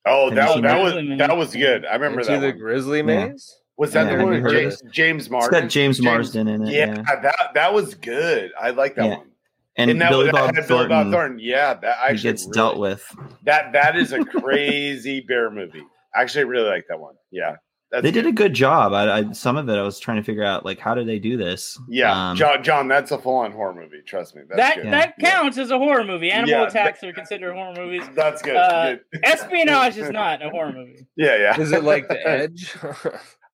oh, 0.05 0.25
Have 0.29 0.35
that, 0.35 0.55
that 0.55 0.61
that? 0.61 0.81
was 0.83 0.93
Grizzly 0.93 1.17
that 1.17 1.37
was 1.37 1.53
good. 1.55 1.85
I 1.85 1.93
remember 1.93 2.19
Into 2.21 2.31
that. 2.33 2.39
the 2.41 2.47
one. 2.49 2.57
Grizzly 2.59 2.97
Yeah. 2.99 3.03
Maze. 3.27 3.55
Was 3.77 3.91
that 3.91 4.05
Yeah, 4.09 4.17
the 4.17 4.23
one 4.23 4.33
you 4.35 4.41
with 4.41 4.53
heard 4.53 4.61
James, 4.61 4.81
James 4.91 5.23
It's 5.23 5.29
Marsden? 5.31 5.61
got 5.61 5.69
James, 5.69 6.01
Marsden 6.01 6.47
in 6.47 6.61
it. 6.65 6.71
Yeah, 6.73 6.95
Yeah, 6.95 7.19
that 7.21 7.35
that 7.55 7.73
was 7.73 7.93
good. 7.95 8.51
I 8.59 8.69
like 8.69 8.95
that 8.95 9.05
Yeah. 9.05 9.17
one. 9.17 9.27
and 9.75 9.99
that, 10.01 10.09
Billy 10.09 10.25
that 10.27 10.31
Bob 10.33 10.55
had 10.55 10.67
Billy 10.67 10.87
Bob 10.87 10.89
Thornton, 10.89 11.11
Thornton. 11.11 11.39
Yeah, 11.39 11.73
that 11.73 11.97
he 11.97 12.03
actually 12.13 12.31
gets 12.31 12.43
really- 12.43 12.53
dealt 12.53 12.77
with. 12.77 13.15
That 13.43 13.73
that 13.73 13.97
is 13.97 14.13
a 14.13 14.23
crazy 14.39 15.19
bear 15.21 15.51
movie. 15.51 15.83
I 16.15 16.21
actually 16.21 16.45
really 16.45 16.69
like 16.69 16.85
that 16.87 16.99
one. 16.99 17.15
Yeah, 17.31 17.55
that's 17.91 18.03
They 18.03 18.11
did 18.11 18.25
a 18.25 18.31
good 18.31 18.53
job. 18.53 18.93
I, 18.93 19.19
I 19.19 19.31
some 19.31 19.57
of 19.57 19.69
it 19.69 19.73
I 19.77 19.81
was 19.81 19.99
trying 19.99 20.17
to 20.17 20.23
figure 20.23 20.43
out 20.43 20.65
like 20.65 20.79
how 20.79 20.95
did 20.95 21.07
they 21.07 21.19
do 21.19 21.37
this? 21.37 21.79
Yeah, 21.87 22.29
Um, 22.31 22.35
John, 22.37 22.63
John, 22.63 22.87
that's 22.87 23.11
a 23.11 23.17
full 23.17 23.35
on 23.37 23.51
horror 23.51 23.73
movie. 23.75 24.01
Trust 24.05 24.35
me. 24.35 24.41
That's 24.49 24.57
that 24.57 24.75
good. 24.83 24.91
that 24.93 25.13
Yeah. 25.19 25.31
counts 25.31 25.57
as 25.57 25.71
a 25.71 25.77
horror 25.77 26.03
movie. 26.03 26.31
Animal 26.31 26.49
Yeah, 26.49 26.67
attacks 26.67 27.03
are 27.03 27.13
considered 27.13 27.53
horror 27.53 27.73
movies. 27.77 28.03
That's 28.15 28.41
good. 28.41 28.55
Uh, 28.55 28.95
good. 28.95 29.01
Espionage 29.23 29.97
is 29.97 30.09
not 30.09 30.43
a 30.45 30.49
horror 30.49 30.73
movie. 30.73 31.05
Yeah, 31.15 31.37
yeah. 31.37 31.59
Is 31.59 31.71
it 31.71 31.83
like 31.83 32.07
The 32.07 32.27
Edge? 32.27 32.75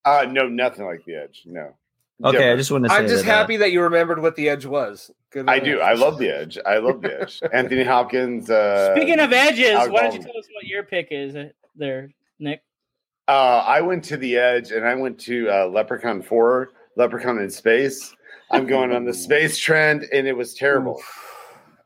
Uh, 0.06 0.26
no, 0.30 0.48
nothing 0.48 0.86
like 0.86 1.06
the 1.06 1.15
Edge. 1.15 1.44
No. 1.46 1.76
Okay, 2.24 2.52
I 2.52 2.56
just 2.56 2.72
want 2.72 2.84
to 2.84 2.89
say 2.91 2.96
I'm 2.98 3.08
just 3.08 3.26
that, 3.26 3.32
uh, 3.32 3.38
happy 3.38 3.58
that 3.58 3.72
you 3.72 3.82
remembered 3.82 4.22
what 4.22 4.36
The 4.36 4.48
Edge 4.50 4.65
was. 4.65 5.10
Good 5.32 5.50
I 5.50 5.60
do. 5.60 5.80
I 5.80 5.94
love 5.94 6.20
the 6.20 6.30
Edge. 6.36 6.58
I 6.65 6.78
love 6.78 7.02
the 7.02 7.22
Edge. 7.22 7.39
Anthony 7.52 7.84
Hopkins. 7.84 8.50
Uh, 8.50 8.94
Speaking 8.96 9.20
of 9.20 9.34
edges, 9.34 9.72
Alec 9.72 9.91
why 9.91 10.02
don't 10.04 10.13
you 10.13 10.22
tell 10.22 10.38
us 10.38 10.48
what 10.54 10.65
your 10.65 10.84
pick 10.84 11.08
is 11.12 11.36
uh, 11.36 11.50
there, 11.76 12.12
Nick? 12.39 12.62
Uh, 13.27 13.63
I 13.65 13.81
went 13.81 14.03
to 14.05 14.17
the 14.17 14.38
Edge 14.38 14.71
and 14.71 14.86
I 14.86 14.95
went 14.95 15.19
to 15.21 15.49
uh, 15.49 15.67
Leprechaun 15.67 16.21
Four, 16.21 16.69
Leprechaun 16.97 17.39
in 17.39 17.49
Space. 17.49 18.13
I'm 18.49 18.65
going 18.67 18.91
on 18.91 19.05
the 19.05 19.13
space 19.13 19.57
trend, 19.57 20.03
and 20.12 20.27
it 20.27 20.36
was 20.36 20.53
terrible. 20.53 21.01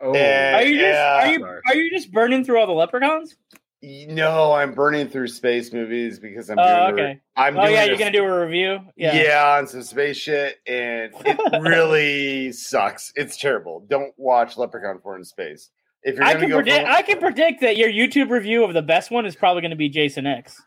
Oh, 0.01 0.13
And- 0.15 0.55
Are 0.55 0.63
you 0.63 0.73
just 0.79 0.81
yeah. 0.83 1.13
are 1.23 1.27
you 1.31 1.45
are 1.45 1.75
you 1.75 1.89
just 1.91 2.11
burning 2.11 2.43
through 2.43 2.59
all 2.59 2.65
the 2.67 2.73
leprechauns? 2.73 3.35
No, 3.83 4.51
I'm 4.53 4.73
burning 4.73 5.07
through 5.07 5.27
space 5.27 5.71
movies 5.71 6.17
because 6.17 6.49
I'm 6.49 6.57
Oh, 6.57 6.89
doing. 6.91 6.99
a- 6.99 7.03
okay. 7.09 7.21
I'm 7.35 7.55
Oh 7.55 7.61
doing 7.61 7.73
yeah, 7.73 7.83
a- 7.83 7.87
you're 7.87 7.97
gonna 7.97 8.11
do 8.11 8.23
a 8.23 8.39
review. 8.45 8.79
Yeah. 8.95 9.15
Yeah. 9.15 9.57
on 9.59 9.67
some 9.67 9.83
space 9.83 10.17
shit, 10.17 10.55
and 10.65 11.11
it 11.23 11.37
really 11.61 12.51
sucks. 12.51 13.13
It's 13.15 13.37
terrible. 13.37 13.85
Don't 13.87 14.13
watch 14.17 14.57
Leprechaun 14.57 14.99
Four 15.03 15.17
in 15.17 15.23
space. 15.23 15.69
If 16.01 16.15
you're 16.15 16.23
I 16.23 16.29
gonna 16.33 16.39
can 16.41 16.49
go 16.49 16.55
predict. 16.57 16.85
for, 16.85 16.91
I 16.91 17.01
can 17.03 17.19
predict 17.19 17.61
that 17.61 17.77
your 17.77 17.89
YouTube 17.91 18.31
review 18.31 18.63
of 18.63 18.73
the 18.73 18.81
best 18.81 19.11
one 19.11 19.25
is 19.27 19.35
probably 19.35 19.61
going 19.61 19.71
to 19.71 19.77
be 19.77 19.89
Jason 19.89 20.25
X. 20.25 20.59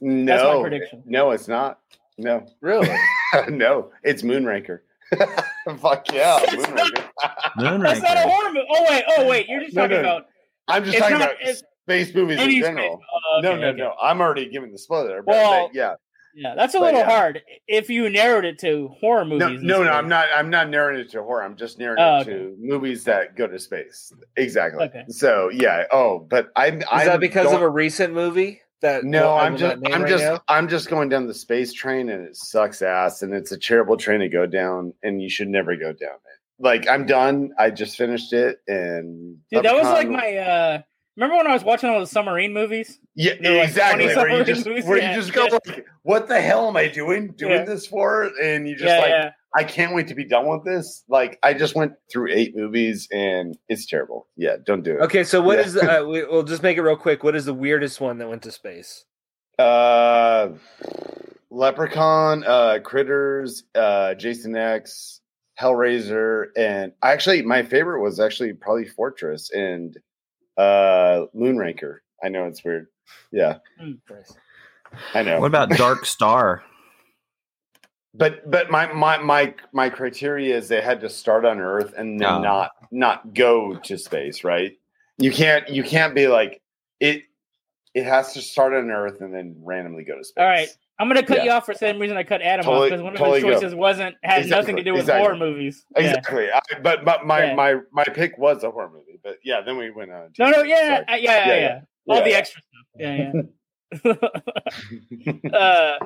no, 0.00 0.36
that's 0.36 0.44
my 0.56 0.60
prediction. 0.62 1.02
No, 1.06 1.30
it's 1.32 1.48
not. 1.48 1.80
No, 2.18 2.46
really? 2.60 2.88
no, 3.48 3.90
it's 4.02 4.22
Moonraker. 4.22 4.80
Fuck 5.78 6.12
yeah, 6.12 6.38
Moonraker. 6.40 7.04
Moonraker. 7.58 7.82
That's 7.82 8.02
not 8.02 8.16
a 8.16 8.20
horror 8.28 8.52
movie. 8.52 8.66
Oh 8.70 8.86
wait, 8.90 9.04
oh 9.16 9.26
wait, 9.28 9.48
you're 9.48 9.60
just 9.60 9.74
No, 9.74 9.82
talking 9.82 10.02
no. 10.02 10.16
about 10.16 10.26
I'm 10.68 10.84
just 10.84 10.96
It's 10.96 11.02
talking 11.02 11.18
not- 11.18 11.30
about 11.30 11.40
it's- 11.42 11.62
space 11.84 12.14
movies 12.14 12.38
in 12.38 12.50
general. 12.60 12.96
space- 12.98 13.06
oh, 13.14 13.40
no, 13.40 13.52
okay, 13.52 13.60
no, 13.62 13.66
okay. 13.68 13.78
no. 13.78 13.94
I'm 14.02 14.20
already 14.20 14.50
giving 14.50 14.70
the 14.72 14.78
spoiler. 14.78 15.22
But, 15.22 15.32
Well, 15.32 15.68
but 15.68 15.74
yeah, 15.74 15.94
Yeah, 16.34 16.54
that's 16.54 16.74
a 16.74 16.78
But 16.78 16.84
little 16.86 17.00
yeah. 17.00 17.10
hard. 17.10 17.42
If 17.66 17.88
you 17.88 18.10
narrowed 18.10 18.44
it 18.44 18.58
to 18.58 18.88
horror 19.00 19.24
movies, 19.24 19.40
no, 19.40 19.48
no. 19.48 19.80
instead. 19.80 19.94
I'm 19.94 20.08
not. 20.08 20.26
I'm 20.36 20.50
not 20.50 20.68
narrowing 20.68 21.00
it 21.00 21.10
to 21.12 21.22
horror. 21.22 21.42
I'm 21.42 21.56
just 21.56 21.78
narrowing 21.78 21.98
Oh, 21.98 22.18
it 22.20 22.24
to 22.26 22.54
movies 22.60 23.04
that 23.04 23.34
go 23.36 23.46
to 23.46 23.58
space. 23.58 24.12
Exactly. 24.36 24.84
Okay. 24.84 25.04
So 25.08 25.48
yeah. 25.48 25.84
Oh, 25.90 26.18
but 26.18 26.48
I'm. 26.56 26.78
Is 26.82 26.86
I'm 26.90 27.06
that 27.06 27.20
because 27.20 27.44
going- 27.44 27.56
of 27.56 27.62
a 27.62 27.68
recent 27.70 28.12
movie? 28.12 28.60
That 28.80 29.04
No, 29.04 29.32
I 29.32 29.46
I'm 29.46 29.56
just 29.56 29.76
I'm 29.86 30.02
right 30.02 30.08
just 30.08 30.24
now? 30.24 30.40
I'm 30.48 30.68
just 30.68 30.88
going 30.88 31.08
down 31.08 31.26
the 31.26 31.34
space 31.34 31.72
train 31.72 32.08
and 32.10 32.24
it 32.26 32.36
sucks 32.36 32.80
ass 32.82 33.22
and 33.22 33.34
it's 33.34 33.50
a 33.52 33.58
terrible 33.58 33.96
train 33.96 34.20
to 34.20 34.28
go 34.28 34.46
down 34.46 34.92
and 35.02 35.20
you 35.20 35.28
should 35.28 35.48
never 35.48 35.74
go 35.76 35.92
down 35.92 36.14
it. 36.14 36.38
Like 36.60 36.88
I'm 36.88 37.04
done. 37.06 37.50
I 37.58 37.70
just 37.70 37.96
finished 37.96 38.32
it 38.32 38.58
and 38.68 39.38
Dude, 39.50 39.64
that 39.64 39.74
was 39.74 39.84
like 39.86 40.08
my. 40.08 40.36
uh 40.36 40.82
Remember 41.16 41.36
when 41.38 41.48
I 41.48 41.52
was 41.54 41.64
watching 41.64 41.90
all 41.90 41.98
the 41.98 42.06
submarine 42.06 42.52
movies? 42.52 43.00
yeah 43.16 43.32
there 43.40 43.50
were 43.52 43.58
like 43.58 43.68
exactly 43.70 44.12
20 44.12 44.16
where 44.30 44.38
you 44.38 44.44
just 44.44 44.64
movies, 44.66 44.84
where 44.84 44.98
yeah, 44.98 45.10
you 45.10 45.20
just 45.20 45.32
go 45.32 45.46
yeah. 45.46 45.58
like 45.66 45.86
what 46.02 46.28
the 46.28 46.40
hell 46.40 46.68
am 46.68 46.76
I 46.76 46.86
doing 46.86 47.32
doing 47.32 47.52
Yeah. 47.54 47.64
this 47.64 47.88
for 47.88 48.30
and 48.40 48.68
you 48.68 48.74
just 48.76 48.86
yeah, 48.86 48.98
like 49.00 49.08
yeah. 49.10 49.30
I 49.56 49.64
can't 49.64 49.94
wait 49.94 50.08
to 50.08 50.14
be 50.14 50.24
done 50.24 50.46
with 50.46 50.64
this. 50.64 51.04
Like 51.08 51.38
I 51.42 51.54
just 51.54 51.74
went 51.74 51.92
through 52.12 52.28
eight 52.32 52.54
movies 52.56 53.08
and 53.12 53.56
it's 53.68 53.86
terrible. 53.86 54.26
Yeah, 54.36 54.56
don't 54.64 54.82
do 54.82 54.92
it. 54.92 55.00
Okay, 55.02 55.24
so 55.24 55.40
what 55.40 55.58
Yeah. 55.58 55.64
is? 55.64 55.76
Uh, 55.76 56.04
we, 56.06 56.24
we'll 56.24 56.42
just 56.42 56.62
make 56.62 56.76
it 56.76 56.82
real 56.82 56.96
quick. 56.96 57.24
What 57.24 57.34
is 57.34 57.46
the 57.46 57.54
weirdest 57.54 58.00
one 58.00 58.18
that 58.18 58.28
went 58.28 58.42
to 58.42 58.50
space? 58.52 59.04
Uh, 59.58 60.50
Leprechaun, 61.50 62.44
uh, 62.46 62.78
Critters, 62.84 63.64
uh, 63.74 64.14
Jason 64.14 64.54
X, 64.56 65.20
Hellraiser, 65.60 66.46
and 66.56 66.92
actually 67.02 67.42
my 67.42 67.62
favorite 67.62 68.02
was 68.02 68.20
actually 68.20 68.52
probably 68.52 68.84
Fortress 68.84 69.50
and 69.50 69.96
uh, 70.56 71.24
Moonraker. 71.34 71.98
I 72.22 72.28
know 72.28 72.44
it's 72.46 72.62
weird. 72.64 72.88
Yeah, 73.32 73.58
I 75.14 75.22
know. 75.22 75.40
What 75.40 75.46
about 75.46 75.70
Dark 75.70 76.04
Star? 76.04 76.62
But 78.14 78.50
but 78.50 78.70
my 78.70 78.92
my 78.92 79.18
my 79.18 79.54
my 79.72 79.88
criteria 79.90 80.56
is 80.56 80.68
they 80.68 80.80
had 80.80 81.00
to 81.00 81.08
start 81.10 81.44
on 81.44 81.60
Earth 81.60 81.94
and 81.96 82.20
then 82.20 82.28
Oh. 82.28 82.40
not 82.40 82.70
not 82.90 83.34
go 83.34 83.76
to 83.76 83.98
space. 83.98 84.44
Right? 84.44 84.78
You 85.18 85.30
can't 85.32 85.68
you 85.68 85.82
can't 85.82 86.14
be 86.14 86.26
like 86.28 86.60
it. 87.00 87.24
It 87.94 88.04
has 88.04 88.32
to 88.34 88.42
start 88.42 88.74
on 88.74 88.90
Earth 88.90 89.20
and 89.20 89.34
then 89.34 89.56
randomly 89.64 90.04
go 90.04 90.16
to 90.16 90.22
space. 90.22 90.40
All 90.40 90.46
right, 90.46 90.68
I'm 91.00 91.08
gonna 91.08 91.22
cut 91.24 91.38
Yeah. 91.38 91.44
you 91.44 91.50
off 91.50 91.66
for 91.66 91.72
the 91.74 91.78
same 91.78 91.98
reason 91.98 92.16
I 92.16 92.22
cut 92.22 92.42
Adam 92.42 92.64
Totally- 92.64 92.86
off 92.86 92.90
because 92.90 93.02
one 93.02 93.12
of 93.14 93.18
totally 93.18 93.38
his 93.40 93.44
go. 93.44 93.52
choices 93.54 93.74
wasn't 93.74 94.14
had 94.22 94.42
Exactly, 94.42 94.60
nothing 94.60 94.76
to 94.76 94.82
do 94.84 94.92
with 94.92 95.00
exactly. 95.02 95.22
horror 95.24 95.36
movies. 95.36 95.84
Yeah. 95.96 96.02
Exactly. 96.04 96.52
I, 96.52 96.60
but 96.82 97.04
but 97.04 97.26
my 97.26 97.44
Yeah. 97.46 97.54
my 97.54 97.76
my 97.92 98.04
pick 98.04 98.38
was 98.38 98.62
a 98.62 98.70
horror 98.70 98.90
movie. 98.90 99.18
But 99.24 99.38
yeah, 99.42 99.62
then 99.62 99.76
we 99.78 99.90
went 99.90 100.12
on. 100.12 100.30
No, 100.38 100.50
no, 100.50 100.62
yeah, 100.62 101.04
Sorry. 101.04 101.04
yeah, 101.08 101.16
yeah, 101.16 101.16
yeah, 101.16 101.16
Yeah, 101.16 101.46
yeah. 101.46 101.56
yeah. 101.60 101.80
All 102.08 102.16
Yeah, 102.18 102.24
the 102.24 102.34
extra 102.34 102.62
stuff. 102.62 102.86
Yeah, 102.96 103.14
yeah. 103.34 103.42
uh, 104.04 104.32
I 105.52 105.98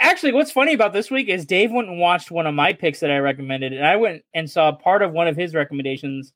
actually, 0.00 0.32
what's 0.32 0.50
funny 0.52 0.72
about 0.74 0.92
this 0.92 1.10
week 1.10 1.28
is 1.28 1.44
Dave 1.46 1.70
went 1.70 1.88
and 1.88 1.98
watched 2.00 2.30
one 2.30 2.46
of 2.46 2.54
my 2.54 2.72
picks 2.72 3.00
that 3.00 3.10
I 3.10 3.18
recommended, 3.18 3.72
and 3.72 3.84
I 3.86 3.96
went 3.96 4.22
and 4.34 4.50
saw 4.50 4.72
part 4.72 5.02
of 5.02 5.12
one 5.12 5.28
of 5.28 5.36
his 5.36 5.54
recommendations. 5.54 6.32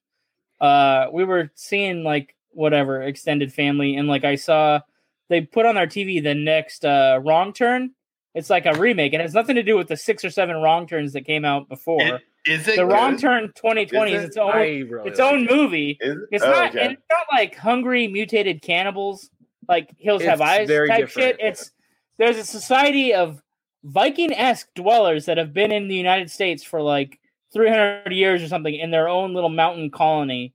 Uh, 0.60 1.06
we 1.12 1.24
were 1.24 1.50
seeing 1.54 2.02
like 2.04 2.34
whatever 2.50 3.02
extended 3.02 3.52
family, 3.52 3.96
and 3.96 4.08
like 4.08 4.24
I 4.24 4.34
saw 4.34 4.80
they 5.28 5.40
put 5.42 5.64
on 5.66 5.76
their 5.76 5.86
TV 5.86 6.22
the 6.22 6.34
next 6.34 6.84
uh, 6.84 7.20
Wrong 7.22 7.52
Turn. 7.52 7.92
It's 8.34 8.50
like 8.50 8.66
a 8.66 8.74
remake. 8.78 9.12
It 9.12 9.20
has 9.20 9.34
nothing 9.34 9.56
to 9.56 9.62
do 9.62 9.76
with 9.76 9.88
the 9.88 9.96
six 9.96 10.24
or 10.24 10.30
seven 10.30 10.56
Wrong 10.56 10.86
Turns 10.86 11.14
that 11.14 11.22
came 11.24 11.44
out 11.44 11.68
before. 11.68 12.00
It- 12.02 12.22
Is 12.46 12.68
it 12.68 12.76
the 12.76 12.86
Wrong? 12.86 13.16
Turn 13.18 13.48
2020 13.56 14.12
is 14.12 14.18
Is 14.18 14.24
it? 14.24 14.28
its 14.28 14.36
own 14.36 14.54
really 14.54 15.10
its 15.10 15.20
own 15.20 15.44
it. 15.44 15.50
movie. 15.50 15.98
It? 16.00 16.18
It's 16.30 16.44
Oh, 16.44 16.50
not 16.50 16.70
okay. 16.76 16.92
it's 16.92 17.02
not 17.10 17.26
like 17.32 17.54
hungry 17.56 18.06
mutated 18.08 18.62
cannibals 18.62 19.28
like 19.68 19.94
Hills 19.98 20.22
Have 20.22 20.40
It's 20.40 20.48
Eyes 20.48 20.68
type 20.68 20.68
different. 20.68 21.10
shit. 21.10 21.36
It's 21.40 21.70
there's 22.18 22.36
a 22.36 22.44
society 22.44 23.14
of 23.14 23.42
Viking-esque 23.82 24.68
dwellers 24.74 25.24
that 25.26 25.38
have 25.38 25.54
been 25.54 25.72
in 25.72 25.88
the 25.88 25.94
United 25.94 26.30
States 26.30 26.62
for 26.62 26.82
like 26.82 27.18
300 27.52 28.12
years 28.12 28.42
or 28.42 28.48
something 28.48 28.74
in 28.74 28.90
their 28.90 29.08
own 29.08 29.32
little 29.32 29.48
mountain 29.48 29.90
colony, 29.90 30.52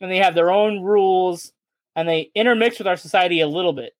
and 0.00 0.10
they 0.10 0.18
have 0.18 0.34
their 0.34 0.50
own 0.50 0.82
rules, 0.82 1.52
and 1.96 2.08
they 2.08 2.30
intermix 2.34 2.78
with 2.78 2.86
our 2.86 2.96
society 2.96 3.40
a 3.40 3.48
little 3.48 3.72
bit. 3.72 3.94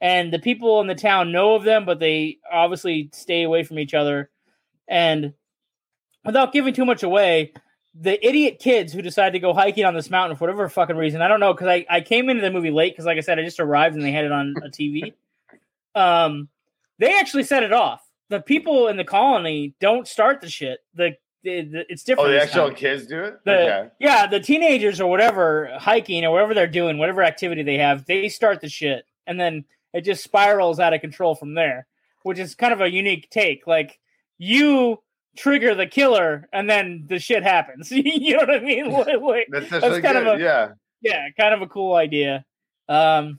And 0.00 0.32
the 0.32 0.38
people 0.38 0.80
in 0.80 0.86
the 0.86 0.94
town 0.94 1.32
know 1.32 1.54
of 1.54 1.64
them, 1.64 1.84
but 1.84 1.98
they 1.98 2.38
obviously 2.50 3.10
stay 3.12 3.42
away 3.42 3.64
from 3.64 3.78
each 3.78 3.92
other. 3.92 4.30
And 4.88 5.34
without 6.24 6.52
giving 6.52 6.72
too 6.72 6.86
much 6.86 7.02
away, 7.02 7.52
the 7.94 8.24
idiot 8.26 8.58
kids 8.60 8.92
who 8.92 9.02
decide 9.02 9.32
to 9.32 9.40
go 9.40 9.52
hiking 9.52 9.84
on 9.84 9.94
this 9.94 10.10
mountain 10.10 10.36
for 10.36 10.44
whatever 10.44 10.68
fucking 10.68 10.96
reason, 10.96 11.22
I 11.22 11.28
don't 11.28 11.40
know, 11.40 11.52
because 11.52 11.66
I, 11.66 11.86
I 11.90 12.00
came 12.00 12.28
into 12.28 12.42
the 12.42 12.50
movie 12.50 12.70
late 12.70 12.92
because, 12.92 13.04
like 13.04 13.18
I 13.18 13.20
said, 13.20 13.38
I 13.38 13.44
just 13.44 13.60
arrived 13.60 13.96
and 13.96 14.04
they 14.04 14.12
had 14.12 14.24
it 14.24 14.32
on 14.32 14.54
a 14.62 14.68
TV. 14.68 15.12
um, 15.94 16.48
they 16.98 17.18
actually 17.18 17.44
set 17.44 17.62
it 17.62 17.72
off. 17.72 18.00
The 18.28 18.40
people 18.40 18.86
in 18.88 18.96
the 18.96 19.04
colony 19.04 19.74
don't 19.80 20.06
start 20.06 20.40
the 20.40 20.48
shit. 20.48 20.78
The, 20.94 21.16
the, 21.42 21.62
the 21.62 21.86
it's 21.88 22.04
different. 22.04 22.28
Oh, 22.28 22.32
the 22.32 22.40
actual 22.40 22.68
time. 22.68 22.76
kids 22.76 23.06
do 23.06 23.24
it. 23.24 23.40
The, 23.44 23.52
okay. 23.52 23.88
Yeah, 23.98 24.26
the 24.28 24.38
teenagers 24.38 25.00
or 25.00 25.10
whatever 25.10 25.70
hiking 25.78 26.24
or 26.24 26.30
whatever 26.30 26.54
they're 26.54 26.68
doing, 26.68 26.98
whatever 26.98 27.22
activity 27.24 27.64
they 27.64 27.78
have, 27.78 28.06
they 28.06 28.28
start 28.28 28.60
the 28.60 28.68
shit, 28.68 29.04
and 29.26 29.40
then 29.40 29.64
it 29.92 30.02
just 30.02 30.22
spirals 30.22 30.78
out 30.78 30.94
of 30.94 31.00
control 31.00 31.34
from 31.34 31.54
there, 31.54 31.88
which 32.22 32.38
is 32.38 32.54
kind 32.54 32.72
of 32.72 32.80
a 32.80 32.90
unique 32.90 33.28
take. 33.30 33.66
Like 33.66 33.98
you 34.38 35.02
trigger 35.36 35.74
the 35.74 35.86
killer, 35.86 36.48
and 36.52 36.68
then 36.68 37.04
the 37.08 37.18
shit 37.18 37.42
happens. 37.42 37.90
you 37.92 38.32
know 38.32 38.38
what 38.40 38.50
I 38.50 38.60
mean? 38.60 38.90
Like- 38.92 39.20
like- 39.20 39.46
That's, 39.50 39.70
that's 39.70 39.84
actually 39.84 40.02
kind 40.02 40.18
of 40.18 40.26
a- 40.38 40.42
yeah. 40.42 40.68
yeah, 41.02 41.26
kind 41.38 41.54
of 41.54 41.62
a 41.62 41.66
cool 41.66 41.94
idea. 41.94 42.44
Um, 42.88 43.38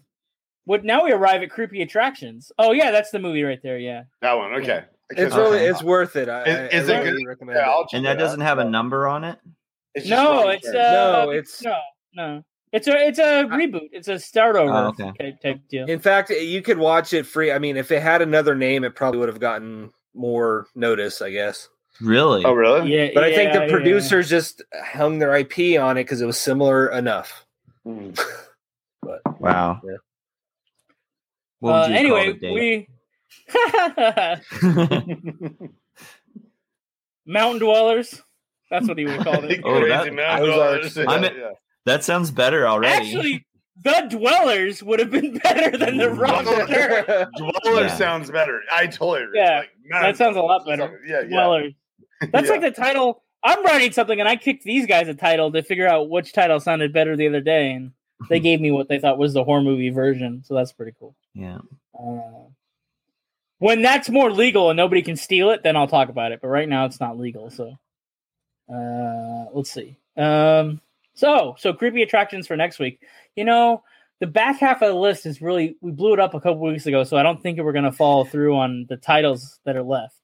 what 0.66 0.84
now 0.86 1.04
we 1.04 1.12
arrive 1.12 1.42
at 1.42 1.50
creepy 1.50 1.82
attractions. 1.82 2.52
Oh 2.58 2.72
yeah, 2.72 2.92
that's 2.92 3.12
the 3.12 3.20
movie 3.20 3.44
right 3.44 3.60
there. 3.64 3.78
Yeah. 3.80 4.04
That 4.22 4.34
one. 4.38 4.54
Okay. 4.62 4.84
It's 5.10 5.34
Okay. 5.34 5.42
really 5.42 5.60
it's 5.66 5.84
worth 5.84 6.16
it. 6.16 6.30
I, 6.30 6.44
Is- 6.44 6.84
is 6.84 6.90
I 6.90 6.94
it 6.94 7.04
really 7.04 7.24
good? 7.24 7.28
recommend 7.30 7.58
Yeah, 7.58 7.80
it. 7.82 7.88
And 7.94 8.06
that 8.06 8.16
out. 8.18 8.20
doesn't 8.20 8.40
have 8.42 8.60
a 8.60 8.64
number 8.66 9.08
on 9.08 9.24
it. 9.24 9.40
It's 9.94 10.08
No, 10.08 10.48
it's 10.50 10.68
uh. 10.68 10.72
No, 11.26 11.32
it's- 11.32 11.62
no, 11.64 11.78
no. 12.14 12.44
It's 12.72 12.88
a 12.88 13.08
it's 13.08 13.20
a 13.20 13.44
reboot. 13.50 13.90
It's 13.92 14.08
a 14.08 14.18
start 14.18 14.56
over 14.56 14.72
Oh, 14.72 14.88
okay. 14.98 15.12
type, 15.20 15.42
type 15.42 15.60
deal. 15.70 15.86
In 15.90 16.00
fact, 16.00 16.30
you 16.30 16.62
could 16.62 16.78
watch 16.78 17.12
it 17.12 17.26
free. 17.26 17.52
I 17.52 17.60
mean, 17.60 17.76
if 17.76 17.92
it 17.92 18.02
had 18.02 18.22
another 18.22 18.56
name, 18.56 18.86
it 18.86 18.96
probably 18.96 19.20
would 19.20 19.28
have 19.28 19.42
gotten 19.42 19.92
more 20.14 20.68
notice, 20.74 21.22
I 21.22 21.32
guess. 21.32 21.68
Really? 22.00 22.44
Oh, 22.46 22.54
really? 22.54 22.92
yeah, 22.96 23.10
But 23.14 23.24
I 23.26 23.36
think 23.36 23.54
yeah, 23.54 23.60
the 23.60 23.66
yeah. 23.66 23.72
producers 23.72 24.30
just 24.30 24.62
hung 24.84 25.20
their 25.20 25.36
IP 25.36 25.80
on 25.80 25.98
it 25.98 26.04
because 26.06 26.22
it 26.22 26.26
was 26.26 26.38
similar 26.40 26.88
enough. 26.90 27.46
But 29.04 29.22
Wow. 29.42 29.82
Yeah. 29.84 29.96
What 31.60 31.72
Uh, 31.72 31.82
would 31.82 31.90
you 31.92 31.96
anyway, 31.98 32.34
call 32.34 32.54
we 32.54 32.88
it, 33.48 34.42
Dave? 34.62 35.70
mountain 37.26 37.60
dwellers. 37.60 38.22
That's 38.70 38.88
what 38.88 38.98
he 38.98 39.06
would 39.06 39.24
call 39.24 39.44
it. 39.44 39.62
Oh, 39.64 39.80
Crazy 39.80 39.90
that- 39.90 40.14
man. 40.14 40.40
those 40.42 40.98
are- 40.98 41.08
I'm- 41.10 41.24
Yeah. 41.24 41.52
that 41.86 42.04
sounds 42.04 42.32
better 42.32 42.68
already. 42.68 43.08
Actually, 43.08 43.46
the 43.84 44.08
dwellers 44.10 44.84
would 44.84 45.00
have 45.00 45.12
been 45.12 45.38
better 45.40 45.78
than 45.78 45.98
the 45.98 46.10
wrong. 46.12 46.44
Dweller 46.46 47.82
Yeah. 47.84 47.96
sounds 47.96 48.30
better. 48.30 48.62
I 48.72 48.88
totally 48.88 49.24
agree. 49.24 49.40
Yeah, 49.40 49.58
Like, 49.92 50.02
that 50.04 50.18
sounds 50.18 50.38
a 50.38 50.42
lot 50.42 50.66
better. 50.66 51.02
Yeah, 51.08 51.22
yeah. 51.22 51.28
Dwellers. 51.28 51.74
That's 52.32 52.48
Yeah. 52.48 52.54
like 52.54 52.62
the 52.62 52.72
title. 52.72 53.24
I'm 53.44 53.64
writing 53.66 53.92
something, 53.92 54.20
and 54.20 54.30
I 54.30 54.36
kicked 54.36 54.64
these 54.64 54.86
guys 54.86 55.08
a 55.08 55.16
title 55.16 55.52
to 55.52 55.64
figure 55.64 55.88
out 55.88 56.10
which 56.10 56.32
title 56.34 56.60
sounded 56.60 56.94
better 56.94 57.16
the 57.18 57.28
other 57.28 57.42
day, 57.42 57.72
and 57.72 57.92
they 58.30 58.40
gave 58.48 58.62
me 58.62 58.72
what 58.72 58.88
they 58.88 59.00
thought 59.00 59.18
was 59.18 59.34
the 59.34 59.44
horror 59.44 59.62
movie 59.62 59.90
version. 59.90 60.44
So 60.46 60.54
that's 60.56 60.72
pretty 60.72 60.94
cool. 61.00 61.16
yeah. 61.34 61.60
Uh, 62.00 62.48
when 63.60 63.82
that's 63.84 64.10
more 64.10 64.32
legal 64.32 64.70
and 64.72 64.78
nobody 64.78 65.04
can 65.04 65.16
steal 65.16 65.52
it, 65.52 65.62
then 65.62 65.76
I'll 65.76 65.88
talk 65.88 66.10
about 66.10 66.32
it. 66.32 66.40
But 66.42 66.48
right 66.48 66.68
now, 66.68 66.86
it's 66.86 67.00
not 67.00 67.20
legal. 67.20 67.52
So, 67.52 67.78
uh, 68.74 69.46
let's 69.54 69.72
see. 69.72 69.98
Um, 70.18 70.82
so 71.14 71.56
so 71.60 71.74
creepy 71.74 72.02
attractions 72.02 72.48
for 72.48 72.56
next 72.58 72.80
week. 72.80 73.02
You 73.36 73.44
know, 73.46 73.84
the 74.20 74.28
back 74.28 74.60
half 74.60 74.82
of 74.82 74.88
the 74.90 75.00
list 75.00 75.26
is 75.28 75.42
really 75.42 75.76
we 75.82 75.92
blew 75.92 76.14
it 76.14 76.20
up 76.20 76.34
a 76.34 76.40
couple 76.40 76.60
weeks 76.62 76.86
ago, 76.88 77.04
so 77.04 77.18
I 77.18 77.24
don't 77.24 77.42
think 77.42 77.60
we're 77.60 77.72
gonna 77.74 77.92
follow 77.92 78.24
through 78.24 78.56
on 78.58 78.86
the 78.90 78.98
titles 78.98 79.60
that 79.66 79.76
are 79.76 79.84
left. 79.84 80.16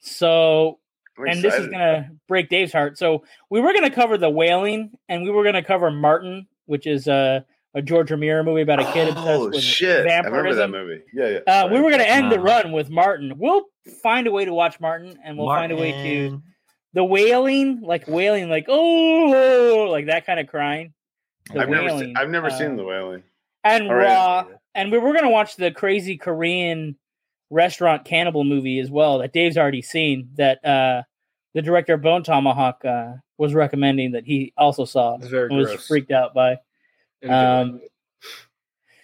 So 0.00 0.78
I'm 1.18 1.26
and 1.26 1.42
this 1.42 1.54
is 1.54 1.66
gonna 1.68 2.10
break 2.28 2.48
Dave's 2.48 2.72
heart. 2.72 2.98
So 2.98 3.24
we 3.50 3.60
were 3.60 3.72
gonna 3.72 3.90
cover 3.90 4.16
the 4.16 4.30
wailing, 4.30 4.92
and 5.08 5.22
we 5.24 5.30
were 5.30 5.44
gonna 5.44 5.62
cover 5.62 5.90
Martin, 5.90 6.46
which 6.66 6.86
is 6.86 7.06
a, 7.08 7.44
a 7.74 7.82
George 7.82 8.10
Romero 8.10 8.42
movie 8.42 8.62
about 8.62 8.80
a 8.80 8.92
kid 8.92 9.08
obsessed 9.08 9.28
Oh 9.28 9.48
with 9.48 9.62
shit! 9.62 10.06
I 10.06 10.18
remember 10.18 10.54
that 10.54 10.70
movie. 10.70 11.02
Yeah, 11.12 11.40
yeah. 11.46 11.62
Uh, 11.64 11.68
we 11.68 11.80
were 11.80 11.90
gonna 11.90 12.04
end 12.04 12.32
the 12.32 12.40
run 12.40 12.72
with 12.72 12.90
Martin. 12.90 13.34
We'll 13.36 13.64
find 14.02 14.26
a 14.26 14.30
way 14.30 14.44
to 14.44 14.52
watch 14.52 14.80
Martin, 14.80 15.18
and 15.24 15.36
we'll 15.36 15.48
find 15.48 15.72
a 15.72 15.76
way 15.76 15.92
to 15.92 16.42
the 16.94 17.04
wailing, 17.04 17.80
like 17.82 18.08
wailing, 18.08 18.48
like 18.48 18.66
oh, 18.68 19.88
like 19.90 20.06
that 20.06 20.26
kind 20.26 20.40
of 20.40 20.46
crying. 20.46 20.94
The 21.52 21.60
I've 21.60 21.68
never, 21.68 21.84
wailing, 21.84 22.04
seen, 22.06 22.16
I've 22.16 22.30
never 22.30 22.46
uh, 22.48 22.58
seen 22.58 22.76
the 22.76 22.84
wailing. 22.84 23.22
and 23.64 23.88
All 23.88 23.94
right. 23.94 24.04
raw. 24.06 24.46
And 24.74 24.92
we 24.92 24.98
were 24.98 25.12
gonna 25.12 25.30
watch 25.30 25.56
the 25.56 25.70
crazy 25.70 26.16
Korean 26.16 26.96
restaurant 27.50 28.04
cannibal 28.04 28.44
movie 28.44 28.78
as 28.78 28.90
well 28.90 29.18
that 29.18 29.32
Dave's 29.32 29.56
already 29.58 29.82
seen. 29.82 30.30
That 30.36 30.64
uh, 30.64 31.02
the 31.54 31.62
director 31.62 31.94
of 31.94 32.02
Bone 32.02 32.22
Tomahawk 32.22 32.84
uh, 32.84 33.14
was 33.38 33.54
recommending 33.54 34.12
that 34.12 34.24
he 34.24 34.52
also 34.56 34.84
saw 34.84 35.16
It's 35.16 35.26
very 35.28 35.48
and 35.48 35.56
was 35.58 35.86
freaked 35.86 36.10
out 36.12 36.32
by. 36.34 36.56
Um, 37.28 37.80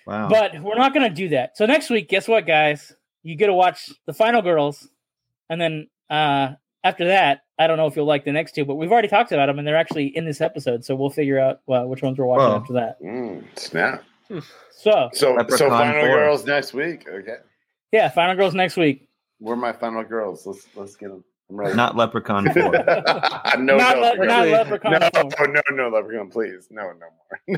Wow. 0.07 0.29
But 0.29 0.63
we're 0.63 0.77
not 0.77 0.95
going 0.95 1.09
to 1.09 1.15
do 1.15 1.31
that. 1.31 1.57
So 1.57 1.67
next 1.67 1.91
week, 1.91 2.09
guess 2.09 2.29
what, 2.29 2.47
guys? 2.47 2.93
You 3.25 3.35
get 3.35 3.47
to 3.47 3.53
watch 3.55 3.91
the 4.07 4.13
final 4.15 4.41
girls, 4.41 4.89
and 5.51 5.61
then 5.61 5.89
uh, 6.09 6.53
after 6.85 7.07
that, 7.07 7.41
I 7.59 7.67
don't 7.67 7.77
know 7.77 7.89
if 7.89 7.97
you'll 7.97 8.07
like 8.07 8.25
the 8.25 8.31
next 8.31 8.55
two, 8.55 8.65
but 8.65 8.77
we've 8.77 8.93
already 8.93 9.09
talked 9.09 9.33
about 9.33 9.47
them, 9.47 9.59
and 9.59 9.67
they're 9.67 9.77
actually 9.77 10.17
in 10.17 10.25
this 10.25 10.41
episode. 10.41 10.85
So 10.85 10.95
we'll 10.95 11.11
figure 11.11 11.41
out 11.41 11.61
well, 11.67 11.89
which 11.89 12.03
ones 12.03 12.19
we're 12.19 12.27
watching 12.27 12.45
Well. 12.47 12.57
after 12.61 12.73
that. 12.75 13.03
Mm, 13.03 13.45
snap. 13.59 14.05
So 14.71 15.11
So, 15.13 15.37
so 15.49 15.69
final 15.71 16.07
four. 16.07 16.17
girls 16.19 16.47
next 16.47 16.73
week. 16.73 17.09
Okay, 17.09 17.39
yeah, 17.97 18.09
final 18.11 18.37
girls 18.37 18.55
next 18.55 18.77
week. 18.77 19.09
where 19.39 19.55
are 19.55 19.57
my 19.57 19.73
final 19.73 20.05
girls? 20.05 20.47
Let's 20.47 20.67
let's 20.75 20.97
get 20.97 21.09
them. 21.09 21.25
I'm 21.49 21.57
ready. 21.57 21.77
Not 21.77 21.95
Leprechaun 21.95 22.53
4. 22.53 22.55
no, 22.63 22.69
not, 22.73 23.59
no, 23.61 23.77
le- 23.77 23.77
no, 23.77 24.25
not 24.25 24.49
Leprechaun. 24.49 24.93
no, 24.93 25.31
four. 25.37 25.47
no, 25.47 25.61
no, 25.71 25.89
Leprechaun, 25.91 26.29
please, 26.29 26.67
no, 26.73 26.83
no 26.83 27.07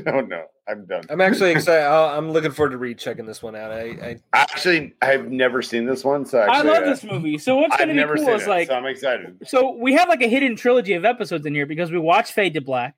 more, 0.05 0.21
no, 0.21 0.21
no, 0.21 0.43
I'm 0.67 0.85
done. 0.85 1.05
I'm 1.09 1.19
actually 1.21 1.49
excited. 1.51 1.85
I'll, 1.85 2.15
I'm 2.15 2.29
looking 2.31 2.51
forward 2.51 2.69
to 2.73 2.77
rechecking 2.77 3.25
this 3.25 3.41
one 3.41 3.55
out. 3.55 3.71
I, 3.71 3.81
I 3.81 4.19
Actually, 4.33 4.93
I've 5.01 5.31
never 5.31 5.63
seen 5.63 5.87
this 5.87 6.03
one, 6.03 6.23
so 6.23 6.37
I 6.37 6.61
love 6.61 6.83
uh, 6.83 6.85
this 6.85 7.03
movie. 7.03 7.39
So 7.39 7.55
what's 7.55 7.75
going 7.77 7.87
to 7.87 7.93
be 7.95 7.99
never 7.99 8.15
cool 8.15 8.25
seen 8.25 8.35
is 8.35 8.43
it, 8.43 8.49
like, 8.49 8.67
so 8.67 8.75
I'm 8.75 8.85
excited. 8.85 9.39
so 9.47 9.71
we 9.75 9.93
have 9.95 10.07
like 10.07 10.21
a 10.21 10.27
hidden 10.29 10.55
trilogy 10.55 10.93
of 10.93 11.03
episodes 11.03 11.47
in 11.47 11.55
here 11.55 11.65
because 11.65 11.89
we 11.91 11.97
watched 11.97 12.33
Fade 12.33 12.53
to 12.53 12.61
Black. 12.61 12.95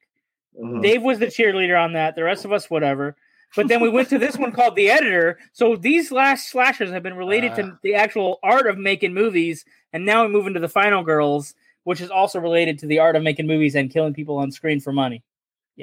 Mhm. 0.62 0.82
Dave 0.82 1.04
was 1.04 1.20
the 1.20 1.28
cheerleader 1.28 1.82
on 1.82 1.94
that. 1.94 2.16
The 2.16 2.24
rest 2.26 2.44
of 2.44 2.52
us, 2.52 2.70
whatever. 2.70 3.16
But 3.56 3.68
then 3.68 3.82
we 3.82 3.90
went 3.90 4.10
to 4.10 4.18
this 4.18 4.38
one 4.38 4.52
called 4.54 4.76
The 4.76 4.90
Editor. 4.90 5.38
So 5.52 5.76
these 5.76 6.12
last 6.12 6.50
slashers 6.50 6.90
have 6.92 7.04
been 7.04 7.16
related 7.18 7.52
Ah. 7.52 7.56
to 7.56 7.80
the 7.84 7.96
actual 7.96 8.40
art 8.44 8.68
of 8.68 8.78
making 8.78 9.14
movies, 9.14 9.66
and 9.92 10.06
now 10.06 10.26
we 10.26 10.32
move 10.32 10.48
into 10.48 10.60
the 10.60 10.70
Final 10.70 11.04
Girls, 11.04 11.54
which 11.84 12.00
is 12.02 12.10
also 12.10 12.40
related 12.40 12.80
to 12.80 12.86
the 12.88 13.00
art 13.00 13.16
of 13.16 13.24
making 13.24 13.48
movies 13.48 13.76
and 13.76 13.92
killing 13.92 14.14
people 14.14 14.38
on 14.38 14.52
screen 14.52 14.80
for 14.80 14.94
money. 14.94 15.24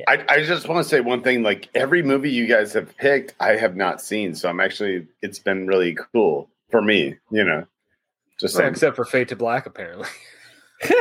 I, 0.06 0.24
I 0.28 0.42
just 0.44 0.68
want 0.68 0.82
to 0.84 0.88
say 0.88 1.00
one 1.00 1.22
thing. 1.22 1.42
Like 1.42 1.68
every 1.74 2.02
movie 2.02 2.30
you 2.30 2.46
guys 2.46 2.72
have 2.74 2.96
picked, 2.98 3.34
I 3.40 3.56
have 3.56 3.74
not 3.74 4.00
seen, 4.00 4.34
so 4.34 4.48
I'm 4.48 4.60
actually 4.60 5.06
it's 5.22 5.40
been 5.40 5.66
really 5.66 5.96
cool 6.12 6.48
for 6.70 6.80
me. 6.80 7.16
You 7.32 7.42
know, 7.44 7.66
just 8.38 8.54
saying. 8.54 8.68
except 8.70 8.94
for 8.96 9.04
Fade 9.04 9.28
to 9.30 9.36
Black, 9.36 9.66
apparently. 9.66 10.06
you 10.84 10.96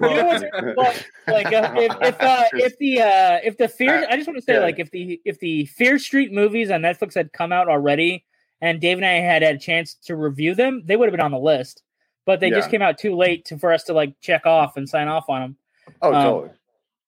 know 0.00 0.24
what's 0.24 0.44
well, 0.76 0.94
like 1.28 1.46
uh, 1.46 1.72
if 1.76 1.96
if, 2.02 2.20
uh, 2.20 2.44
if 2.52 2.78
the 2.78 3.00
uh, 3.00 3.38
if 3.44 3.56
the 3.56 3.68
fear, 3.68 4.06
I 4.08 4.16
just 4.16 4.26
want 4.26 4.38
to 4.38 4.42
say 4.42 4.54
Yeah. 4.54 4.60
like 4.60 4.78
if 4.78 4.90
the 4.90 5.20
if 5.24 5.38
the 5.38 5.66
Fear 5.66 5.98
Street 5.98 6.32
movies 6.32 6.70
on 6.70 6.82
Netflix 6.82 7.14
had 7.14 7.32
come 7.32 7.52
out 7.52 7.68
already, 7.68 8.24
and 8.60 8.80
Dave 8.80 8.98
and 8.98 9.06
I 9.06 9.14
had 9.14 9.42
had 9.42 9.56
a 9.56 9.58
chance 9.58 9.94
to 10.04 10.16
review 10.16 10.54
them, 10.54 10.82
they 10.84 10.96
would 10.96 11.06
have 11.06 11.12
been 11.12 11.20
on 11.24 11.30
the 11.30 11.38
list. 11.38 11.82
But 12.26 12.40
they 12.40 12.50
just 12.50 12.70
came 12.70 12.82
out 12.82 12.98
too 12.98 13.16
late 13.16 13.46
to, 13.46 13.58
for 13.58 13.72
us 13.72 13.84
to 13.84 13.94
like 13.94 14.14
check 14.20 14.44
off 14.44 14.76
and 14.76 14.86
sign 14.86 15.08
off 15.08 15.30
on 15.30 15.40
them. 15.40 15.56
oh, 16.02 16.12
um, 16.12 16.22
totally. 16.22 16.50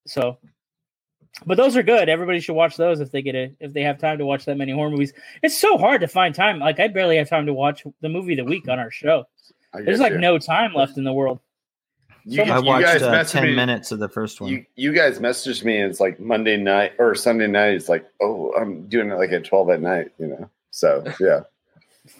So 0.06 0.38
But 1.44 1.56
those 1.56 1.76
are 1.76 1.82
good. 1.82 2.08
Everybody 2.08 2.40
should 2.40 2.54
watch 2.54 2.76
those 2.76 3.00
if 3.00 3.10
they 3.10 3.20
get 3.20 3.34
a 3.34 3.52
if 3.60 3.72
they 3.72 3.82
have 3.82 3.98
time 3.98 4.16
to 4.18 4.24
watch 4.24 4.46
that 4.46 4.56
many 4.56 4.72
horror 4.72 4.90
movies. 4.90 5.12
It's 5.42 5.58
so 5.58 5.76
hard 5.76 6.00
to 6.00 6.08
find 6.08 6.34
time. 6.34 6.58
Like 6.58 6.80
I 6.80 6.88
barely 6.88 7.16
have 7.18 7.28
time 7.28 7.46
to 7.46 7.52
watch 7.52 7.84
the 8.00 8.08
movie 8.08 8.32
of 8.32 8.38
the 8.38 8.50
week 8.50 8.68
on 8.68 8.78
our 8.78 8.90
show. 8.90 9.24
There's 9.74 10.00
like 10.00 10.12
you. 10.12 10.18
no 10.18 10.38
time 10.38 10.72
left 10.72 10.96
in 10.96 11.04
the 11.04 11.12
world. 11.12 11.40
You, 12.24 12.42
I 12.42 12.58
you 12.58 12.64
watched 12.64 12.84
guys 12.86 13.02
uh, 13.02 13.24
ten 13.24 13.44
me- 13.44 13.56
minutes 13.56 13.92
of 13.92 13.98
the 13.98 14.08
first 14.08 14.40
one. 14.40 14.50
You 14.50 14.64
you 14.76 14.92
guys 14.92 15.18
messaged 15.18 15.64
me 15.64 15.78
and 15.78 15.90
it's 15.90 16.00
like 16.00 16.20
Monday 16.20 16.56
night 16.56 16.92
or 16.98 17.14
Sunday 17.14 17.46
night. 17.46 17.74
It's 17.74 17.88
like, 17.88 18.06
oh, 18.20 18.52
I'm 18.52 18.88
doing 18.88 19.10
it 19.10 19.14
like 19.14 19.30
at 19.32 19.44
twelve 19.44 19.70
at 19.70 19.80
night, 19.80 20.12
you 20.18 20.26
know. 20.28 20.50
So 20.70 21.04
yeah. 21.20 21.40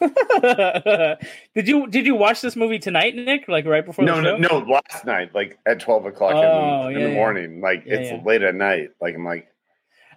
did 1.55 1.66
you 1.68 1.86
did 1.88 2.07
you 2.07 2.14
watch 2.14 2.40
this 2.40 2.57
movie 2.57 2.78
tonight, 2.78 3.14
Nick? 3.16 3.48
Like 3.48 3.64
right 3.66 3.84
before 3.84 4.05
No, 4.05 4.16
the 4.16 4.22
no, 4.22 4.48
show? 4.48 4.61
no. 4.61 4.66
Last 4.72 5.05
night, 5.05 5.34
like 5.34 5.59
at 5.66 5.80
twelve 5.80 6.07
o'clock 6.07 6.34
Oh, 6.34 6.40
in, 6.40 6.42
the, 6.42 6.88
in 6.88 6.98
yeah, 6.98 7.05
the 7.05 7.11
yeah. 7.11 7.16
morning, 7.16 7.61
like 7.61 7.84
Yeah, 7.86 7.94
it's 7.96 8.11
yeah. 8.11 8.22
late 8.24 8.42
at 8.42 8.55
night. 8.55 8.90
Like 9.01 9.14
I'm 9.14 9.24
like, 9.24 9.48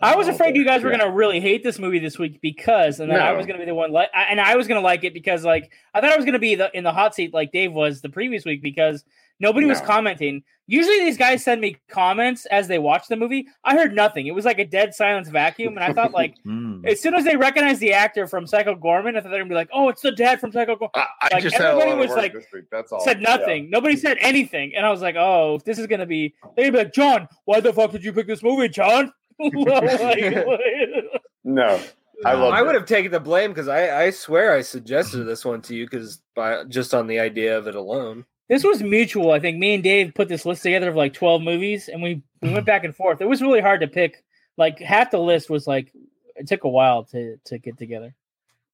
I 0.02 0.16
was 0.16 0.28
oh, 0.28 0.32
afraid 0.32 0.56
you 0.56 0.66
guys 0.66 0.84
were 0.84 0.92
gonna 0.92 1.10
really 1.10 1.40
hate 1.40 1.64
this 1.64 1.80
movie 1.80 2.00
this 2.00 2.20
week 2.20 2.42
because, 2.42 3.00
and 3.00 3.10
then 3.10 3.22
I 3.22 3.32
was 3.32 3.46
gonna 3.46 3.60
be 3.60 3.66
the 3.66 3.74
one, 3.76 3.92
like, 3.92 4.10
and 4.14 4.40
I 4.42 4.56
was 4.58 4.68
gonna 4.68 4.82
like 4.82 5.06
it 5.06 5.14
because, 5.14 5.46
like, 5.46 5.72
I 5.94 6.02
thought 6.02 6.12
I 6.12 6.18
was 6.18 6.26
gonna 6.26 6.40
be 6.40 6.56
the, 6.56 6.70
in 6.78 6.84
the 6.84 6.92
hot 6.92 7.16
seat 7.16 7.34
like 7.34 7.52
Dave 7.54 7.72
was 7.72 8.02
the 8.02 8.10
previous 8.10 8.44
week 8.44 8.62
because 8.62 9.06
nobody 9.40 9.66
was 9.66 9.82
commenting. 9.82 10.44
Usually, 10.66 11.00
these 11.02 11.18
guys 11.18 11.44
send 11.44 11.60
me 11.60 11.76
comments 11.90 12.46
as 12.46 12.70
they 12.70 12.80
watch 12.80 13.08
the 13.10 13.18
movie. 13.18 13.48
I 13.66 13.76
heard 13.76 13.94
nothing. 13.94 14.28
It 14.28 14.34
was 14.34 14.46
like 14.46 14.60
a 14.60 14.66
dead 14.66 14.96
silence 14.96 15.28
vacuum, 15.28 15.76
and 15.78 15.84
I 15.84 15.92
thought, 15.92 16.14
like, 16.14 16.36
Mm. 16.48 16.86
as 16.88 17.02
soon 17.02 17.14
as 17.16 17.26
they 17.26 17.36
recognized 17.36 17.82
the 17.82 17.92
actor 17.92 18.28
from 18.28 18.48
Psycho 18.48 18.74
Goreman, 18.76 19.18
I 19.18 19.22
thought 19.22 19.30
they're 19.30 19.40
gonna 19.40 19.50
be 19.50 19.56
like, 19.56 19.70
"Oh, 19.74 19.90
it's 19.90 20.02
the 20.02 20.12
dad 20.14 20.40
from 20.40 20.54
Psycho 20.54 20.78
Goreman." 20.78 20.90
I, 20.96 21.06
I 21.22 21.30
Like, 21.34 21.44
just 21.44 21.56
had 21.58 21.66
a 21.66 21.70
everybody 21.72 21.92
lot 21.92 22.00
was 22.00 22.10
work 22.10 22.18
like- 22.18 22.66
That's 22.72 22.92
all. 22.94 23.02
said 23.02 23.22
nothing. 23.22 23.70
Nobody 23.70 23.98
said 23.98 24.18
anything, 24.22 24.74
and 24.76 24.86
I 24.86 24.90
was 24.90 25.02
like, 25.02 25.16
"Oh, 25.18 25.60
this 25.66 25.78
is 25.80 25.88
gonna 25.88 26.06
be." 26.06 26.34
They're 26.56 26.72
gonna 26.72 26.72
be 26.72 26.84
like, 26.86 26.94
"John, 26.94 27.28
why 27.46 27.60
the 27.60 27.74
fuck 27.74 27.92
did 27.92 28.04
you 28.04 28.14
pick 28.14 28.28
this 28.28 28.42
movie, 28.42 28.70
John?" 28.70 29.12
Like, 29.40 29.52
No, 31.44 31.80
I 32.26 32.34
love. 32.34 32.54
I 32.54 32.62
would 32.62 32.76
have 32.76 32.86
taken 32.86 33.12
the 33.12 33.20
blame 33.20 33.52
because 33.52 33.68
I, 33.68 34.04
I 34.06 34.10
swear 34.12 34.54
I 34.54 34.62
suggested 34.62 35.26
this 35.26 35.44
one 35.44 35.62
to 35.64 35.76
you 35.76 35.86
because 35.86 36.22
by 36.36 36.64
just 36.70 36.94
on 36.94 37.08
the 37.08 37.20
idea 37.20 37.58
of 37.58 37.68
it 37.68 37.76
alone. 37.76 38.26
This 38.50 38.64
was 38.64 38.84
mutual. 38.84 39.32
I 39.32 39.40
think 39.40 39.58
me 39.58 39.74
and 39.74 39.84
Dave 39.84 40.14
put 40.14 40.28
this 40.28 40.46
list 40.46 40.64
together 40.64 40.90
of 40.90 40.96
like 40.96 41.14
twelve 41.14 41.42
movies, 41.42 41.90
and 41.90 42.02
we 42.02 42.22
we 42.42 42.52
went 42.52 42.66
back 42.66 42.84
and 42.84 42.96
forth. 42.96 43.22
It 43.22 43.30
was 43.30 43.42
really 43.42 43.62
hard 43.62 43.82
to 43.82 43.88
pick. 43.88 44.24
Like 44.58 44.80
half 44.80 45.12
the 45.12 45.20
list 45.20 45.50
was 45.50 45.66
like 45.66 45.92
it 46.36 46.48
took 46.48 46.64
a 46.64 46.70
while 46.70 47.04
to 47.06 47.38
to 47.46 47.58
get 47.58 47.78
together. 47.78 48.14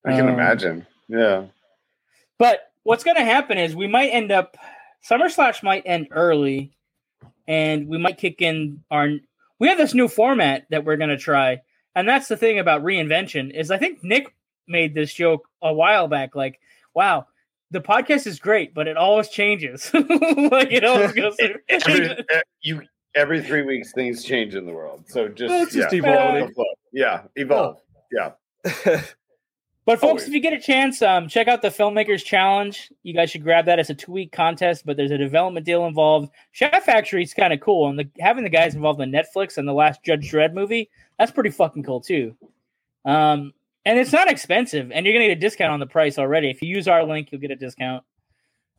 I 0.06 0.12
can 0.12 0.28
um, 0.28 0.34
imagine. 0.34 0.86
Yeah. 1.08 1.46
But 2.38 2.72
what's 2.84 3.04
going 3.04 3.18
to 3.18 3.24
happen 3.24 3.58
is 3.58 3.76
we 3.76 3.88
might 3.88 4.10
end 4.10 4.32
up 4.32 4.58
Summer 5.02 5.30
Slash 5.30 5.62
might 5.64 5.84
end 5.86 6.08
early, 6.12 6.72
and 7.48 7.88
we 7.88 7.98
might 7.98 8.18
kick 8.18 8.42
in 8.42 8.84
our. 8.90 9.10
We 9.60 9.68
have 9.68 9.78
this 9.78 9.94
new 9.94 10.08
format 10.08 10.66
that 10.70 10.86
we're 10.86 10.98
going 10.98 11.10
to 11.10 11.18
try, 11.18 11.62
and 11.96 12.08
that's 12.08 12.28
the 12.28 12.38
thing 12.38 12.60
about 12.60 12.84
reinvention 12.84 13.54
is 13.54 13.72
I 13.72 13.78
think 13.78 14.04
Nick 14.04 14.34
made 14.68 14.94
this 14.94 15.14
joke 15.14 15.48
a 15.62 15.74
while 15.74 16.08
back. 16.08 16.36
Like, 16.36 16.60
wow, 16.94 17.28
the 17.72 17.82
podcast 17.82 18.28
is 18.28 18.40
great, 18.40 18.74
but 18.74 18.88
it 18.88 18.98
always 18.98 19.30
changes. 19.30 19.92
like 19.94 20.72
it 20.72 20.84
always 20.84 21.14
goes. 21.14 21.36
Every, 21.70 22.10
eh, 22.32 22.42
you 22.62 22.82
every 23.16 23.42
three 23.42 23.64
weeks 23.64 23.92
things 23.92 24.24
change 24.24 24.56
in 24.56 24.66
the 24.66 24.72
world. 24.74 25.06
So 25.08 25.28
just 25.28 25.50
Well, 25.50 25.66
just 25.66 25.94
yeah, 25.94 26.00
evolving. 26.00 26.34
go 26.42 26.46
with 26.46 26.50
the 26.50 26.54
flow. 26.56 26.66
Yeah, 26.94 27.22
evolve. 27.36 27.82
Yeah. 28.12 29.02
But 29.90 30.00
folks, 30.00 30.22
Always. 30.22 30.28
if 30.28 30.34
you 30.36 30.40
get 30.40 30.54
a 30.54 30.60
chance, 30.60 31.02
um, 31.02 31.28
check 31.28 31.48
out 31.48 31.64
the 31.64 31.70
Filmmakers 31.70 32.24
Challenge. 32.24 32.92
You 33.02 33.12
guys 33.12 33.32
should 33.32 33.42
grab 33.42 33.66
that. 33.66 33.80
It's 33.80 33.90
a 33.90 33.96
two 33.96 34.12
week 34.12 34.32
contest, 34.32 34.86
but 34.86 34.98
there's 34.98 35.10
a 35.10 35.18
development 35.18 35.66
deal 35.66 35.88
involved. 35.88 36.30
Chef 36.52 36.84
Factory 36.84 37.24
is 37.24 37.34
kind 37.34 37.52
of 37.54 37.60
cool, 37.60 37.90
and 37.90 37.98
the, 37.98 38.08
having 38.20 38.44
the 38.44 38.52
guys 38.52 38.76
involved 38.76 39.02
in 39.02 39.12
Netflix 39.12 39.58
and 39.58 39.68
the 39.68 39.74
last 39.74 40.04
Judge 40.04 40.32
Dredd 40.32 40.54
movie, 40.54 40.92
that's 41.18 41.32
pretty 41.32 41.50
fucking 41.50 41.82
cool 41.82 42.02
too. 42.02 42.36
Um, 43.04 43.52
and 43.86 43.98
it's 44.00 44.12
not 44.12 44.30
expensive, 44.30 44.92
and 44.92 45.06
you're 45.06 45.14
gonna 45.14 45.28
get 45.28 45.38
a 45.38 45.40
discount 45.40 45.72
on 45.72 45.80
the 45.80 45.88
price 45.88 46.18
already. 46.18 46.50
If 46.50 46.62
you 46.62 46.76
use 46.76 46.88
our 46.88 47.04
link, 47.04 47.32
you'll 47.32 47.42
get 47.42 47.52
a 47.52 47.56
discount. 47.56 48.04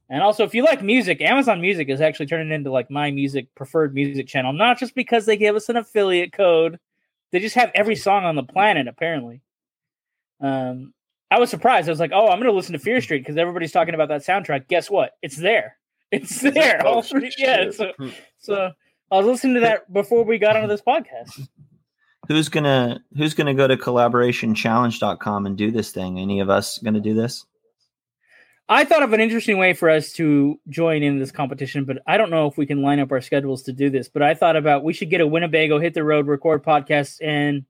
And 0.09 0.23
also, 0.23 0.43
if 0.43 0.55
you 0.55 0.65
like 0.65 0.83
music, 0.83 1.21
Amazon 1.21 1.61
Music 1.61 1.89
is 1.89 2.01
actually 2.01 2.27
turning 2.27 2.51
into 2.53 2.73
like 2.73 2.91
my 2.91 3.13
music 3.13 3.47
preferred 3.55 3.95
music 3.95 4.27
channel, 4.27 4.53
not 4.53 4.79
just 4.79 4.97
because 4.97 5.25
they 5.25 5.37
give 5.37 5.55
us 5.55 5.69
an 5.69 5.77
affiliate 5.77 6.33
code. 6.33 6.81
They 7.31 7.39
just 7.39 7.55
have 7.55 7.71
every 7.77 7.95
song 7.95 8.25
on 8.25 8.35
the 8.35 8.43
planet, 8.43 8.89
apparently. 8.89 9.41
Um, 10.41 10.93
I 11.31 11.39
was 11.39 11.49
surprised. 11.49 11.89
I 11.89 11.93
was 11.93 12.01
like, 12.01 12.11
"Oh, 12.13 12.27
I'm 12.27 12.41
going 12.41 12.51
to 12.51 12.53
listen 12.53 12.73
to 12.73 12.81
Fear 12.81 13.01
Street 13.01 13.21
because 13.21 13.37
everybody's 13.37 13.71
talking 13.71 13.95
about 13.95 14.09
that 14.09 14.23
soundtrack." 14.23 14.67
Guess 14.67 14.91
what? 14.91 15.13
It's 15.23 15.37
there. 15.37 15.77
It's 16.13 16.41
there. 16.41 16.83
Oh, 16.85 16.95
All 16.95 17.03
three. 17.03 17.33
Yeah. 17.39 17.71
So, 17.71 17.93
so 18.41 18.73
I 19.13 19.17
was 19.17 19.27
listening 19.27 19.55
to 19.55 19.61
that 19.61 19.93
before 19.93 20.25
we 20.25 20.39
got 20.39 20.57
onto 20.57 20.67
this 20.67 20.83
podcast. 20.83 21.49
Who's 22.31 22.49
gonna 22.49 23.03
Who's 23.17 23.35
gonna 23.35 23.55
go 23.55 23.67
to 23.67 23.77
collaborationchallenge.com 23.77 25.47
and 25.47 25.57
do 25.57 25.73
this 25.73 25.91
thing? 25.91 26.21
Any 26.21 26.39
of 26.39 26.49
us 26.49 26.79
gonna 26.79 27.01
do 27.01 27.13
this? 27.13 27.45
I 28.69 28.85
thought 28.85 29.03
of 29.03 29.13
an 29.13 29.21
interesting 29.21 29.59
way 29.59 29.73
for 29.73 29.91
us 29.91 30.13
to 30.13 30.61
join 30.69 31.03
in 31.03 31.19
this 31.19 31.33
competition, 31.33 31.87
but 31.87 31.99
I 32.07 32.19
don't 32.19 32.31
know 32.31 32.47
if 32.47 32.57
we 32.57 32.67
can 32.67 32.83
line 32.83 33.01
up 33.01 33.11
our 33.11 33.21
schedules 33.21 33.65
to 33.65 33.73
do 33.73 33.91
this. 33.91 34.09
But 34.09 34.23
I 34.23 34.35
thought 34.35 34.55
about 34.55 34.85
we 34.85 34.93
should 34.93 35.11
get 35.11 35.21
a 35.21 35.27
Winnebago, 35.27 35.81
hit 35.81 35.93
the 35.93 36.05
road, 36.05 36.29
record 36.29 36.63
podcasts, 36.63 37.19
and 37.21 37.65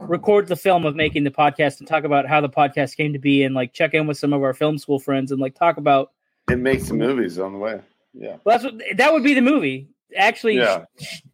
record 0.00 0.48
the 0.48 0.56
film 0.56 0.84
of 0.86 0.96
making 0.96 1.22
the 1.22 1.30
podcast 1.30 1.78
and 1.78 1.86
talk 1.86 2.02
about 2.02 2.26
how 2.26 2.40
the 2.40 2.48
podcast 2.48 2.96
came 2.96 3.12
to 3.12 3.20
be, 3.20 3.44
and 3.44 3.54
like 3.54 3.74
check 3.74 3.94
in 3.94 4.08
with 4.08 4.18
some 4.18 4.32
of 4.32 4.42
our 4.42 4.54
film 4.54 4.76
school 4.76 4.98
friends 4.98 5.30
and 5.30 5.40
like 5.40 5.54
talk 5.54 5.76
about. 5.76 6.10
and 6.50 6.64
make 6.64 6.80
some 6.80 6.98
movies 6.98 7.38
on 7.38 7.52
the 7.52 7.58
way. 7.58 7.80
Yeah. 8.12 8.38
Well, 8.42 8.58
that's 8.58 8.64
what 8.64 8.82
that 8.96 9.12
would 9.12 9.22
be 9.22 9.34
the 9.34 9.40
movie. 9.40 9.93
Actually, 10.16 10.56
Yeah. 10.56 10.84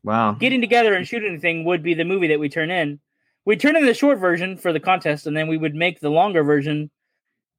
Wow. 0.02 0.32
getting 0.32 0.60
together 0.60 0.94
and 0.94 1.06
shooting 1.06 1.30
anything 1.30 1.64
would 1.64 1.82
be 1.82 1.94
the 1.94 2.04
movie 2.04 2.28
that 2.28 2.40
we 2.40 2.48
turn 2.48 2.70
in. 2.70 3.00
We 3.44 3.56
turn 3.56 3.76
in 3.76 3.86
the 3.86 3.94
short 3.94 4.18
version 4.18 4.56
for 4.58 4.72
the 4.72 4.80
contest, 4.80 5.26
and 5.26 5.36
then 5.36 5.48
we 5.48 5.56
would 5.56 5.74
make 5.74 6.00
the 6.00 6.10
longer 6.10 6.42
version 6.44 6.90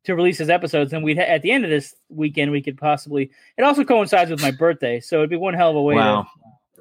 to 0.06 0.16
release 0.16 0.40
as 0.42 0.50
episodes. 0.50 0.94
And 0.94 1.04
we'd 1.04 1.20
at 1.20 1.42
the 1.42 1.52
end 1.52 1.64
of 1.64 1.70
this 1.70 1.94
weekend, 2.10 2.52
we 2.52 2.62
could 2.62 2.78
possibly. 2.78 3.32
It 3.58 3.64
also 3.64 3.84
coincides 3.84 4.32
with 4.32 4.42
my 4.42 4.52
birthday, 4.52 5.00
so 5.00 5.18
it'd 5.18 5.30
be 5.30 5.38
one 5.38 5.54
hell 5.54 5.72
of 5.72 5.76
a 5.76 5.82
way 5.82 5.96
Wow. 5.96 6.28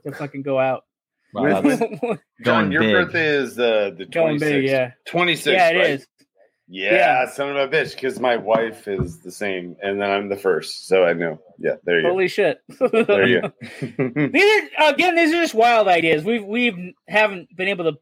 to, 0.05 0.11
to 0.11 0.16
fucking 0.16 0.43
go 0.43 0.59
out. 0.59 0.84
Wow, 1.32 1.62
John, 2.45 2.72
your 2.72 2.82
big. 2.82 2.93
birthday 2.93 3.28
is 3.28 3.55
the 3.55 3.95
the 3.97 4.05
Going 4.07 4.36
26th. 4.36 4.41
big, 4.41 4.64
yeah, 4.64 4.91
26. 5.07 5.47
yeah, 5.55 5.68
it 5.70 5.76
right? 5.78 5.91
is. 5.91 6.07
Yeah, 6.73 7.29
son 7.29 7.51
of 7.51 7.57
a 7.57 7.68
bitch. 7.68 7.97
Because 7.97 8.21
my 8.21 8.37
wife 8.37 8.87
is 8.87 9.18
the 9.18 9.33
same, 9.33 9.77
and 9.83 10.01
then 10.01 10.09
I'm 10.09 10.29
the 10.29 10.37
first, 10.37 10.87
so 10.87 11.05
I 11.05 11.14
know. 11.14 11.41
Yeah, 11.59 11.75
there 11.83 12.01
you 12.01 12.09
Holy 12.09 12.29
shit! 12.29 12.62
There 12.79 13.27
you 13.27 13.41
go. 13.43 13.53
these 13.81 14.62
are 14.79 14.93
again, 14.93 15.16
these 15.16 15.33
are 15.33 15.43
just 15.43 15.55
wild 15.55 15.89
ideas. 15.89 16.23
We've 16.23 16.45
we've 16.45 16.95
haven't 17.09 17.55
been 17.57 17.66
able 17.66 17.91
to 17.91 17.99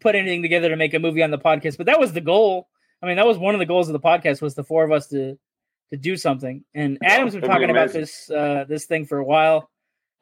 put 0.00 0.14
anything 0.14 0.42
together 0.42 0.68
to 0.68 0.76
make 0.76 0.94
a 0.94 1.00
movie 1.00 1.24
on 1.24 1.32
the 1.32 1.38
podcast, 1.38 1.76
but 1.76 1.86
that 1.86 1.98
was 1.98 2.12
the 2.12 2.20
goal. 2.20 2.68
I 3.02 3.06
mean, 3.06 3.16
that 3.16 3.26
was 3.26 3.36
one 3.36 3.54
of 3.54 3.58
the 3.58 3.66
goals 3.66 3.88
of 3.88 3.94
the 3.94 4.00
podcast 4.00 4.40
was 4.40 4.54
the 4.54 4.64
four 4.64 4.84
of 4.84 4.92
us 4.92 5.08
to 5.08 5.36
to 5.90 5.96
do 5.96 6.16
something. 6.16 6.64
And 6.72 6.98
Adam's 7.02 7.32
been 7.32 7.42
be 7.42 7.48
talking 7.48 7.70
about 7.70 7.90
this 7.90 8.30
uh, 8.30 8.64
this 8.68 8.84
thing 8.84 9.06
for 9.06 9.18
a 9.18 9.24
while. 9.24 9.70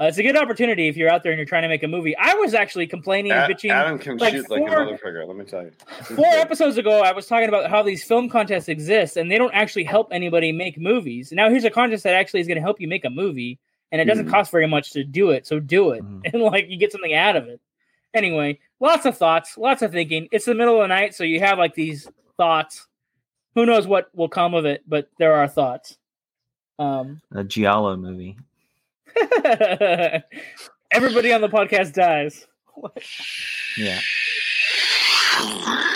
Uh, 0.03 0.07
it's 0.07 0.18
a 0.18 0.22
good 0.22 0.36
opportunity 0.36 0.88
if 0.88 0.96
you're 0.96 1.09
out 1.09 1.22
there 1.22 1.30
and 1.30 1.38
you're 1.38 1.46
trying 1.46 1.62
to 1.62 1.68
make 1.68 1.84
a 1.84 1.88
movie. 1.88 2.16
I 2.16 2.34
was 2.34 2.55
actually 2.55 2.88
complaining 2.88 3.30
and 3.30 3.53
bitching. 3.55 3.70
Adam 3.70 3.98
can 4.00 4.16
like 4.16 4.32
shoot 4.34 4.50
like 4.50 4.62
a 4.62 4.66
four- 4.66 4.76
motherfucker. 4.86 5.28
Let 5.28 5.36
me 5.36 5.44
tell 5.44 5.62
you. 5.62 5.70
Four 6.16 6.26
episodes 6.26 6.76
ago, 6.76 7.03
I 7.03 7.12
was 7.12 7.26
talking 7.26 7.48
about 7.48 7.70
how 7.70 7.84
these 7.84 8.03
film 8.03 8.28
contests 8.28 8.68
exist 8.68 9.16
and 9.16 9.30
they 9.30 9.38
don't 9.38 9.55
actually 9.55 9.84
help 9.84 10.09
anybody 10.11 10.50
make 10.50 10.76
movies. 10.76 11.30
Now, 11.30 11.48
here's 11.50 11.62
a 11.64 11.70
contest 11.70 12.03
that 12.03 12.14
actually 12.14 12.40
is 12.40 12.48
going 12.48 12.57
to 12.57 12.62
help 12.62 12.80
you 12.80 12.88
make 12.88 13.05
a 13.05 13.11
movie, 13.11 13.61
and 13.92 14.00
it 14.00 14.07
doesn't 14.07 14.26
Mhm. 14.26 14.30
cost 14.30 14.50
very 14.50 14.66
much 14.66 14.90
to 14.92 15.05
do 15.05 15.30
it. 15.30 15.46
So 15.46 15.61
do 15.61 15.90
it, 15.92 16.03
Mhm. 16.03 16.20
and 16.34 16.42
like 16.42 16.68
you 16.68 16.78
get 16.78 16.90
something 16.90 17.14
out 17.14 17.36
of 17.36 17.46
it. 17.46 17.61
Anyway, 18.12 18.59
lots 18.80 19.07
of 19.07 19.16
thoughts, 19.16 19.57
lots 19.57 19.82
of 19.82 19.92
thinking. 19.92 20.26
It's 20.32 20.46
the 20.46 20.55
middle 20.55 20.76
of 20.76 20.82
the 20.82 20.88
night, 20.88 21.14
so 21.14 21.22
you 21.22 21.38
have 21.40 21.59
like 21.59 21.74
these 21.74 22.09
thoughts. 22.36 22.88
Who 23.55 23.66
knows 23.66 23.86
what 23.86 24.09
will 24.16 24.28
come 24.28 24.55
of 24.55 24.64
it, 24.64 24.82
but 24.88 25.11
there 25.18 25.34
are 25.34 25.46
thoughts. 25.46 25.96
Um, 26.78 27.20
A 27.30 27.44
Giallo 27.44 27.96
movie. 27.96 28.36
everybody 30.92 31.32
on 31.32 31.40
the 31.40 31.48
podcast 31.48 31.92
dies. 31.94 32.46
Yeah. 33.78 33.98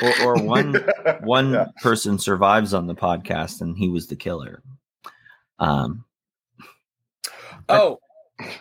Or, 0.02 0.22
or 0.24 0.42
one 0.42 0.74
one 1.22 1.52
Yeah. 1.52 1.66
person 1.82 2.18
survives 2.18 2.74
on 2.74 2.86
the 2.86 2.94
podcast 2.94 3.60
and 3.60 3.76
he 3.76 3.88
was 3.88 4.06
the 4.08 4.16
killer. 4.16 4.62
Um, 5.58 6.04
Oh, 7.68 7.98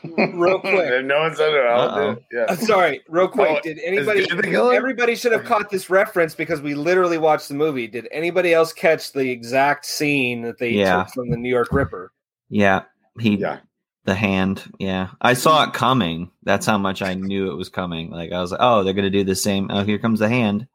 real 0.04 0.60
quick. 0.60 1.06
No 1.06 1.20
one 1.20 1.36
said 1.36 1.54
it, 1.54 1.66
I'll 1.66 1.96
do 1.96 2.10
it. 2.12 2.24
Yeah. 2.32 2.56
sorry, 2.56 3.02
real 3.08 3.28
quick. 3.28 3.58
Oh, 3.58 3.60
Did 3.62 3.78
anybody? 3.84 4.26
Dave 4.26 4.38
the 4.38 4.44
killer? 4.44 4.74
Everybody 4.74 5.16
should 5.16 5.32
have 5.34 5.44
caught 5.44 5.70
this 5.70 5.90
reference 5.90 6.34
because 6.34 6.62
we 6.62 6.74
literally 6.74 7.18
watched 7.18 7.50
the 7.50 7.54
movie. 7.56 7.86
Did 7.88 8.08
anybody 8.12 8.54
else 8.54 8.74
catch 8.74 9.12
the 9.12 9.30
exact 9.30 9.86
scene 9.86 10.42
that 10.44 10.58
they 10.58 10.70
Yeah. 10.72 11.04
took 11.04 11.14
from 11.14 11.30
the 11.30 11.38
New 11.38 11.50
York 11.50 11.68
Ripper? 11.72 12.12
yeah, 12.50 12.84
he 13.20 13.36
Yeah. 13.36 13.60
The 14.06 14.16
hand. 14.16 14.64
Yeah, 14.80 15.10
I 15.22 15.34
saw 15.34 15.64
it 15.64 15.74
coming. 15.74 16.32
That's 16.44 16.66
how 16.66 16.78
much 16.78 17.02
I 17.02 17.14
knew 17.16 17.52
it 17.52 17.56
was 17.56 17.70
coming. 17.70 18.12
Like 18.12 18.32
I 18.32 18.40
was 18.42 18.52
like, 18.52 18.62
oh, 18.62 18.84
they're 18.84 18.94
gonna 18.94 19.10
do 19.10 19.24
the 19.24 19.36
same. 19.36 19.70
Oh, 19.72 19.84
here 19.84 20.00
comes 20.00 20.20
the 20.20 20.30
hand. 20.30 20.68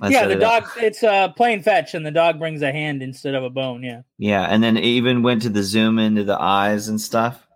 Let's 0.00 0.14
yeah, 0.14 0.26
the 0.26 0.32
it 0.32 0.42
up. 0.42 0.64
dog. 0.64 0.72
It's 0.78 1.02
uh, 1.04 1.28
playing 1.28 1.62
fetch, 1.62 1.94
and 1.94 2.04
the 2.04 2.10
dog 2.10 2.38
brings 2.38 2.60
a 2.62 2.72
hand 2.72 3.02
instead 3.02 3.34
of 3.34 3.44
a 3.44 3.50
bone. 3.50 3.82
Yeah. 3.84 4.02
Yeah, 4.18 4.42
and 4.42 4.62
then 4.62 4.76
it 4.76 4.84
even 4.84 5.22
went 5.22 5.42
to 5.42 5.48
the 5.48 5.62
zoom 5.62 5.98
into 5.98 6.24
the 6.24 6.40
eyes 6.40 6.88
and 6.88 7.00
stuff. 7.00 7.46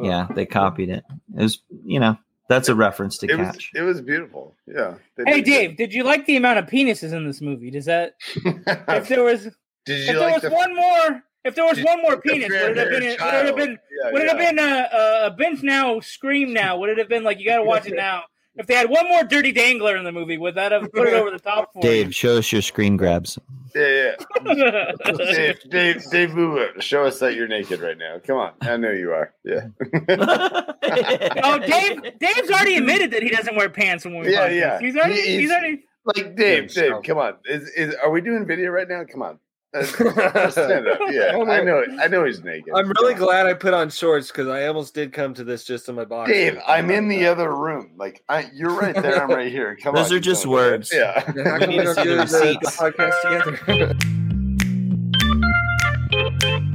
Yeah, 0.00 0.26
they 0.34 0.46
copied 0.46 0.88
it. 0.88 1.04
It 1.36 1.42
was, 1.42 1.60
you 1.84 2.00
know, 2.00 2.16
That's 2.48 2.68
a 2.68 2.74
reference 2.74 3.18
to 3.18 3.26
It 3.30 3.38
was 3.38 3.46
catch. 3.48 3.70
it 3.74 3.82
was 3.82 4.00
beautiful. 4.00 4.54
Yeah. 4.66 4.94
Hey 5.18 5.36
did 5.36 5.44
good. 5.44 5.44
Dave, 5.44 5.76
did 5.76 5.94
you 5.94 6.02
like 6.02 6.26
the 6.26 6.36
amount 6.36 6.58
of 6.58 6.66
penises 6.66 7.12
in 7.12 7.26
this 7.26 7.40
movie? 7.40 7.70
Does 7.70 7.84
that 7.84 8.14
if 8.34 9.08
there 9.08 9.22
was 9.22 9.46
if 9.46 9.54
did 9.84 10.00
you 10.00 10.06
there 10.14 10.20
like 10.20 10.42
was 10.42 10.50
the 10.50 10.50
one 10.50 10.74
more 10.74 11.22
if 11.44 11.54
there 11.54 11.64
was 11.64 11.76
Did 11.76 11.84
one 11.86 12.02
more 12.02 12.20
penis, 12.20 12.48
would 12.50 12.76
it 12.76 12.76
have 12.76 12.88
been 12.90 13.02
would 13.02 13.34
it 13.34 13.46
have 13.46 13.56
been 13.56 13.78
Yeah, 14.04 14.12
would 14.12 14.22
it 14.22 14.28
have 14.28 14.38
been 14.38 14.58
a, 14.58 14.88
a, 14.92 15.26
a 15.26 15.30
binge 15.30 15.62
now, 15.62 16.00
scream 16.00 16.52
now? 16.52 16.78
Would 16.78 16.90
it 16.90 16.98
have 16.98 17.08
been 17.08 17.24
like 17.24 17.38
you 17.38 17.46
got 17.46 17.56
to 17.58 17.64
watch 17.64 17.86
it 17.86 17.94
now? 17.96 18.22
If 18.54 18.66
they 18.66 18.74
had 18.74 18.90
one 18.90 19.08
more 19.08 19.24
dirty 19.24 19.50
dangler 19.50 19.96
in 19.96 20.04
the 20.04 20.12
movie, 20.12 20.36
would 20.36 20.56
that 20.56 20.72
have 20.72 20.92
put 20.92 21.08
it 21.08 21.14
over 21.14 21.30
the 21.30 21.38
top 21.38 21.72
for 21.72 21.80
Dave, 21.80 22.14
show 22.14 22.36
us 22.36 22.52
your 22.52 22.60
screen 22.60 22.98
grabs. 22.98 23.38
Yeah, 23.74 24.14
yeah. 24.44 24.92
Dave, 25.16 25.60
Dave, 25.70 26.10
Dave, 26.10 26.34
move 26.34 26.58
it. 26.58 26.82
Show 26.82 27.04
us 27.04 27.18
that 27.20 27.34
you're 27.34 27.48
naked 27.48 27.80
right 27.80 27.96
now. 27.96 28.18
Come 28.18 28.36
on, 28.36 28.52
I 28.60 28.76
know 28.76 28.90
you 28.90 29.12
are. 29.12 29.32
Yeah, 29.42 29.68
oh, 31.42 31.58
Dave! 31.58 32.18
Dave's 32.18 32.50
already 32.50 32.76
admitted 32.76 33.10
that 33.12 33.22
he 33.22 33.30
doesn't 33.30 33.56
wear 33.56 33.70
pants 33.70 34.04
when 34.04 34.18
we 34.18 34.30
Yeah, 34.32 34.48
podcast. 34.50 34.58
yeah. 34.60 34.80
He's 34.80 34.96
already. 34.96 35.14
He's, 35.14 35.24
he's- 35.24 35.50
already. 35.50 35.84
like 36.04 36.36
Dave, 36.36 36.72
Dave, 36.74 36.92
come 37.04 37.18
on. 37.18 37.34
Is, 37.46 37.68
is 37.70 37.94
are 37.94 38.10
we 38.10 38.20
doing 38.20 38.46
video 38.46 38.70
right 38.70 38.88
now? 38.88 39.04
Come 39.10 39.22
on, 39.22 39.38
stand 39.82 40.86
up. 40.88 40.98
Yeah, 41.10 41.36
I 41.48 41.62
know. 41.62 41.84
I 42.00 42.06
know 42.08 42.24
he's 42.24 42.42
naked. 42.44 42.74
I'm 42.74 42.92
really 43.00 43.14
Come 43.14 43.24
glad 43.24 43.46
I 43.46 43.54
put 43.54 43.72
on 43.72 43.88
shorts 43.90 44.28
because 44.28 44.48
I 44.48 44.66
almost 44.66 44.94
did 44.94 45.12
come 45.12 45.32
to 45.34 45.44
this 45.44 45.64
just 45.64 45.88
in 45.88 45.94
my 45.94 46.04
box. 46.04 46.30
Dave, 46.30 46.60
I'm 46.66 46.90
in 46.90 47.08
the 47.08 47.26
other 47.26 47.54
room. 47.54 47.92
Like 47.96 48.22
I, 48.28 48.50
you're 48.52 48.74
right 48.74 48.94
there. 48.94 49.22
I'm 49.22 49.30
right 49.30 49.50
here. 49.50 49.76
Come 49.76 49.94
on. 49.94 50.02
Those 50.02 50.12
are 50.12 50.20
just 50.20 50.42
son 50.42 50.50
of 50.50 50.52
words. 50.52 50.92
Yeah. 50.92 51.20
How 51.44 51.58
We 51.58 51.60
come 51.60 51.70
need 51.70 51.82
to 51.84 51.94
don't 51.94 52.16
the 52.16 52.58
the 52.60 52.70
podcast 52.70 53.56
together? 53.66 53.94